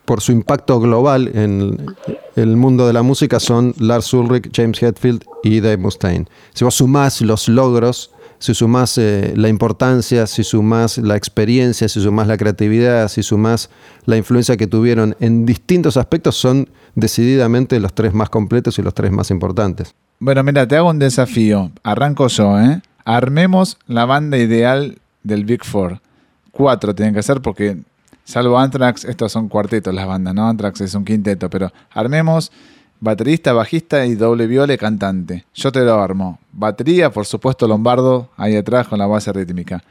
por 0.05 0.21
su 0.21 0.33
impacto 0.33 0.81
global 0.81 1.31
en 1.35 1.95
el 2.37 2.57
mundo 2.57 2.87
de 2.87 2.93
la 2.93 3.03
música 3.03 3.41
son 3.41 3.75
Lars 3.79 4.13
Ulrich, 4.13 4.51
James 4.55 4.83
Hetfield 4.83 5.25
y 5.43 5.61
Dave 5.61 5.77
Mustaine. 5.77 6.27
Si 6.53 6.65
vos 6.65 6.75
sumás 6.75 7.21
los 7.21 7.49
logros 7.49 8.11
si 8.41 8.55
sumás 8.55 8.97
eh, 8.97 9.35
la 9.37 9.51
importancia, 9.51 10.27
si 10.27 10.45
sumás 10.45 10.97
la 10.97 11.15
experiencia, 11.15 11.89
si 11.89 12.01
sumás 12.01 12.27
la 12.27 12.39
creatividad, 12.39 13.09
si 13.09 13.23
sumás 13.23 13.69
la 14.07 14.17
influencia 14.17 14.57
que 14.57 14.67
tuvieron 14.67 15.15
en 15.21 15.45
distintos 15.45 15.99
aspectos, 15.99 16.37
son 16.37 16.71
decididamente 16.95 17.79
los 17.79 17.95
tres 17.95 18.15
más 18.15 18.31
completos 18.31 18.79
y 18.79 18.83
los 18.83 18.95
tres 18.95 19.13
más 19.13 19.31
importantes. 19.31 19.95
Bueno, 20.23 20.43
mira, 20.43 20.69
te 20.69 20.77
hago 20.77 20.91
un 20.91 20.99
desafío. 20.99 21.71
Arranco 21.83 22.29
yo, 22.29 22.61
¿eh? 22.61 22.83
Armemos 23.07 23.79
la 23.87 24.05
banda 24.05 24.37
ideal 24.37 24.99
del 25.23 25.47
Big 25.47 25.65
Four. 25.65 26.03
Cuatro 26.51 26.95
tienen 26.95 27.15
que 27.15 27.23
ser 27.23 27.41
porque, 27.41 27.79
salvo 28.25 28.59
Anthrax, 28.59 29.07
estos 29.07 29.33
son 29.33 29.49
cuartetos 29.49 29.95
las 29.95 30.07
bandas, 30.07 30.35
¿no? 30.35 30.47
Anthrax 30.47 30.83
es 30.83 30.95
un 30.95 31.07
quinteto, 31.07 31.49
pero 31.49 31.73
armemos 31.91 32.53
baterista, 33.01 33.55
bajista 33.55 34.05
y 34.05 34.15
doble 34.15 34.47
viola 34.47 34.75
y 34.75 34.77
cantante. 34.77 35.47
Yo 35.55 35.73
te 35.73 35.81
lo 35.81 35.95
armo. 36.03 36.39
Batería, 36.53 37.11
por 37.11 37.25
supuesto, 37.25 37.67
Lombardo, 37.67 38.29
ahí 38.37 38.57
atrás 38.57 38.89
con 38.89 38.99
la 38.99 39.07
base 39.07 39.33
rítmica. 39.33 39.83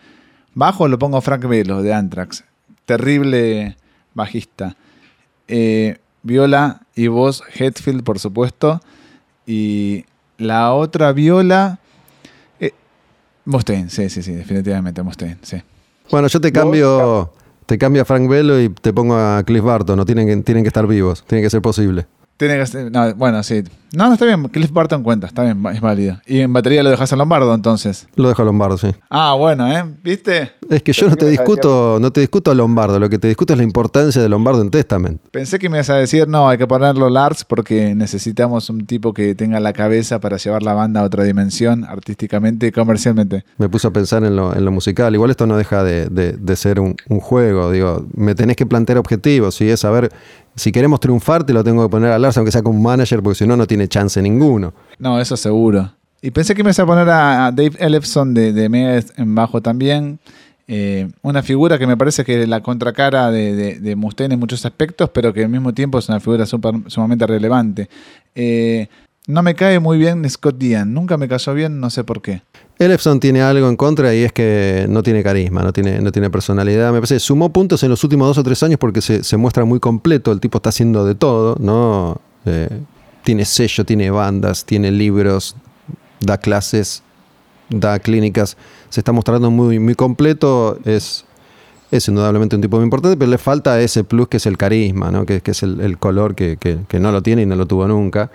Bajo 0.54 0.88
lo 0.88 1.00
pongo 1.00 1.22
Frank 1.22 1.48
Velo 1.48 1.82
de 1.82 1.92
Anthrax. 1.92 2.44
Terrible 2.86 3.78
bajista. 4.14 4.76
Eh, 5.48 5.98
viola 6.22 6.82
y 6.94 7.08
voz 7.08 7.42
Hetfield, 7.52 8.04
por 8.04 8.20
supuesto. 8.20 8.80
Y 9.48 10.06
la 10.40 10.74
otra 10.74 11.12
viola. 11.12 11.80
Eh, 12.60 12.74
Mustaine, 13.46 13.90
sí, 13.90 14.10
sí, 14.10 14.24
sí, 14.24 14.34
definitivamente 14.34 15.04
Mustaine, 15.04 15.38
sí. 15.42 15.62
Bueno, 16.10 16.28
yo 16.28 16.42
te 16.42 16.52
cambio, 16.52 17.32
te 17.66 17.78
cambio 17.78 18.02
a 18.02 18.06
Frank 18.06 18.28
Velo 18.28 18.60
y 18.60 18.70
te 18.70 18.92
pongo 18.92 19.16
a 19.16 19.44
Cliff 19.44 19.64
Barton. 19.64 19.96
No 19.96 20.06
tienen 20.06 20.28
que, 20.28 20.36
tienen 20.38 20.64
que 20.64 20.70
estar 20.70 20.88
vivos, 20.88 21.24
tiene 21.28 21.44
que 21.44 21.50
ser 21.50 21.62
posible. 21.62 22.08
Tiene 22.40 22.58
que 22.58 22.66
ser, 22.68 22.90
no, 22.90 23.14
bueno, 23.16 23.44
sí. 23.44 23.64
No, 23.94 24.06
no, 24.08 24.14
está 24.14 24.24
bien. 24.26 24.48
Cliff 24.48 24.72
Barton 24.72 25.04
cuenta, 25.04 25.28
está 25.28 25.44
bien, 25.44 25.62
es 25.74 25.82
válido. 25.82 26.22
¿Y 26.26 26.40
en 26.40 26.54
batería 26.54 26.84
lo 26.84 26.90
dejas 26.92 27.12
a 27.12 27.16
Lombardo 27.18 27.54
entonces? 27.54 28.08
Lo 28.16 28.30
dejo 28.30 28.44
a 28.44 28.46
Lombardo, 28.46 28.78
sí. 28.78 28.88
Ah, 29.10 29.34
bueno, 29.38 29.68
¿eh? 29.70 29.84
¿Viste? 30.04 30.52
Es 30.70 30.82
que 30.84 30.94
yo 30.94 31.10
no 31.10 31.18
te 31.18 31.26
discuto, 31.28 31.98
no 32.00 32.12
te 32.12 32.22
discuto 32.22 32.50
a 32.52 32.54
Lombardo, 32.56 32.98
lo 33.00 33.10
que 33.10 33.18
te 33.20 33.28
discuto 33.28 33.52
es 33.54 33.58
la 33.58 33.64
importancia 33.66 34.22
de 34.22 34.30
Lombardo 34.30 34.62
en 34.62 34.70
Testament. 34.70 35.20
Pensé 35.32 35.60
que 35.60 35.68
me 35.70 35.78
ibas 35.80 35.90
a 35.90 35.96
decir, 35.96 36.30
no, 36.30 36.48
hay 36.48 36.58
que 36.58 36.66
ponerlo 36.68 37.10
Lars 37.10 37.44
porque 37.44 37.94
necesitamos 37.96 38.70
un 38.70 38.86
tipo 38.86 39.12
que 39.14 39.36
tenga 39.36 39.60
la 39.60 39.74
cabeza 39.74 40.20
para 40.22 40.38
llevar 40.38 40.64
la 40.64 40.74
banda 40.76 41.02
a 41.02 41.04
otra 41.04 41.26
dimensión 41.26 41.84
artísticamente 41.84 42.68
y 42.68 42.72
comercialmente. 42.72 43.44
Me 43.58 43.68
puse 43.68 43.88
a 43.88 43.92
pensar 43.92 44.24
en 44.24 44.36
lo, 44.38 44.56
en 44.56 44.64
lo 44.64 44.72
musical. 44.72 45.14
Igual 45.14 45.32
esto 45.32 45.46
no 45.46 45.58
deja 45.58 45.84
de, 45.84 46.06
de- 46.06 46.34
de 46.34 46.56
ser 46.56 46.80
un, 46.80 46.96
un 47.10 47.20
juego. 47.20 47.70
Digo, 47.72 48.06
me 48.16 48.34
tenés 48.36 48.56
que 48.56 48.66
plantear 48.68 48.98
objetivos 49.00 49.60
y 49.62 49.70
es 49.70 49.80
saber 49.82 50.12
si 50.60 50.72
queremos 50.72 51.00
triunfar, 51.00 51.44
te 51.44 51.54
lo 51.54 51.64
tengo 51.64 51.84
que 51.84 51.90
poner 51.90 52.12
a 52.12 52.20
Lars, 52.20 52.38
aunque 52.38 52.52
sea 52.52 52.62
como 52.62 52.80
manager, 52.80 53.24
porque 53.24 53.40
si 53.40 53.48
no, 53.48 53.58
no 53.58 53.66
tiene 53.66 53.88
chance 53.88 54.22
ninguno. 54.22 54.74
No, 55.00 55.20
eso 55.20 55.36
seguro. 55.36 55.92
Y 56.22 56.32
pensé 56.32 56.54
que 56.54 56.64
me 56.64 56.68
ibas 56.68 56.80
a 56.80 56.86
poner 56.86 57.10
a, 57.10 57.52
Dave 57.52 57.72
Ellefson 57.80 58.34
de, 58.34 58.52
de 58.52 59.04
en 59.18 59.36
bajo 59.36 59.62
también. 59.62 60.20
Eh, 60.68 61.10
una 61.24 61.42
figura 61.42 61.80
que 61.80 61.88
me 61.88 61.98
parece 61.98 62.24
que 62.24 62.44
es 62.44 62.48
la 62.48 62.62
contracara 62.62 63.32
de, 63.32 63.80
de, 63.80 63.96
Mustaine 63.96 64.36
en 64.36 64.40
muchos 64.40 64.64
aspectos, 64.66 65.10
pero 65.10 65.34
que 65.34 65.44
al 65.44 65.50
mismo 65.50 65.74
tiempo 65.74 65.98
es 65.98 66.08
una 66.10 66.20
figura 66.20 66.46
sumamente 66.46 67.26
relevante. 67.26 67.90
Eh, 68.36 68.88
no 69.30 69.44
me 69.44 69.54
cae 69.54 69.80
muy 69.80 70.00
bien 70.00 70.28
Scott 70.28 70.56
Dean. 70.58 70.92
Nunca 70.92 71.16
me 71.16 71.28
cayó 71.28 71.54
bien, 71.54 71.80
no 71.80 71.92
sé 71.92 72.04
por 72.04 72.20
qué. 72.22 72.42
Elefson 72.80 73.20
tiene 73.20 73.42
algo 73.44 73.70
en 73.70 73.76
contra 73.76 74.16
y 74.16 74.24
es 74.24 74.34
que 74.34 74.88
no 74.90 75.04
tiene 75.04 75.22
carisma, 75.22 75.62
no 75.62 75.72
tiene, 75.72 76.02
no 76.02 76.12
tiene 76.12 76.30
personalidad. 76.32 76.92
Me 76.92 76.98
parece 76.98 77.16
que 77.16 77.20
sumó 77.20 77.50
puntos 77.54 77.84
en 77.84 77.90
los 77.92 78.04
últimos 78.04 78.28
dos 78.28 78.38
o 78.40 78.44
tres 78.44 78.64
años 78.64 78.80
porque 78.80 79.02
se, 79.02 79.24
se 79.24 79.38
muestra 79.38 79.66
muy 79.66 79.80
completo. 79.80 80.32
El 80.32 80.40
tipo 80.40 80.58
está 80.58 80.70
haciendo 80.70 81.06
de 81.06 81.14
todo, 81.14 81.56
¿no? 81.60 82.20
Eh, 82.46 82.70
tiene 83.24 83.46
sello, 83.46 83.86
tiene 83.86 84.10
bandas, 84.10 84.66
tiene 84.66 84.90
libros, 84.92 85.56
da 86.22 86.38
clases, 86.40 87.04
da 87.70 88.00
clínicas. 88.00 88.58
Se 88.90 89.02
está 89.02 89.12
mostrando 89.12 89.52
muy, 89.52 89.78
muy 89.78 89.94
completo. 89.94 90.80
Es, 90.86 91.26
es 91.92 92.08
indudablemente 92.08 92.56
un 92.56 92.64
tipo 92.64 92.78
muy 92.78 92.86
importante, 92.86 93.16
pero 93.18 93.30
le 93.30 93.38
falta 93.38 93.80
ese 93.80 94.04
plus 94.04 94.28
que 94.28 94.38
es 94.38 94.46
el 94.48 94.58
carisma, 94.58 95.12
¿no? 95.12 95.26
Que, 95.28 95.42
que 95.42 95.52
es 95.52 95.62
el, 95.62 95.98
color 96.00 96.34
que- 96.34 96.58
que 96.58 97.00
no 97.00 97.12
lo 97.12 97.22
tiene 97.22 97.44
y 97.44 97.46
no 97.46 97.56
lo 97.56 97.68
tuvo 97.68 97.88
nunca. 97.88 98.32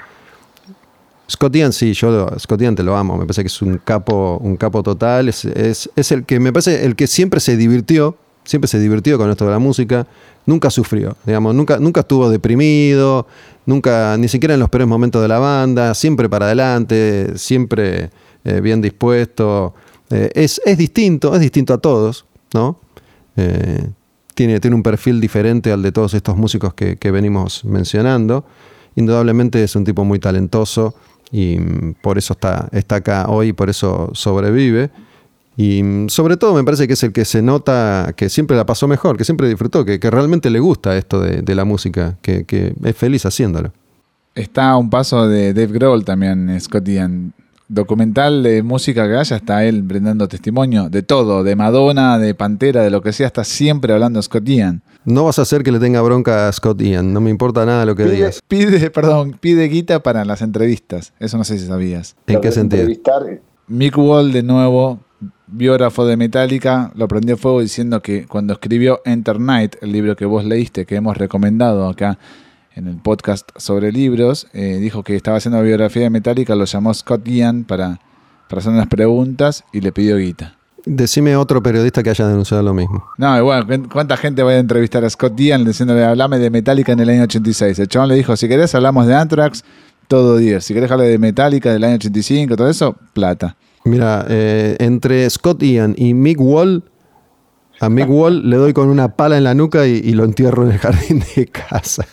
Scott 1.30 1.56
Ian, 1.56 1.72
sí, 1.72 1.92
yo 1.94 2.28
Scott 2.38 2.60
Ian 2.60 2.74
te 2.74 2.82
lo 2.82 2.96
amo, 2.96 3.16
me 3.16 3.24
parece 3.24 3.42
que 3.42 3.48
es 3.48 3.62
un 3.62 3.78
capo, 3.78 4.38
un 4.42 4.56
capo 4.56 4.82
total, 4.82 5.28
es, 5.28 5.48
el 6.10 6.24
que 6.24 6.38
me 6.38 6.52
parece 6.52 6.84
el 6.84 6.96
que 6.96 7.06
siempre 7.06 7.40
se 7.40 7.56
divirtió, 7.56 8.16
siempre 8.44 8.68
se 8.68 8.78
divirtió 8.78 9.16
con 9.16 9.30
esto 9.30 9.46
de 9.46 9.50
la 9.50 9.58
música, 9.58 10.06
nunca 10.44 10.68
sufrió, 10.68 11.16
digamos, 11.24 11.54
nunca, 11.54 11.78
nunca 11.78 12.00
estuvo 12.00 12.28
deprimido, 12.28 13.26
nunca, 13.64 14.16
ni 14.18 14.28
siquiera 14.28 14.54
en 14.54 14.60
los 14.60 14.68
peores 14.68 14.86
momentos 14.86 15.22
de 15.22 15.28
la 15.28 15.38
banda, 15.38 15.94
siempre 15.94 16.28
para 16.28 16.46
adelante, 16.46 17.32
siempre 17.36 18.10
eh, 18.44 18.60
bien 18.60 18.80
dispuesto, 18.82 19.74
Eh, 20.10 20.30
es, 20.34 20.60
es 20.66 20.76
distinto, 20.76 21.34
es 21.34 21.40
distinto 21.40 21.72
a 21.72 21.78
todos, 21.78 22.26
¿no? 22.52 22.78
Eh, 23.36 23.88
tiene, 24.34 24.60
tiene 24.60 24.76
un 24.76 24.82
perfil 24.82 25.18
diferente 25.18 25.72
al 25.72 25.82
de 25.82 25.92
todos 25.92 26.12
estos 26.12 26.36
músicos 26.36 26.74
que 26.74 27.10
venimos 27.10 27.64
mencionando. 27.64 28.44
Indudablemente 28.96 29.62
es 29.64 29.74
un 29.74 29.84
tipo 29.84 30.04
muy 30.04 30.18
talentoso 30.18 30.94
y 31.34 31.58
mm, 31.58 31.96
por 32.00 32.16
eso 32.16 32.32
está, 32.32 32.68
está 32.70 32.96
acá 32.96 33.26
hoy, 33.28 33.52
por 33.52 33.68
eso 33.68 34.08
sobrevive. 34.14 34.90
Y 35.56 35.82
mm, 35.82 36.08
sobre 36.08 36.36
todo 36.36 36.54
me 36.54 36.62
parece 36.62 36.86
que 36.86 36.92
es 36.92 37.02
el 37.02 37.12
que 37.12 37.24
se 37.24 37.42
nota 37.42 38.14
que 38.16 38.28
siempre 38.28 38.56
la 38.56 38.64
pasó 38.64 38.86
mejor, 38.86 39.16
que 39.16 39.24
siempre 39.24 39.48
disfrutó, 39.48 39.84
que, 39.84 39.98
que 39.98 40.10
realmente 40.12 40.48
le 40.48 40.60
gusta 40.60 40.96
esto 40.96 41.20
de, 41.20 41.42
de 41.42 41.54
la 41.56 41.64
música, 41.64 42.16
que, 42.22 42.44
que 42.44 42.72
es 42.84 42.96
feliz 42.96 43.26
haciéndolo. 43.26 43.72
Está 44.36 44.70
a 44.70 44.76
un 44.76 44.90
paso 44.90 45.26
de 45.26 45.52
Dave 45.52 45.72
Grohl 45.72 46.04
también, 46.04 46.60
Scott 46.60 46.86
Ian. 46.86 47.32
Documental 47.74 48.44
de 48.44 48.62
música 48.62 49.06
que 49.08 49.16
haya, 49.16 49.36
está 49.36 49.64
él 49.64 49.82
brindando 49.82 50.28
testimonio 50.28 50.88
de 50.88 51.02
todo, 51.02 51.42
de 51.42 51.56
Madonna, 51.56 52.18
de 52.18 52.32
Pantera, 52.34 52.82
de 52.82 52.90
lo 52.90 53.02
que 53.02 53.12
sea, 53.12 53.26
está 53.26 53.42
siempre 53.42 53.92
hablando 53.92 54.22
Scott 54.22 54.44
Ian. 54.44 54.82
No 55.04 55.24
vas 55.24 55.38
a 55.38 55.42
hacer 55.42 55.64
que 55.64 55.72
le 55.72 55.80
tenga 55.80 56.00
bronca 56.00 56.46
a 56.48 56.52
Scott 56.52 56.80
Ian, 56.80 57.12
no 57.12 57.20
me 57.20 57.30
importa 57.30 57.66
nada 57.66 57.84
lo 57.84 57.96
que 57.96 58.04
Pide, 58.04 58.14
digas. 58.14 58.40
pide, 58.46 58.90
perdón, 58.92 59.36
pide 59.40 59.66
guita 59.68 60.02
para 60.04 60.24
las 60.24 60.40
entrevistas. 60.40 61.12
Eso 61.18 61.36
no 61.36 61.42
sé 61.42 61.58
si 61.58 61.66
sabías. 61.66 62.14
¿En 62.28 62.40
qué 62.40 62.52
sentido? 62.52 62.82
Entrevistar, 62.82 63.40
Mick 63.66 63.98
Wall, 63.98 64.32
de 64.32 64.42
nuevo, 64.44 65.00
biógrafo 65.48 66.06
de 66.06 66.16
Metallica, 66.16 66.92
lo 66.94 67.08
prendió 67.08 67.36
fuego 67.36 67.60
diciendo 67.60 68.00
que 68.02 68.26
cuando 68.26 68.52
escribió 68.52 69.00
Enter 69.04 69.40
Night, 69.40 69.76
el 69.80 69.90
libro 69.90 70.14
que 70.14 70.26
vos 70.26 70.44
leíste, 70.44 70.86
que 70.86 70.94
hemos 70.94 71.16
recomendado 71.16 71.88
acá 71.88 72.18
en 72.74 72.88
el 72.88 72.96
podcast 72.96 73.48
sobre 73.56 73.92
libros, 73.92 74.46
eh, 74.52 74.78
dijo 74.80 75.02
que 75.02 75.14
estaba 75.16 75.36
haciendo 75.38 75.62
biografía 75.62 76.02
de 76.02 76.10
Metallica, 76.10 76.54
lo 76.54 76.64
llamó 76.64 76.92
Scott 76.92 77.26
Ian 77.28 77.64
para, 77.64 78.00
para 78.48 78.60
hacer 78.60 78.72
unas 78.72 78.88
preguntas 78.88 79.64
y 79.72 79.80
le 79.80 79.92
pidió 79.92 80.16
guita. 80.18 80.56
Decime 80.86 81.34
otro 81.36 81.62
periodista 81.62 82.02
que 82.02 82.10
haya 82.10 82.26
denunciado 82.28 82.62
lo 82.62 82.74
mismo. 82.74 83.04
No, 83.16 83.38
y 83.38 83.40
bueno, 83.40 83.66
¿cu- 83.66 83.88
¿cuánta 83.90 84.16
gente 84.18 84.42
va 84.42 84.50
a 84.50 84.58
entrevistar 84.58 85.02
a 85.04 85.08
Scott 85.08 85.38
Ian 85.40 85.64
diciéndole, 85.64 86.04
hablame 86.04 86.38
de 86.38 86.50
Metallica 86.50 86.92
en 86.92 87.00
el 87.00 87.08
año 87.08 87.22
86? 87.22 87.78
El 87.78 87.88
chabón 87.88 88.08
le 88.10 88.16
dijo, 88.16 88.36
si 88.36 88.48
querés 88.48 88.74
hablamos 88.74 89.06
de 89.06 89.14
Anthrax, 89.14 89.64
todo 90.08 90.36
10. 90.36 90.62
Si 90.62 90.74
querés 90.74 90.90
hablar 90.90 91.08
de 91.08 91.18
Metallica 91.18 91.72
del 91.72 91.84
año 91.84 91.94
85, 91.94 92.56
todo 92.56 92.68
eso, 92.68 92.96
plata. 93.14 93.56
Mira, 93.86 94.26
eh, 94.28 94.76
entre 94.80 95.28
Scott 95.30 95.62
Ian 95.62 95.94
y 95.96 96.12
Mick 96.12 96.38
Wall, 96.40 96.82
a 97.84 97.88
Mick 97.90 98.08
Wall 98.08 98.48
le 98.48 98.56
doy 98.56 98.72
con 98.72 98.88
una 98.88 99.16
pala 99.16 99.36
en 99.36 99.44
la 99.44 99.54
nuca 99.54 99.86
y, 99.86 99.92
y 99.92 100.12
lo 100.12 100.24
entierro 100.24 100.64
en 100.64 100.72
el 100.72 100.78
jardín 100.78 101.22
de 101.36 101.46
casa. 101.46 102.06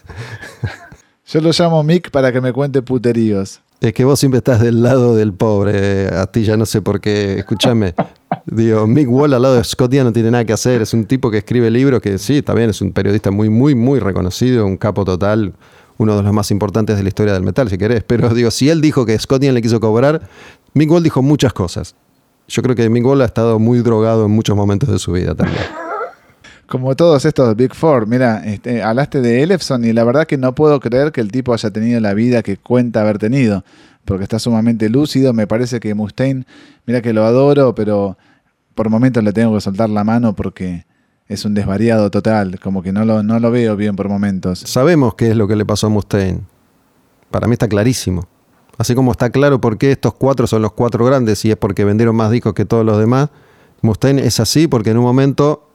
Yo 1.25 1.39
lo 1.39 1.51
llamo 1.57 1.81
Mick 1.83 2.11
para 2.11 2.31
que 2.31 2.41
me 2.41 2.51
cuente 2.51 2.81
puteríos. 2.81 3.61
Es 3.79 3.93
que 3.93 4.05
vos 4.05 4.19
siempre 4.19 4.37
estás 4.37 4.59
del 4.61 4.83
lado 4.83 5.15
del 5.15 5.33
pobre, 5.33 6.07
Astilla, 6.09 6.55
no 6.55 6.67
sé 6.67 6.83
por 6.83 7.01
qué. 7.01 7.39
Escúchame. 7.39 7.95
Digo, 8.45 8.85
Mick 8.85 9.09
Wall 9.09 9.33
al 9.33 9.41
lado 9.41 9.55
de 9.55 9.63
Scott 9.63 9.91
Ian 9.91 10.05
no 10.05 10.13
tiene 10.13 10.29
nada 10.29 10.45
que 10.45 10.53
hacer. 10.53 10.83
Es 10.83 10.93
un 10.93 11.05
tipo 11.05 11.31
que 11.31 11.39
escribe 11.39 11.71
libros 11.71 11.99
que 11.99 12.19
sí, 12.19 12.43
también 12.43 12.69
es 12.69 12.81
un 12.81 12.91
periodista 12.91 13.31
muy, 13.31 13.49
muy, 13.49 13.73
muy 13.73 13.99
reconocido, 13.99 14.67
un 14.67 14.77
capo 14.77 15.03
total, 15.03 15.53
uno 15.97 16.15
de 16.15 16.21
los 16.21 16.31
más 16.31 16.51
importantes 16.51 16.95
de 16.95 17.01
la 17.01 17.09
historia 17.09 17.33
del 17.33 17.41
metal, 17.41 17.69
si 17.69 17.77
querés. 17.79 18.03
Pero 18.03 18.29
digo, 18.35 18.51
si 18.51 18.69
él 18.69 18.81
dijo 18.81 19.05
que 19.05 19.17
Scott 19.17 19.41
Ian 19.41 19.55
le 19.55 19.63
quiso 19.63 19.79
cobrar, 19.79 20.21
Mick 20.73 20.91
Wall 20.91 21.01
dijo 21.01 21.23
muchas 21.23 21.53
cosas. 21.53 21.95
Yo 22.51 22.61
creo 22.61 22.75
que 22.75 22.85
Wall 22.87 23.21
ha 23.21 23.25
estado 23.25 23.59
muy 23.59 23.79
drogado 23.79 24.25
en 24.25 24.31
muchos 24.31 24.57
momentos 24.57 24.89
de 24.89 24.99
su 24.99 25.13
vida 25.13 25.33
también. 25.33 25.63
Como 26.67 26.95
todos 26.97 27.23
estos 27.23 27.55
Big 27.55 27.73
Four, 27.73 28.07
mira, 28.07 28.43
este, 28.45 28.83
hablaste 28.83 29.21
de 29.21 29.41
Elefson 29.41 29.85
y 29.85 29.93
la 29.93 30.03
verdad 30.03 30.25
que 30.25 30.37
no 30.37 30.53
puedo 30.53 30.79
creer 30.81 31.13
que 31.13 31.21
el 31.21 31.31
tipo 31.31 31.53
haya 31.53 31.71
tenido 31.71 31.99
la 32.01 32.13
vida 32.13 32.43
que 32.43 32.57
cuenta 32.57 33.01
haber 33.01 33.19
tenido, 33.19 33.63
porque 34.03 34.23
está 34.23 34.37
sumamente 34.37 34.89
lúcido. 34.89 35.33
Me 35.33 35.47
parece 35.47 35.79
que 35.79 35.93
Mustaine, 35.93 36.45
mira 36.85 37.01
que 37.01 37.13
lo 37.13 37.23
adoro, 37.23 37.73
pero 37.73 38.17
por 38.75 38.89
momentos 38.89 39.23
le 39.23 39.31
tengo 39.31 39.53
que 39.55 39.61
soltar 39.61 39.89
la 39.89 40.03
mano 40.03 40.35
porque 40.35 40.85
es 41.27 41.45
un 41.45 41.53
desvariado 41.53 42.11
total, 42.11 42.59
como 42.59 42.83
que 42.83 42.91
no 42.91 43.05
lo, 43.05 43.23
no 43.23 43.39
lo 43.39 43.49
veo 43.49 43.77
bien 43.77 43.95
por 43.95 44.09
momentos. 44.09 44.59
Sabemos 44.59 45.15
qué 45.15 45.31
es 45.31 45.37
lo 45.37 45.47
que 45.47 45.55
le 45.55 45.65
pasó 45.65 45.87
a 45.87 45.89
Mustaine. 45.89 46.41
Para 47.29 47.47
mí 47.47 47.53
está 47.53 47.69
clarísimo. 47.69 48.27
Así 48.81 48.95
como 48.95 49.11
está 49.11 49.29
claro 49.29 49.61
por 49.61 49.77
qué 49.77 49.91
estos 49.91 50.15
cuatro 50.15 50.47
son 50.47 50.63
los 50.63 50.71
cuatro 50.71 51.05
grandes 51.05 51.45
y 51.45 51.51
es 51.51 51.55
porque 51.55 51.85
vendieron 51.85 52.15
más 52.15 52.31
discos 52.31 52.55
que 52.55 52.65
todos 52.65 52.83
los 52.83 52.97
demás. 52.97 53.29
Mustaine 53.83 54.25
es 54.25 54.39
así 54.39 54.67
porque 54.67 54.89
en 54.89 54.97
un 54.97 55.03
momento 55.03 55.67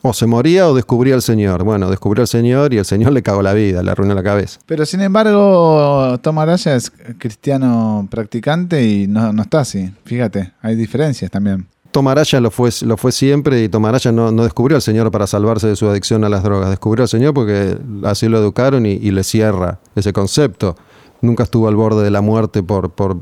O 0.00 0.14
se 0.14 0.24
moría 0.24 0.66
o 0.66 0.74
descubría 0.74 1.14
al 1.16 1.20
Señor. 1.20 1.64
Bueno, 1.64 1.90
descubrió 1.90 2.22
al 2.22 2.28
Señor 2.28 2.72
y 2.72 2.78
el 2.78 2.86
Señor 2.86 3.12
le 3.16 3.22
cagó 3.22 3.42
la 3.42 3.52
vida, 3.52 3.82
le 3.82 3.90
arruinó 3.90 4.14
la 4.14 4.22
cabeza. 4.22 4.58
Pero 4.64 4.86
sin 4.86 5.02
embargo, 5.02 6.16
Tom 6.22 6.38
Araya 6.38 6.76
es 6.76 6.90
cristiano 7.18 8.08
practicante 8.10 8.86
y 8.86 9.06
no, 9.06 9.34
no 9.34 9.42
está 9.42 9.60
así. 9.60 9.92
Fíjate, 10.06 10.54
hay 10.62 10.76
diferencias 10.76 11.30
también. 11.30 11.66
Tomaraya 11.90 12.40
lo 12.40 12.50
fue, 12.50 12.70
lo 12.86 12.96
fue 12.96 13.12
siempre 13.12 13.62
y 13.62 13.68
Tomaraya 13.68 14.12
no, 14.12 14.32
no 14.32 14.44
descubrió 14.44 14.76
al 14.76 14.82
Señor 14.82 15.10
para 15.10 15.26
salvarse 15.26 15.66
de 15.66 15.76
su 15.76 15.86
adicción 15.90 16.24
a 16.24 16.30
las 16.30 16.42
drogas. 16.42 16.70
Descubrió 16.70 17.02
al 17.02 17.08
Señor 17.10 17.34
porque 17.34 17.76
así 18.04 18.28
lo 18.28 18.38
educaron 18.38 18.86
y, 18.86 18.92
y 18.92 19.10
le 19.10 19.24
cierra 19.24 19.78
ese 19.94 20.14
concepto. 20.14 20.74
Nunca 21.20 21.42
estuvo 21.42 21.68
al 21.68 21.76
borde 21.76 22.02
de 22.02 22.10
la 22.10 22.20
muerte 22.20 22.62
por, 22.62 22.90
por 22.90 23.18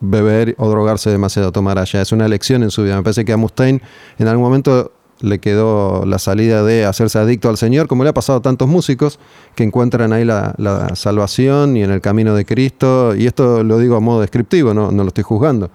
beber 0.00 0.54
o 0.58 0.68
drogarse 0.68 1.10
demasiado 1.10 1.52
Tomaraya. 1.52 2.00
Es 2.00 2.12
una 2.12 2.26
elección 2.26 2.62
en 2.62 2.70
su 2.70 2.82
vida. 2.82 2.96
Me 2.96 3.02
parece 3.02 3.24
que 3.24 3.32
a 3.32 3.36
Mustaine 3.36 3.80
en 4.18 4.28
algún 4.28 4.44
momento 4.44 4.92
le 5.20 5.38
quedó 5.38 6.06
la 6.06 6.18
salida 6.18 6.62
de 6.62 6.86
hacerse 6.86 7.18
adicto 7.18 7.50
al 7.50 7.58
Señor, 7.58 7.88
como 7.88 8.04
le 8.04 8.10
ha 8.10 8.14
pasado 8.14 8.38
a 8.38 8.42
tantos 8.42 8.68
músicos 8.68 9.18
que 9.54 9.64
encuentran 9.64 10.12
ahí 10.14 10.24
la, 10.24 10.54
salvación 10.94 11.76
y 11.76 11.82
en 11.82 11.90
el 11.90 12.00
camino 12.00 12.34
de 12.34 12.44
Cristo. 12.44 13.14
Y 13.14 13.26
esto 13.26 13.62
lo 13.62 13.78
digo 13.78 13.96
a 13.96 14.00
modo 14.00 14.22
descriptivo, 14.22 14.72
no, 14.72 14.90
no 14.90 15.02
lo 15.02 15.08
estoy 15.08 15.24
juzgando 15.24 15.70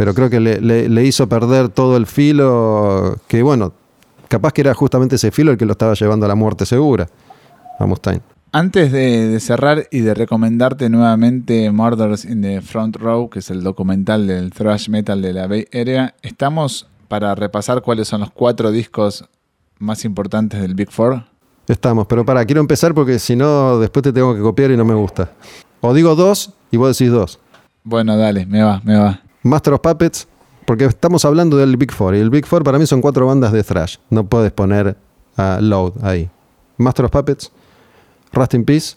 pero 0.00 0.14
creo 0.14 0.30
que 0.30 0.40
le, 0.40 1.04
hizo 1.04 1.28
perder 1.28 1.68
todo 1.68 1.98
el 1.98 2.06
filo 2.06 3.18
que, 3.28 3.42
bueno, 3.42 3.74
capaz 4.28 4.54
que 4.54 4.62
era 4.62 4.72
justamente 4.72 5.16
ese 5.16 5.30
filo 5.30 5.52
el 5.52 5.58
que 5.58 5.66
lo 5.66 5.72
estaba 5.72 5.92
llevando 5.92 6.24
a 6.24 6.28
la 6.30 6.34
muerte 6.34 6.64
segura 6.64 7.06
a 7.78 7.84
Mustaine. 7.84 8.22
Antes 8.52 8.90
de, 8.90 9.28
de, 9.28 9.38
cerrar 9.38 9.86
y 9.92 10.00
de 10.00 10.12
recomendarte 10.12 10.88
nuevamente 10.88 11.70
Murders 11.70 12.24
in 12.24 12.42
the 12.42 12.60
Front 12.60 12.96
Row, 12.96 13.30
que 13.30 13.38
es 13.38 13.50
el 13.50 13.62
documental 13.62 14.26
del 14.26 14.50
thrash 14.50 14.88
metal 14.88 15.22
de 15.22 15.32
la 15.32 15.46
Bay 15.46 15.66
Area, 15.72 16.14
estamos 16.22 16.88
para 17.06 17.34
repasar 17.36 17.80
cuáles 17.82 18.08
son 18.08 18.22
los 18.22 18.30
cuatro 18.30 18.72
discos 18.72 19.24
más 19.78 20.04
importantes 20.04 20.60
del 20.60 20.74
Big 20.74 20.90
Four. 20.90 21.24
Estamos, 21.68 22.08
pero 22.08 22.24
para, 22.24 22.44
quiero 22.44 22.60
empezar 22.60 22.92
porque 22.92 23.20
si 23.20 23.36
no, 23.36 23.78
después 23.78 24.02
te 24.02 24.12
tengo 24.12 24.34
que 24.34 24.40
copiar 24.40 24.72
y 24.72 24.76
no 24.76 24.84
me 24.84 24.94
gusta. 24.94 25.30
O 25.80 25.94
digo 25.94 26.16
dos 26.16 26.52
y 26.72 26.76
vos 26.76 26.98
decís 26.98 27.12
dos. 27.12 27.38
Bueno, 27.84 28.16
dale, 28.16 28.46
me 28.46 28.62
va, 28.62 28.80
me 28.84 28.96
va. 28.96 29.20
Master 29.44 29.74
of 29.74 29.80
Puppets, 29.80 30.26
porque 30.66 30.86
estamos 30.86 31.24
hablando 31.24 31.56
del 31.56 31.76
Big 31.76 31.92
Four. 31.92 32.16
Y 32.16 32.18
el 32.18 32.30
Big 32.30 32.46
Four 32.46 32.64
para 32.64 32.80
mí 32.80 32.86
son 32.86 33.00
cuatro 33.00 33.26
bandas 33.26 33.52
de 33.52 33.62
thrash. 33.62 33.98
No 34.10 34.24
puedes 34.24 34.50
poner 34.50 34.96
a 35.36 35.58
uh, 35.60 35.62
Load 35.62 36.04
ahí. 36.04 36.28
Master 36.76 37.04
of 37.04 37.12
Puppets, 37.12 37.52
Rust 38.32 38.54
in 38.54 38.64
Peace, 38.64 38.96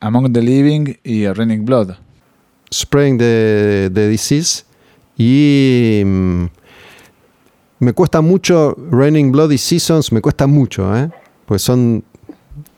Among 0.00 0.32
the 0.32 0.42
Living 0.42 0.96
y 1.04 1.26
Raining 1.28 1.64
Blood. 1.64 1.96
Spraying 2.72 3.18
the, 3.18 3.90
the 3.92 4.08
Disease. 4.08 4.64
Y 5.16 6.02
mm, 6.04 6.44
me 7.80 7.92
cuesta 7.92 8.20
mucho 8.20 8.74
Raining 8.90 9.30
Blood 9.30 9.50
y 9.52 9.58
Seasons, 9.58 10.10
me 10.12 10.20
cuesta 10.20 10.46
mucho, 10.46 10.96
¿eh? 10.96 11.10
Pues 11.46 11.62
son 11.62 12.02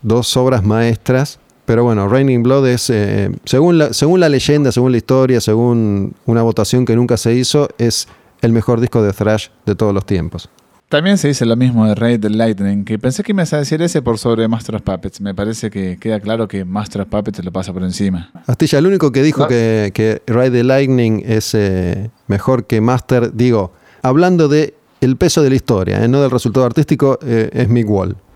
dos 0.03 0.37
obras 0.37 0.65
maestras 0.65 1.39
pero 1.65 1.83
bueno, 1.85 2.09
Raining 2.09 2.43
Blood 2.43 2.69
es, 2.69 2.91
eh, 2.91 3.31
según, 3.45 3.79
la, 3.79 3.93
según 3.93 4.21
la 4.21 4.29
leyenda, 4.29 4.71
según 4.71 4.93
la 4.93 4.99
historia, 4.99 5.41
según 5.41 6.15
una 6.27 6.43
votación 6.43 6.85
que 6.85 6.95
nunca 6.95 7.17
se 7.17 7.35
hizo, 7.35 7.69
es 7.79 8.07
el 8.43 8.53
mejor 8.53 8.81
disco 8.81 9.03
de 9.03 9.13
thrash 9.13 9.49
de 9.65 9.75
todos 9.75 9.95
los 9.95 10.05
tiempos. 10.05 10.51
También 10.95 11.19
se 11.19 11.27
dice 11.27 11.45
lo 11.45 11.57
mismo 11.57 11.89
de 11.89 11.97
Raid 11.97 12.21
the 12.21 12.31
Lightning, 12.31 12.85
que 12.85 13.01
pensé 13.01 13.25
que 13.25 13.35
me 13.35 13.43
ibas 13.43 13.53
a 13.53 13.57
decir 13.59 13.83
ese 13.83 14.01
por 14.01 14.17
sobre 14.17 14.47
Master 14.47 14.77
of 14.77 14.83
Puppets. 14.83 15.21
Me 15.21 15.35
parece 15.35 15.69
que 15.69 15.97
queda 15.99 16.21
claro 16.21 16.47
que 16.47 16.65
Master 16.65 17.03
of 17.03 17.09
Puppets 17.09 17.45
lo 17.45 17.51
pasa 17.51 17.73
por 17.73 17.83
encima. 17.83 18.31
Astilla, 18.47 18.79
el 18.79 18.87
único 18.87 19.11
que 19.11 19.25
dijo 19.25 19.41
no. 19.41 19.49
que, 19.49 19.91
que 19.93 20.23
Raid 20.29 20.53
the 20.53 20.63
Lightning 20.63 21.25
es 21.27 21.53
eh, 21.55 22.13
mejor 22.29 22.67
que 22.67 22.81
Master, 22.81 23.35
digo, 23.35 23.73
hablando 24.03 24.47
de 24.47 24.75
el 25.01 25.17
peso 25.17 25.43
de 25.43 25.51
la 25.51 25.57
historia, 25.57 26.05
eh, 26.05 26.07
no 26.07 26.23
del 26.23 26.31
resultado 26.31 26.65
artístico, 26.65 27.19
eh, 27.27 27.51
es 27.53 27.69
Mick 27.69 27.91
Wall. 27.91 28.17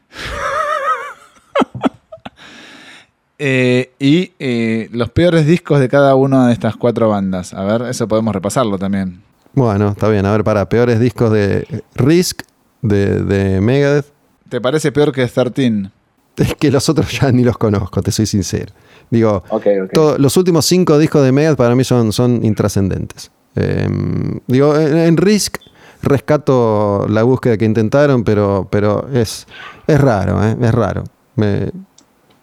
Y 4.01 4.33
los 4.91 5.11
peores 5.11 5.47
discos 5.47 5.79
de 5.79 5.89
cada 5.89 6.17
una 6.17 6.49
de 6.49 6.53
estas 6.53 6.75
cuatro 6.75 7.09
bandas. 7.09 7.55
A 7.55 7.63
ver, 7.63 7.83
eso 7.83 8.09
podemos 8.09 8.35
repasarlo 8.35 8.79
también. 8.79 9.28
Bueno, 9.59 9.89
está 9.89 10.09
bien. 10.09 10.25
A 10.25 10.31
ver, 10.31 10.45
para 10.45 10.69
peores 10.69 11.01
discos 11.01 11.33
de 11.33 11.83
Risk, 11.97 12.43
de, 12.81 13.25
de 13.25 13.61
Megadeth. 13.61 14.07
¿Te 14.49 14.61
parece 14.61 14.93
peor 14.93 15.11
que 15.13 15.27
13? 15.27 15.91
Es 16.37 16.55
que 16.55 16.71
los 16.71 16.89
otros 16.89 17.11
ya 17.21 17.33
ni 17.33 17.43
los 17.43 17.59
conozco, 17.59 18.01
te 18.01 18.13
soy 18.13 18.27
sincero. 18.27 18.73
Digo, 19.11 19.43
okay, 19.49 19.81
okay. 19.81 19.91
Todo, 19.93 20.17
los 20.17 20.37
últimos 20.37 20.65
cinco 20.65 20.97
discos 20.97 21.25
de 21.25 21.33
Megadeth 21.33 21.59
para 21.59 21.75
mí 21.75 21.83
son, 21.83 22.13
son 22.13 22.45
intrascendentes. 22.45 23.33
Eh, 23.57 23.89
digo, 24.47 24.77
en, 24.77 24.97
en, 24.97 25.17
Risk 25.17 25.57
rescato 26.03 27.07
la 27.09 27.25
búsqueda 27.25 27.57
que 27.57 27.65
intentaron, 27.65 28.23
pero, 28.23 28.69
pero 28.71 29.09
es, 29.13 29.49
es 29.89 30.01
raro, 30.01 30.41
¿eh? 30.47 30.57
es 30.61 30.73
raro. 30.73 31.03
Me, 31.35 31.73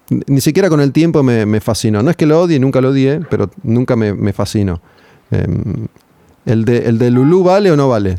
ni 0.09 0.41
siquiera 0.41 0.68
con 0.68 0.82
el 0.82 0.91
tiempo 0.91 1.24
me, 1.24 1.45
me, 1.45 1.61
fascinó. 1.61 2.03
No 2.03 2.09
es 2.09 2.18
que 2.18 2.26
lo 2.26 2.41
odie, 2.41 2.59
nunca 2.59 2.82
lo 2.82 2.89
odié, 2.89 3.22
pero 3.30 3.49
nunca 3.63 3.95
me, 3.95 4.13
me 4.13 4.34
fascinó. 4.34 4.82
Eh, 5.32 5.47
¿el, 6.46 6.66
de, 6.66 6.89
¿El 6.89 6.98
de 6.98 7.12
Lulu 7.12 7.43
vale 7.43 7.72
o 7.72 7.76
no 7.76 7.89
vale? 7.89 8.18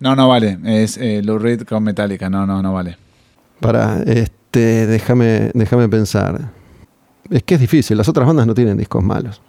No, 0.00 0.16
no 0.16 0.28
vale. 0.28 0.58
Es 0.64 0.98
eh, 0.98 1.22
Lou 1.22 1.38
Reed 1.38 1.62
con 1.62 1.84
Metallica. 1.84 2.28
No, 2.28 2.44
no, 2.44 2.60
no 2.60 2.72
vale. 2.72 2.96
Para, 3.60 4.02
este, 4.02 4.86
déjame, 4.88 5.52
déjame 5.54 5.88
pensar. 5.88 6.50
Es 7.30 7.44
que 7.44 7.54
es 7.54 7.60
difícil. 7.60 7.96
Las 7.96 8.08
otras 8.08 8.26
bandas 8.26 8.46
no 8.46 8.54
tienen 8.54 8.76
discos 8.76 9.02
malos. 9.04 9.40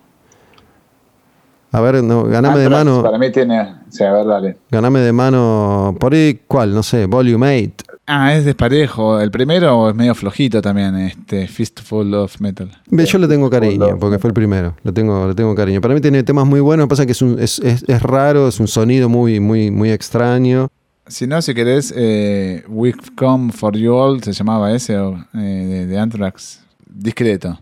A 1.72 1.82
ver, 1.82 2.04
no, 2.04 2.26
ganame 2.26 2.56
ah, 2.56 2.60
de 2.60 2.70
mano. 2.70 3.02
Para 3.02 3.18
mí 3.18 3.32
tiene. 3.32 3.78
Sí, 3.89 4.04
a 4.04 4.12
ver, 4.12 4.28
dale. 4.28 4.58
Ganame 4.70 5.00
de 5.00 5.12
mano. 5.12 5.96
Por 6.00 6.14
ahí, 6.14 6.41
¿cuál? 6.48 6.72
No 6.72 6.84
sé, 6.84 7.08
Volume 7.08 7.74
8. 7.76 7.93
Ah, 8.06 8.36
es 8.36 8.43
desparejo. 8.43 9.22
El 9.22 9.32
primero 9.32 9.89
es 9.89 9.95
medio 9.95 10.14
flojito 10.14 10.62
también, 10.62 10.95
este 10.95 11.47
Fistful 11.47 12.14
of 12.16 12.41
Metal. 12.41 12.70
Yo 12.89 13.18
le 13.18 13.28
tengo 13.28 13.49
cariño, 13.49 13.97
porque 13.97 14.20
fue 14.20 14.30
el 14.30 14.34
primero. 14.34 14.76
Le 14.84 14.91
tengo, 14.91 15.28
le 15.28 15.34
tengo 15.34 15.56
cariño. 15.56 15.80
Para 15.80 15.93
mí 15.93 16.01
tiene 16.01 16.22
temas 16.24 16.45
muy 16.45 16.60
buenos, 16.60 16.88
pasa 16.88 17.06
que 17.06 17.14
es, 17.14 17.22
un, 17.22 17.39
es, 17.39 17.60
es, 17.60 17.84
es, 17.88 18.01
raro, 18.04 18.49
es 18.49 18.60
un 18.60 18.68
sonido 18.68 19.08
muy, 19.08 19.39
muy, 19.39 19.72
muy 19.72 19.89
extraño. 19.89 20.68
Si 21.08 21.28
no, 21.28 21.41
si 21.41 21.54
querés, 21.54 21.93
eh, 21.95 22.64
We've 22.68 22.99
Come 23.16 23.54
For 23.54 23.78
You 23.78 23.93
All, 23.93 24.22
se 24.22 24.34
llamaba 24.34 24.74
ese, 24.74 24.95
eh, 24.95 25.18
de, 25.34 25.86
de 25.86 25.99
Anthrax. 25.99 26.60
Discreto. 26.86 27.58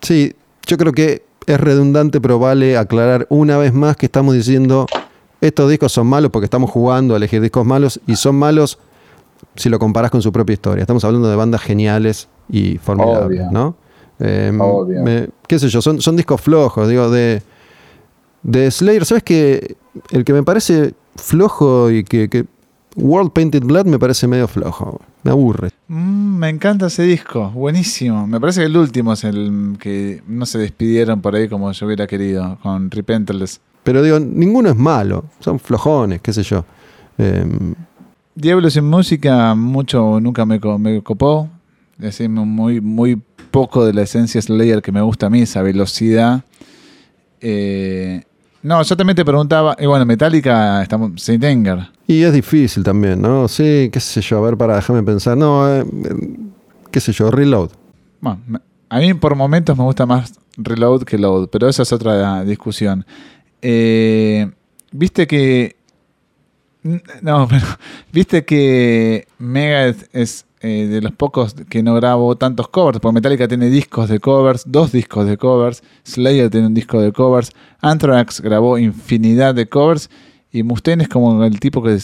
Sí, 0.00 0.34
yo 0.66 0.76
creo 0.76 0.92
que 0.92 1.22
es 1.46 1.60
redundante, 1.60 2.20
pero 2.20 2.40
vale 2.40 2.76
aclarar 2.76 3.26
una 3.30 3.56
vez 3.58 3.72
más 3.72 3.96
que 3.96 4.06
estamos 4.06 4.34
diciendo 4.34 4.86
estos 5.40 5.70
discos 5.70 5.92
son 5.92 6.08
malos 6.08 6.32
porque 6.32 6.46
estamos 6.46 6.70
jugando 6.70 7.14
a 7.14 7.16
elegir 7.16 7.40
discos 7.40 7.64
malos 7.64 8.00
y 8.06 8.16
son 8.16 8.34
malos 8.36 8.78
si 9.56 9.68
lo 9.68 9.78
comparas 9.78 10.10
con 10.10 10.22
su 10.22 10.32
propia 10.32 10.54
historia. 10.54 10.82
Estamos 10.82 11.04
hablando 11.04 11.28
de 11.28 11.36
bandas 11.36 11.62
geniales 11.62 12.28
y 12.48 12.78
formidables, 12.78 13.40
Obvio. 13.40 13.50
¿no? 13.50 13.76
Eh, 14.20 14.50
me, 14.52 15.28
¿Qué 15.46 15.58
sé 15.58 15.68
yo? 15.68 15.80
Son, 15.80 16.00
son 16.00 16.16
discos 16.16 16.40
flojos, 16.40 16.88
digo, 16.88 17.10
de, 17.10 17.42
de 18.42 18.70
Slayer. 18.70 19.04
¿Sabes 19.04 19.22
que 19.22 19.76
El 20.10 20.24
que 20.24 20.32
me 20.32 20.42
parece 20.42 20.94
flojo 21.16 21.90
y 21.90 22.04
que, 22.04 22.28
que, 22.28 22.46
World 22.96 23.32
Painted 23.32 23.62
Blood 23.62 23.86
me 23.86 23.98
parece 23.98 24.26
medio 24.26 24.48
flojo. 24.48 25.00
Me 25.22 25.30
aburre. 25.30 25.70
Mm, 25.88 26.38
me 26.38 26.48
encanta 26.48 26.86
ese 26.86 27.04
disco, 27.04 27.50
buenísimo. 27.50 28.26
Me 28.26 28.40
parece 28.40 28.60
que 28.60 28.66
el 28.66 28.76
último 28.76 29.12
es 29.12 29.24
el 29.24 29.76
que 29.78 30.22
no 30.26 30.46
se 30.46 30.58
despidieron 30.58 31.20
por 31.20 31.36
ahí 31.36 31.48
como 31.48 31.70
yo 31.70 31.86
hubiera 31.86 32.06
querido, 32.06 32.58
con 32.62 32.90
Repentless. 32.90 33.60
Pero 33.84 34.02
digo, 34.02 34.18
ninguno 34.18 34.68
es 34.68 34.76
malo. 34.76 35.24
Son 35.40 35.60
flojones, 35.60 36.20
qué 36.20 36.32
sé 36.32 36.42
yo. 36.42 36.64
Eh, 37.18 37.46
Diablos 38.38 38.76
en 38.76 38.84
música 38.84 39.54
mucho 39.56 40.20
nunca 40.20 40.46
me, 40.46 40.60
me 40.78 41.02
copó. 41.02 41.48
Es 42.00 42.20
muy, 42.28 42.80
muy 42.80 43.20
poco 43.50 43.84
de 43.84 43.92
la 43.92 44.02
esencia 44.02 44.40
Slayer 44.40 44.80
que 44.80 44.92
me 44.92 45.02
gusta 45.02 45.26
a 45.26 45.30
mí, 45.30 45.42
esa 45.42 45.60
velocidad. 45.62 46.44
Eh, 47.40 48.22
no, 48.62 48.80
yo 48.82 48.96
también 48.96 49.16
te 49.16 49.24
preguntaba, 49.24 49.76
y 49.78 49.86
bueno, 49.86 50.06
Metallica, 50.06 50.82
estamos 50.82 51.20
sin 51.20 51.40
Tenger. 51.40 51.90
Y 52.06 52.22
es 52.22 52.32
difícil 52.32 52.84
también, 52.84 53.20
¿no? 53.20 53.48
Sí, 53.48 53.90
qué 53.92 53.98
sé 53.98 54.20
yo, 54.20 54.38
a 54.38 54.42
ver, 54.42 54.56
para 54.56 54.76
déjame 54.76 55.02
pensar. 55.02 55.36
No, 55.36 55.68
eh, 55.68 55.84
qué 56.92 57.00
sé 57.00 57.12
yo, 57.12 57.32
Reload. 57.32 57.70
Bueno, 58.20 58.40
a 58.88 58.98
mí 58.98 59.14
por 59.14 59.34
momentos 59.34 59.76
me 59.76 59.82
gusta 59.82 60.06
más 60.06 60.32
Reload 60.56 61.02
que 61.02 61.18
Load, 61.18 61.48
pero 61.48 61.68
esa 61.68 61.82
es 61.82 61.92
otra 61.92 62.44
discusión. 62.44 63.04
Eh, 63.62 64.48
Viste 64.90 65.26
que 65.26 65.76
no, 66.82 67.48
pero 67.50 67.66
viste 68.12 68.44
que 68.44 69.26
Megadeth 69.38 70.08
es 70.12 70.46
eh, 70.60 70.86
de 70.88 71.00
los 71.00 71.12
pocos 71.12 71.54
que 71.68 71.82
no 71.82 71.94
grabó 71.94 72.36
tantos 72.36 72.68
covers, 72.68 72.98
porque 73.00 73.14
Metallica 73.14 73.46
tiene 73.46 73.70
discos 73.70 74.08
de 74.08 74.18
covers, 74.18 74.64
dos 74.66 74.90
discos 74.92 75.26
de 75.26 75.36
covers, 75.36 75.82
Slayer 76.04 76.50
tiene 76.50 76.66
un 76.66 76.74
disco 76.74 77.00
de 77.00 77.12
covers, 77.12 77.52
Anthrax 77.80 78.40
grabó 78.40 78.78
infinidad 78.78 79.54
de 79.54 79.68
covers 79.68 80.10
y 80.50 80.62
Mustaine 80.62 81.04
es 81.04 81.08
como 81.08 81.44
el 81.44 81.60
tipo 81.60 81.82
que 81.82 81.98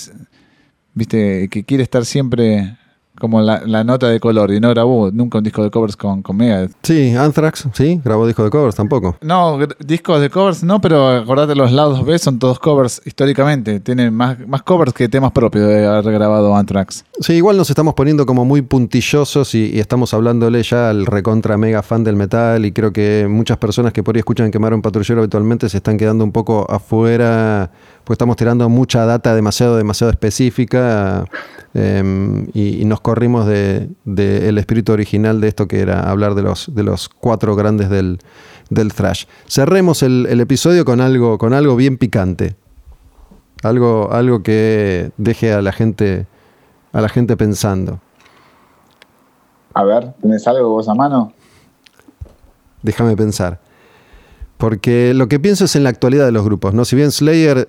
viste 0.94 1.48
que 1.48 1.64
quiere 1.64 1.82
estar 1.82 2.04
siempre 2.04 2.76
como 3.18 3.40
la, 3.40 3.62
la 3.64 3.84
nota 3.84 4.08
de 4.08 4.18
color 4.20 4.52
y 4.52 4.60
no 4.60 4.70
grabó 4.70 5.10
nunca 5.10 5.38
un 5.38 5.44
disco 5.44 5.62
de 5.62 5.70
covers 5.70 5.96
con, 5.96 6.22
con 6.22 6.36
Megadeth. 6.36 6.72
Sí, 6.82 7.14
Anthrax, 7.14 7.68
sí, 7.72 8.00
grabó 8.04 8.26
disco 8.26 8.44
de 8.44 8.50
covers 8.50 8.74
tampoco. 8.74 9.16
No, 9.20 9.58
discos 9.78 10.20
de 10.20 10.30
covers 10.30 10.64
no, 10.64 10.80
pero 10.80 11.08
acordate, 11.08 11.54
los 11.54 11.72
lados 11.72 12.04
B 12.04 12.18
son 12.18 12.38
todos 12.38 12.58
covers 12.58 13.00
históricamente. 13.04 13.80
Tienen 13.80 14.14
más, 14.14 14.38
más 14.46 14.62
covers 14.62 14.92
que 14.92 15.08
temas 15.08 15.32
propios 15.32 15.68
de 15.68 15.86
haber 15.86 16.12
grabado 16.12 16.54
Anthrax. 16.56 17.04
Sí, 17.20 17.34
igual 17.34 17.56
nos 17.56 17.70
estamos 17.70 17.94
poniendo 17.94 18.26
como 18.26 18.44
muy 18.44 18.62
puntillosos 18.62 19.54
y, 19.54 19.70
y 19.74 19.80
estamos 19.80 20.12
hablándole 20.14 20.62
ya 20.62 20.90
al 20.90 21.06
recontra 21.06 21.56
mega 21.56 21.82
fan 21.82 22.04
del 22.04 22.16
metal 22.16 22.64
y 22.64 22.72
creo 22.72 22.92
que 22.92 23.26
muchas 23.28 23.58
personas 23.58 23.92
que 23.92 24.02
por 24.02 24.16
ahí 24.16 24.20
escuchan 24.20 24.50
quemar 24.50 24.72
a 24.72 24.76
un 24.76 24.82
patrullero 24.82 25.20
habitualmente 25.20 25.68
se 25.68 25.76
están 25.76 25.96
quedando 25.96 26.24
un 26.24 26.32
poco 26.32 26.66
afuera, 26.70 27.70
pues 28.04 28.14
estamos 28.16 28.36
tirando 28.36 28.68
mucha 28.68 29.06
data 29.06 29.34
demasiado, 29.34 29.76
demasiado 29.76 30.10
específica 30.10 31.24
eh, 31.72 32.44
y, 32.52 32.82
y 32.82 32.84
nos 32.84 33.00
corrimos 33.00 33.46
del 33.46 33.96
de, 34.04 34.48
el 34.48 34.58
espíritu 34.58 34.92
original 34.92 35.40
de 35.40 35.48
esto 35.48 35.66
que 35.66 35.80
era 35.80 36.10
hablar 36.10 36.34
de 36.34 36.42
los, 36.42 36.74
de 36.74 36.82
los 36.82 37.08
cuatro 37.08 37.56
grandes 37.56 37.88
del, 37.88 38.18
del 38.70 38.92
thrash. 38.92 39.24
Cerremos 39.48 40.02
el, 40.02 40.26
el 40.28 40.40
episodio 40.40 40.84
con 40.84 41.00
algo, 41.00 41.38
con 41.38 41.54
algo 41.54 41.76
bien 41.76 41.98
picante. 41.98 42.56
Algo, 43.62 44.12
algo 44.12 44.42
que 44.42 45.10
deje 45.16 45.54
a 45.54 45.62
la 45.62 45.72
gente 45.72 46.26
a 46.92 47.00
la 47.00 47.08
gente 47.08 47.36
pensando. 47.36 48.00
A 49.74 49.82
ver, 49.82 50.12
¿tenés 50.22 50.46
algo 50.46 50.68
vos 50.68 50.88
a 50.88 50.94
mano? 50.94 51.32
Déjame 52.82 53.16
pensar. 53.16 53.60
Porque 54.56 55.12
lo 55.12 55.26
que 55.26 55.40
pienso 55.40 55.64
es 55.64 55.74
en 55.74 55.82
la 55.82 55.88
actualidad 55.88 56.24
de 56.24 56.32
los 56.32 56.44
grupos, 56.44 56.72
¿no? 56.72 56.84
Si 56.84 56.94
bien 56.94 57.10
Slayer, 57.10 57.68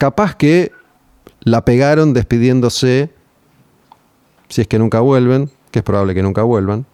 capaz 0.00 0.34
que 0.34 0.72
la 1.40 1.66
pegaron 1.66 2.14
despidiéndose, 2.14 3.10
si 4.48 4.62
es 4.62 4.66
que 4.66 4.78
nunca 4.78 5.00
vuelven, 5.00 5.50
que 5.70 5.80
es 5.80 5.82
probable 5.82 6.14
que 6.14 6.22
nunca 6.22 6.42
vuelvan, 6.42 6.86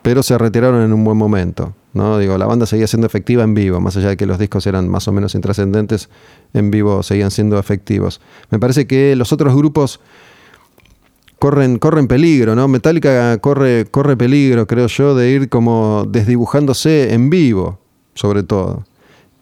pero 0.00 0.22
se 0.22 0.38
retiraron 0.38 0.80
en 0.80 0.94
un 0.94 1.04
buen 1.04 1.18
momento, 1.18 1.74
¿no? 1.92 2.16
Digo, 2.16 2.38
la 2.38 2.46
banda 2.46 2.64
seguía 2.64 2.86
siendo 2.86 3.06
efectiva 3.06 3.44
en 3.44 3.52
vivo, 3.52 3.78
más 3.78 3.98
allá 3.98 4.08
de 4.08 4.16
que 4.16 4.24
los 4.24 4.38
discos 4.38 4.66
eran 4.66 4.88
más 4.88 5.06
o 5.06 5.12
menos 5.12 5.34
intrascendentes, 5.34 6.08
en 6.54 6.70
vivo 6.70 7.02
seguían 7.02 7.30
siendo 7.30 7.58
efectivos. 7.58 8.22
Me 8.48 8.58
parece 8.58 8.86
que 8.86 9.14
los 9.16 9.30
otros 9.34 9.54
grupos 9.54 10.00
corren, 11.38 11.78
corren 11.78 12.08
peligro, 12.08 12.54
¿no? 12.54 12.68
Metallica 12.68 13.36
corre, 13.36 13.84
corre 13.90 14.16
peligro, 14.16 14.66
creo 14.66 14.86
yo, 14.86 15.14
de 15.14 15.28
ir 15.28 15.50
como 15.50 16.06
desdibujándose 16.08 17.12
en 17.12 17.28
vivo, 17.28 17.80
sobre 18.14 18.44
todo. 18.44 18.86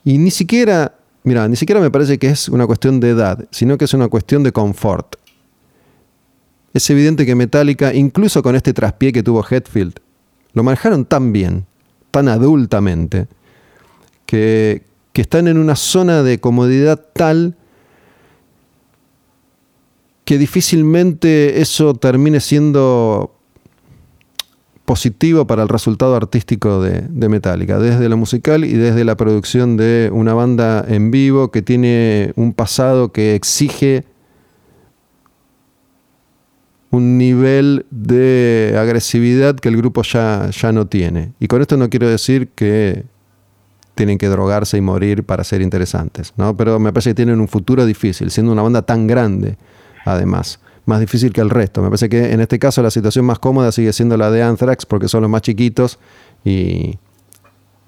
Y 0.02 0.18
ni 0.18 0.32
siquiera, 0.32 0.96
mira, 1.24 1.48
ni 1.48 1.56
siquiera 1.56 1.80
me 1.80 1.90
parece 1.90 2.18
que 2.18 2.28
es 2.28 2.48
una 2.48 2.66
cuestión 2.66 3.00
de 3.00 3.10
edad, 3.10 3.46
sino 3.50 3.78
que 3.78 3.84
es 3.84 3.94
una 3.94 4.08
cuestión 4.08 4.42
de 4.42 4.52
confort. 4.52 5.16
Es 6.74 6.88
evidente 6.90 7.26
que 7.26 7.34
Metallica, 7.34 7.92
incluso 7.92 8.42
con 8.42 8.56
este 8.56 8.72
traspié 8.72 9.12
que 9.12 9.22
tuvo 9.22 9.44
Hetfield, 9.48 9.94
lo 10.54 10.62
manejaron 10.62 11.04
tan 11.04 11.32
bien, 11.32 11.66
tan 12.10 12.28
adultamente, 12.28 13.26
que, 14.26 14.82
que 15.12 15.22
están 15.22 15.48
en 15.48 15.58
una 15.58 15.76
zona 15.76 16.22
de 16.22 16.40
comodidad 16.40 17.04
tal 17.12 17.56
que 20.24 20.38
difícilmente 20.38 21.60
eso 21.60 21.94
termine 21.94 22.40
siendo 22.40 23.34
positivo 24.84 25.46
para 25.46 25.62
el 25.62 25.68
resultado 25.68 26.16
artístico 26.16 26.82
de, 26.82 27.28
Metallica, 27.28 27.78
desde 27.78 28.08
lo 28.08 28.16
musical 28.16 28.64
y 28.64 28.72
desde 28.72 29.04
la 29.04 29.16
producción 29.16 29.76
de 29.76 30.10
una 30.12 30.34
banda 30.34 30.84
en 30.88 31.10
vivo 31.10 31.50
que 31.50 31.62
tiene 31.62 32.32
un 32.36 32.52
pasado 32.52 33.12
que 33.12 33.34
exige 33.34 34.04
un 36.90 37.16
nivel 37.16 37.86
de 37.90 38.76
agresividad 38.78 39.56
que 39.56 39.68
el 39.68 39.76
grupo 39.76 40.02
ya, 40.02 40.50
ya 40.50 40.72
no 40.72 40.86
tiene. 40.86 41.32
Y 41.40 41.46
con 41.46 41.62
esto 41.62 41.76
no 41.76 41.88
quiero 41.88 42.08
decir 42.08 42.48
que 42.48 43.04
tienen 43.94 44.18
que 44.18 44.28
drogarse 44.28 44.76
y 44.76 44.80
morir 44.80 45.24
para 45.24 45.44
ser 45.44 45.62
interesantes, 45.62 46.34
¿no? 46.36 46.56
pero 46.56 46.78
me 46.78 46.92
parece 46.92 47.10
que 47.10 47.14
tienen 47.14 47.40
un 47.40 47.48
futuro 47.48 47.86
difícil, 47.86 48.30
siendo 48.30 48.52
una 48.52 48.62
banda 48.62 48.82
tan 48.82 49.06
grande 49.06 49.56
además. 50.04 50.60
Más 50.84 51.00
difícil 51.00 51.32
que 51.32 51.40
el 51.40 51.50
resto. 51.50 51.80
Me 51.80 51.88
parece 51.88 52.08
que 52.08 52.32
en 52.32 52.40
este 52.40 52.58
caso 52.58 52.82
la 52.82 52.90
situación 52.90 53.24
más 53.24 53.38
cómoda 53.38 53.70
sigue 53.72 53.92
siendo 53.92 54.16
la 54.16 54.30
de 54.30 54.42
Anthrax 54.42 54.84
porque 54.86 55.08
son 55.08 55.22
los 55.22 55.30
más 55.30 55.42
chiquitos 55.42 55.98
y, 56.44 56.98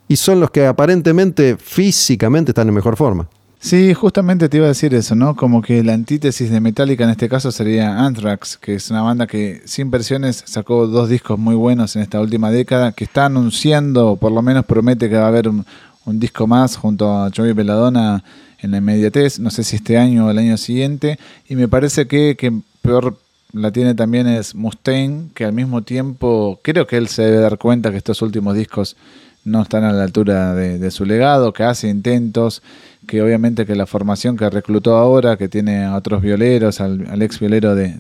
y 0.06 0.16
son 0.16 0.40
los 0.40 0.50
que 0.50 0.66
aparentemente 0.66 1.56
físicamente 1.56 2.52
están 2.52 2.68
en 2.68 2.74
mejor 2.74 2.96
forma. 2.96 3.28
Sí, 3.64 3.94
justamente 3.94 4.50
te 4.50 4.58
iba 4.58 4.66
a 4.66 4.68
decir 4.68 4.94
eso, 4.94 5.14
¿no? 5.14 5.34
Como 5.34 5.62
que 5.62 5.82
la 5.82 5.94
antítesis 5.94 6.50
de 6.50 6.60
Metallica 6.60 7.04
en 7.04 7.08
este 7.08 7.30
caso 7.30 7.50
sería 7.50 8.04
Anthrax, 8.04 8.58
que 8.58 8.74
es 8.74 8.90
una 8.90 9.00
banda 9.00 9.26
que 9.26 9.62
sin 9.64 9.90
versiones 9.90 10.44
sacó 10.44 10.86
dos 10.86 11.08
discos 11.08 11.38
muy 11.38 11.54
buenos 11.54 11.96
en 11.96 12.02
esta 12.02 12.20
última 12.20 12.50
década, 12.50 12.92
que 12.92 13.04
está 13.04 13.24
anunciando, 13.24 14.16
por 14.16 14.32
lo 14.32 14.42
menos 14.42 14.66
promete 14.66 15.08
que 15.08 15.16
va 15.16 15.24
a 15.24 15.28
haber 15.28 15.48
un, 15.48 15.64
disco 16.06 16.46
más 16.46 16.76
junto 16.76 17.10
a 17.10 17.30
Joey 17.34 17.54
Belladonna 17.54 18.22
en 18.58 18.72
la 18.72 18.76
inmediatez, 18.76 19.38
no 19.38 19.48
sé 19.48 19.64
si 19.64 19.76
este 19.76 19.96
año 19.96 20.26
o 20.26 20.30
el 20.30 20.36
año 20.36 20.58
siguiente, 20.58 21.18
y 21.48 21.56
me 21.56 21.66
parece 21.66 22.06
que 22.06 22.36
peor 22.84 23.16
la 23.54 23.72
tiene 23.72 23.94
también 23.94 24.26
es 24.26 24.54
Mustaine, 24.54 25.30
que 25.34 25.44
al 25.44 25.52
mismo 25.52 25.82
tiempo 25.82 26.60
creo 26.62 26.86
que 26.86 26.98
él 26.98 27.08
se 27.08 27.22
debe 27.22 27.38
dar 27.38 27.56
cuenta 27.56 27.90
que 27.90 27.96
estos 27.96 28.20
últimos 28.20 28.54
discos 28.54 28.96
no 29.44 29.62
están 29.62 29.84
a 29.84 29.92
la 29.92 30.04
altura 30.04 30.54
de, 30.54 30.90
su 30.90 31.04
legado, 31.04 31.52
que 31.52 31.62
hace 31.62 31.88
intentos, 31.88 32.62
que 33.06 33.22
obviamente 33.22 33.64
que 33.64 33.74
la 33.74 33.86
formación 33.86 34.36
que 34.36 34.48
reclutó 34.50 34.96
ahora, 34.96 35.36
que 35.36 35.48
tiene 35.48 35.84
a 35.84 35.96
otros 35.96 36.20
violeros, 36.22 36.80
al, 36.80 37.22
ex 37.22 37.38
violero 37.40 37.74
de, 37.74 37.94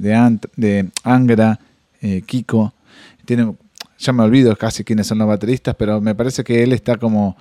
de 0.56 0.90
Angra, 1.02 1.60
eh, 2.00 2.22
Kiko, 2.26 2.72
tiene, 3.24 3.54
ya 3.98 4.12
me 4.12 4.22
olvido 4.22 4.56
casi 4.56 4.84
quiénes 4.84 5.06
son 5.06 5.18
los 5.18 5.28
bateristas, 5.28 5.74
pero 5.78 6.00
me 6.00 6.14
parece 6.14 6.44
que 6.44 6.62
él 6.62 6.72
está 6.72 6.96
como 6.96 7.36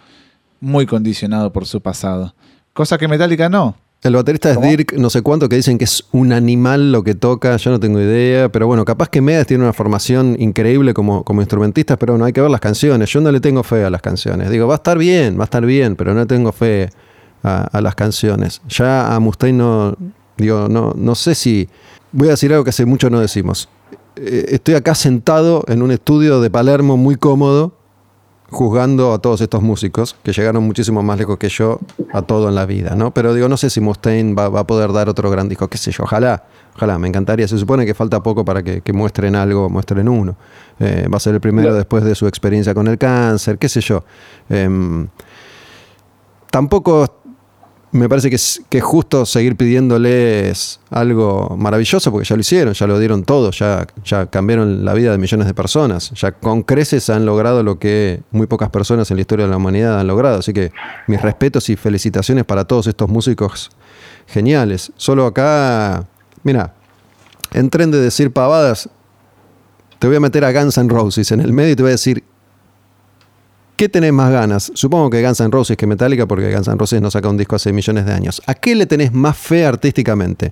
muy 0.59 0.85
condicionado 0.85 1.51
por 1.51 1.65
su 1.65 1.81
pasado. 1.81 2.33
Cosa 2.73 2.97
que 2.97 3.07
Metallica 3.07 3.49
no. 3.49 3.75
El 4.03 4.15
baterista 4.15 4.49
es 4.51 4.57
¿Cómo? 4.57 4.67
Dirk, 4.67 4.93
no 4.93 5.09
sé 5.09 5.21
cuánto, 5.21 5.47
que 5.47 5.55
dicen 5.55 5.77
que 5.77 5.85
es 5.85 6.03
un 6.11 6.33
animal 6.33 6.91
lo 6.91 7.03
que 7.03 7.15
toca, 7.15 7.55
yo 7.55 7.71
no 7.71 7.79
tengo 7.79 8.01
idea, 8.01 8.49
pero 8.49 8.67
bueno, 8.67 8.83
capaz 8.83 9.07
que 9.09 9.21
Medas 9.21 9.47
tiene 9.47 9.63
una 9.63 9.71
formación 9.71 10.35
increíble 10.39 10.93
como, 10.93 11.23
como 11.23 11.41
instrumentista, 11.41 11.97
pero 11.97 12.17
no 12.17 12.25
hay 12.25 12.33
que 12.33 12.41
ver 12.41 12.51
las 12.51 12.59
canciones, 12.59 13.09
yo 13.09 13.21
no 13.21 13.31
le 13.31 13.39
tengo 13.39 13.63
fe 13.63 13.85
a 13.85 13.89
las 13.89 14.01
canciones. 14.01 14.49
Digo, 14.49 14.67
va 14.67 14.73
a 14.73 14.77
estar 14.77 14.97
bien, 14.97 15.37
va 15.37 15.43
a 15.43 15.45
estar 15.45 15.65
bien, 15.65 15.95
pero 15.95 16.13
no 16.13 16.27
tengo 16.27 16.51
fe 16.51 16.89
a, 17.43 17.61
a 17.63 17.81
las 17.81 17.95
canciones. 17.95 18.61
Ya 18.67 19.15
a 19.15 19.19
Mustaine 19.21 19.57
no, 19.57 19.95
digo, 20.35 20.67
no, 20.69 20.93
no 20.97 21.15
sé 21.15 21.33
si, 21.33 21.69
voy 22.11 22.27
a 22.27 22.31
decir 22.31 22.51
algo 22.51 22.65
que 22.65 22.71
hace 22.71 22.85
mucho 22.85 23.09
no 23.09 23.21
decimos. 23.21 23.69
Eh, 24.17 24.47
estoy 24.49 24.75
acá 24.75 24.95
sentado 24.95 25.63
en 25.67 25.81
un 25.81 25.91
estudio 25.91 26.41
de 26.41 26.49
Palermo 26.49 26.97
muy 26.97 27.15
cómodo, 27.15 27.75
juzgando 28.53 29.13
a 29.13 29.19
todos 29.19 29.41
estos 29.41 29.61
músicos 29.61 30.15
que 30.23 30.31
llegaron 30.31 30.63
muchísimo 30.63 31.03
más 31.03 31.17
lejos 31.17 31.37
que 31.37 31.49
yo 31.49 31.79
a 32.13 32.21
todo 32.21 32.47
en 32.47 32.55
la 32.55 32.65
vida, 32.65 32.95
¿no? 32.95 33.13
Pero 33.13 33.33
digo, 33.33 33.49
no 33.49 33.57
sé 33.57 33.69
si 33.69 33.81
Mustaine 33.81 34.33
va, 34.33 34.49
va 34.49 34.61
a 34.61 34.67
poder 34.67 34.93
dar 34.93 35.09
otro 35.09 35.29
gran 35.29 35.49
disco, 35.49 35.67
qué 35.67 35.77
sé 35.77 35.91
yo, 35.91 36.03
ojalá, 36.03 36.43
ojalá, 36.75 36.97
me 36.97 37.07
encantaría. 37.07 37.47
Se 37.47 37.57
supone 37.57 37.85
que 37.85 37.93
falta 37.93 38.23
poco 38.23 38.45
para 38.45 38.63
que, 38.63 38.81
que 38.81 38.93
muestren 38.93 39.35
algo, 39.35 39.69
muestren 39.69 40.07
uno. 40.07 40.35
Eh, 40.79 41.07
va 41.11 41.17
a 41.17 41.19
ser 41.19 41.35
el 41.35 41.41
primero 41.41 41.73
después 41.73 42.03
de 42.03 42.15
su 42.15 42.27
experiencia 42.27 42.73
con 42.73 42.87
el 42.87 42.97
cáncer, 42.97 43.57
qué 43.57 43.67
sé 43.67 43.81
yo. 43.81 44.03
Eh, 44.49 45.07
tampoco 46.49 47.22
me 47.93 48.09
parece 48.09 48.29
que 48.29 48.35
es, 48.35 48.61
justo 48.81 49.23
seguir 49.25 49.55
pidiéndoles 49.55 50.79
algo 50.89 51.55
maravilloso, 51.55 52.11
porque 52.11 52.27
ya 52.27 52.35
lo 52.35 52.41
hicieron, 52.41 52.73
ya 52.73 52.87
lo 52.87 52.97
dieron 52.97 53.23
todo, 53.23 53.51
ya, 53.51 53.85
ya 54.03 54.25
cambiaron 54.25 54.83
la 54.83 54.95
vida 54.95 55.11
de 55.11 55.19
millones 55.19 55.45
de 55.45 55.53
personas, 55.53 56.09
ya 56.15 56.31
con 56.31 56.63
creces 56.63 57.11
han 57.11 57.25
logrado 57.27 57.61
lo 57.61 57.77
que 57.77 58.21
muy 58.31 58.47
pocas 58.47 58.69
personas 58.71 59.11
en 59.11 59.17
la 59.17 59.21
historia 59.21 59.45
de 59.45 59.51
la 59.51 59.57
humanidad 59.57 59.99
han 59.99 60.07
logrado. 60.07 60.39
Así 60.39 60.53
que 60.53 60.71
mis 61.05 61.21
respetos 61.21 61.69
y 61.69 61.75
felicitaciones 61.75 62.45
para 62.45 62.65
todos 62.65 62.87
estos 62.87 63.09
músicos 63.09 63.69
geniales. 64.25 64.91
Solo 64.97 65.27
acá, 65.27 66.07
mira, 66.41 66.73
en 67.53 67.69
tren 67.69 67.91
de 67.91 68.01
decir 68.01 68.33
pavadas, 68.33 68.89
te 69.99 70.07
voy 70.07 70.15
a 70.15 70.19
meter 70.19 70.43
a 70.45 70.51
Guns 70.51 70.79
N' 70.79 70.89
Roses 70.89 71.31
en 71.31 71.41
el 71.41 71.53
medio 71.53 71.73
y 71.73 71.75
te 71.75 71.83
voy 71.83 71.91
a 71.91 71.93
decir 71.93 72.23
¿Qué 73.75 73.89
tenés 73.89 74.13
más 74.13 74.31
ganas? 74.31 74.71
Supongo 74.75 75.09
que 75.09 75.21
Guns 75.23 75.39
N' 75.39 75.49
Roses 75.51 75.75
que 75.75 75.87
Metallica, 75.87 76.27
porque 76.27 76.53
Guns 76.53 76.67
N' 76.67 76.77
Roses 76.77 77.01
no 77.01 77.09
saca 77.09 77.27
un 77.29 77.37
disco 77.37 77.55
hace 77.55 77.73
millones 77.73 78.05
de 78.05 78.13
años. 78.13 78.41
¿A 78.45 78.53
qué 78.53 78.75
le 78.75 78.85
tenés 78.85 79.13
más 79.13 79.35
fe 79.35 79.65
artísticamente? 79.65 80.51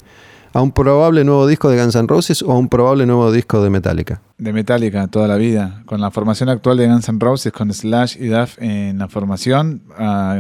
¿A 0.54 0.62
un 0.62 0.72
probable 0.72 1.24
nuevo 1.24 1.48
disco 1.48 1.70
de 1.70 1.82
Guns 1.82 1.96
N' 1.96 2.08
Roses 2.08 2.42
o 2.42 2.52
a 2.52 2.58
un 2.58 2.68
probable 2.68 3.06
nuevo 3.06 3.32
disco 3.32 3.64
de 3.64 3.70
Metallica? 3.70 4.22
De 4.38 4.52
Metallica 4.52 5.08
toda 5.08 5.28
la 5.28 5.38
vida. 5.38 5.84
Con 5.86 6.02
la 6.02 6.12
formación 6.12 6.50
actual 6.50 6.78
de 6.78 6.88
Guns 6.88 7.08
N' 7.08 7.20
Roses, 7.20 7.54
con 7.54 7.72
Slash 7.72 8.18
y 8.20 8.28
Duff 8.28 8.58
en 8.60 8.98
la 8.98 9.08
formación, 9.08 9.84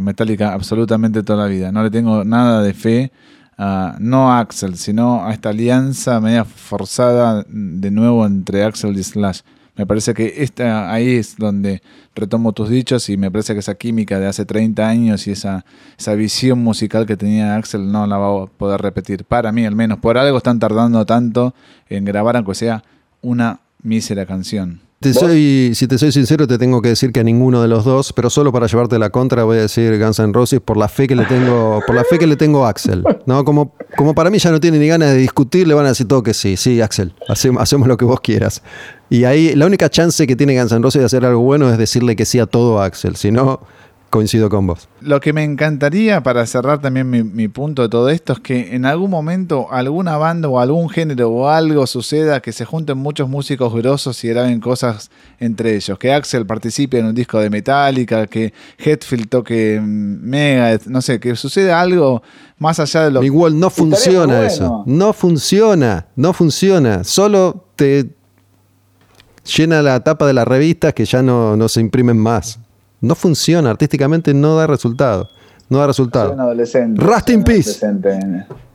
Metallica 0.01 0.51
absolutamente 0.53 1.23
toda 1.23 1.43
la 1.43 1.49
vida. 1.49 1.71
No 1.71 1.83
le 1.83 1.91
tengo 1.91 2.25
nada 2.25 2.61
de 2.61 2.73
fe. 2.73 3.11
No 3.99 4.31
a 4.33 4.39
Axel, 4.39 4.75
sino 4.75 5.23
a 5.23 5.31
esta 5.31 5.49
alianza 5.49 6.19
media 6.19 6.45
forzada 6.45 7.45
de 7.47 7.91
nuevo 7.91 8.25
entre 8.25 8.63
Axel 8.63 8.97
y 8.97 9.03
Slash. 9.03 9.41
Me 9.75 9.85
parece 9.85 10.13
que 10.13 10.43
esta, 10.43 10.91
ahí 10.91 11.15
es 11.15 11.37
donde 11.37 11.81
retomo 12.13 12.51
tus 12.51 12.69
dichos 12.69 13.09
y 13.09 13.15
me 13.15 13.31
parece 13.31 13.53
que 13.53 13.59
esa 13.59 13.75
química 13.75 14.19
de 14.19 14.27
hace 14.27 14.45
30 14.45 14.87
años 14.87 15.27
y 15.27 15.31
esa, 15.31 15.65
esa 15.97 16.13
visión 16.15 16.59
musical 16.59 17.05
que 17.05 17.15
tenía 17.15 17.55
Axel 17.55 17.91
no 17.91 18.05
la 18.05 18.17
va 18.17 18.43
a 18.43 18.47
poder 18.47 18.81
repetir. 18.81 19.23
Para 19.23 19.51
mí, 19.51 19.65
al 19.65 19.75
menos. 19.75 19.99
Por 19.99 20.17
algo 20.17 20.37
están 20.37 20.59
tardando 20.59 21.05
tanto 21.05 21.55
en 21.89 22.03
grabar, 22.03 22.35
aunque 22.35 22.53
sea 22.53 22.83
una 23.21 23.61
mísera 23.81 24.25
canción. 24.25 24.81
Te 25.01 25.15
soy, 25.15 25.71
si 25.73 25.87
te 25.87 25.97
soy 25.97 26.11
sincero, 26.11 26.45
te 26.45 26.59
tengo 26.59 26.79
que 26.79 26.89
decir 26.89 27.11
que 27.11 27.21
a 27.21 27.23
ninguno 27.23 27.59
de 27.59 27.67
los 27.67 27.83
dos, 27.83 28.13
pero 28.13 28.29
solo 28.29 28.51
para 28.51 28.67
llevarte 28.67 28.99
la 28.99 29.09
contra 29.09 29.43
voy 29.45 29.57
a 29.57 29.61
decir 29.61 29.97
Guns 29.97 30.19
N' 30.19 30.31
Roses 30.31 30.59
por 30.59 30.77
la 30.77 30.87
fe 30.87 31.07
que 31.07 31.15
le 31.15 31.25
tengo, 31.25 31.81
por 31.87 31.95
la 31.95 32.03
fe 32.03 32.19
que 32.19 32.27
le 32.27 32.35
tengo 32.35 32.67
a 32.67 32.69
Axel. 32.69 33.03
¿no? 33.25 33.43
Como, 33.43 33.73
como 33.97 34.13
para 34.13 34.29
mí 34.29 34.37
ya 34.37 34.51
no 34.51 34.59
tiene 34.59 34.77
ni 34.77 34.87
ganas 34.87 35.09
de 35.09 35.17
discutir, 35.17 35.67
le 35.67 35.73
van 35.73 35.87
a 35.87 35.89
decir 35.89 36.07
todo 36.07 36.21
que 36.21 36.35
sí, 36.35 36.55
sí, 36.55 36.81
Axel, 36.81 37.15
hacemos, 37.27 37.63
hacemos 37.63 37.87
lo 37.87 37.97
que 37.97 38.05
vos 38.05 38.21
quieras. 38.21 38.61
Y 39.09 39.23
ahí 39.23 39.55
la 39.55 39.65
única 39.65 39.89
chance 39.89 40.27
que 40.27 40.35
tiene 40.35 40.55
Guns 40.55 40.71
N' 40.71 40.83
Roses 40.83 40.99
de 40.99 41.07
hacer 41.07 41.25
algo 41.25 41.41
bueno 41.41 41.67
es 41.71 41.79
decirle 41.79 42.15
que 42.15 42.25
sí 42.25 42.37
a 42.37 42.45
todo 42.45 42.79
a 42.79 42.85
Axel. 42.85 43.15
Si 43.15 43.31
no, 43.31 43.59
coincido 44.11 44.49
con 44.49 44.67
vos. 44.67 44.87
Lo 44.99 45.19
que 45.19 45.33
me 45.33 45.43
encantaría 45.43 46.21
para 46.21 46.45
cerrar 46.45 46.81
también 46.81 47.09
mi, 47.09 47.47
punto 47.47 47.81
de 47.81 47.89
todo 47.89 48.09
esto 48.09 48.33
es 48.33 48.39
que 48.39 48.75
en 48.75 48.85
algún 48.85 49.09
momento 49.09 49.71
alguna 49.71 50.17
banda 50.17 50.49
o 50.49 50.59
algún 50.59 50.89
género 50.89 51.31
o 51.31 51.47
algo 51.47 51.87
suceda 51.87 52.41
que 52.41 52.51
se 52.51 52.65
junten 52.65 52.97
muchos 52.99 53.27
músicos 53.27 53.73
grosos 53.73 54.23
y 54.23 54.27
graben 54.27 54.59
cosas 54.59 55.09
entre 55.39 55.75
ellos. 55.75 55.97
Que 55.97 56.13
Axel 56.13 56.45
participe 56.45 56.99
en 56.99 57.07
un 57.07 57.15
disco 57.15 57.39
de 57.39 57.49
Metallica, 57.49 58.27
que 58.27 58.53
Hetfield 58.77 59.29
toque 59.29 59.79
Mega, 59.81 60.77
no 60.85 61.01
sé, 61.01 61.19
que 61.19 61.35
suceda 61.35 61.81
algo 61.81 62.21
más 62.59 62.79
allá 62.79 63.05
de 63.05 63.11
lo 63.11 63.23
Igual 63.23 63.57
no 63.57 63.69
funciona 63.69 64.45
eso. 64.45 64.83
No 64.85 65.13
funciona, 65.13 66.07
no 66.15 66.33
funciona. 66.33 67.03
Solo 67.05 67.65
te 67.77 68.09
llena 69.55 69.81
la 69.81 70.03
tapa 70.03 70.27
de 70.27 70.33
las 70.33 70.47
revistas 70.47 70.93
que 70.93 71.05
ya 71.05 71.23
no, 71.23 71.55
no 71.55 71.69
se 71.69 71.79
imprimen 71.79 72.17
más. 72.17 72.59
No 73.01 73.15
funciona, 73.15 73.71
artísticamente 73.71 74.33
no 74.33 74.55
da 74.55 74.67
resultado. 74.67 75.29
No 75.69 75.79
da 75.79 75.87
resultado. 75.87 76.35
Rust 76.95 77.29
in 77.29 77.43
Peace. 77.43 77.79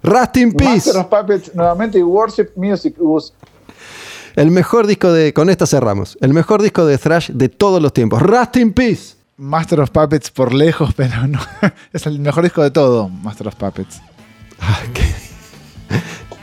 Rust 0.03 0.37
in 0.37 0.53
Peace. 0.53 0.89
Master 0.89 0.97
of 0.97 1.07
Puppets 1.07 1.55
nuevamente 1.55 1.99
y 1.99 2.03
Worship 2.03 2.49
Music 2.57 2.97
El 4.35 4.51
mejor 4.51 4.87
disco 4.87 5.13
de. 5.13 5.33
Con 5.33 5.51
esta 5.51 5.67
cerramos. 5.67 6.19
El 6.21 6.33
mejor 6.33 6.63
disco 6.63 6.85
de 6.87 6.99
Thrash 6.99 7.31
de 7.31 7.49
todos 7.49 7.81
los 7.81 7.93
tiempos. 7.93 8.21
Rust 8.21 8.57
in 8.57 8.73
Peace. 8.73 9.15
Master 9.37 9.81
of 9.81 9.91
Puppets 9.91 10.31
por 10.31 10.55
lejos, 10.55 10.93
pero 10.97 11.27
no. 11.29 11.39
Es 11.93 12.07
el 12.07 12.19
mejor 12.19 12.45
disco 12.45 12.63
de 12.63 12.71
todo, 12.71 13.09
Master 13.09 13.49
of 13.49 13.57
Puppets. 13.57 14.01
Ah, 14.59 14.81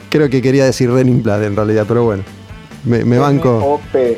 Creo 0.09 0.29
que 0.29 0.43
quería 0.43 0.65
decir 0.65 0.89
Running 0.91 1.23
Blood 1.23 1.43
en 1.43 1.55
realidad, 1.55 1.85
pero 1.87 2.03
bueno. 2.03 2.23
Me, 2.83 3.03
me 3.03 3.17
banco. 3.17 3.57
OP, 3.57 4.17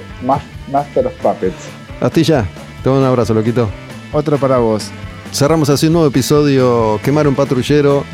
Master 0.70 1.08
of 1.08 1.14
Puppets. 1.22 1.70
Astilla. 2.02 2.46
Te 2.86 2.92
un 2.92 3.04
abrazo, 3.04 3.34
loquito. 3.34 3.68
Otro 4.12 4.38
para 4.38 4.60
vos. 4.60 4.92
Cerramos 5.34 5.72
así 5.72 5.88
un 5.88 5.94
nuevo 5.94 6.08
episodio 6.08 7.00
Quemar 7.04 7.28
un 7.28 7.34
patrullero 7.34 8.06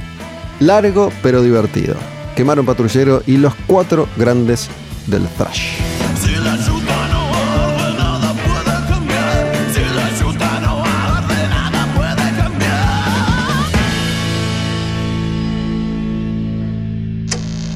largo 0.62 1.12
pero 1.22 1.42
divertido. 1.42 1.96
Quemar 2.38 2.58
un 2.58 2.66
patrullero 2.66 3.22
y 3.28 3.36
los 3.36 3.54
cuatro 3.68 4.08
grandes 4.16 4.70
del 5.08 5.28
thrash. 5.28 5.74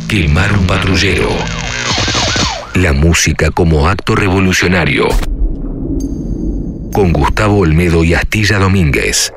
Quemar 0.07 0.57
un 0.57 0.65
patrullero. 0.65 1.27
La 2.75 2.93
música 2.93 3.51
como 3.51 3.89
acto 3.89 4.15
revolucionario 4.15 5.09
con 6.95 7.11
Gustavo 7.11 7.59
Olmedo 7.59 8.05
y 8.05 8.13
Astilla 8.13 8.57
Domínguez. 8.57 9.33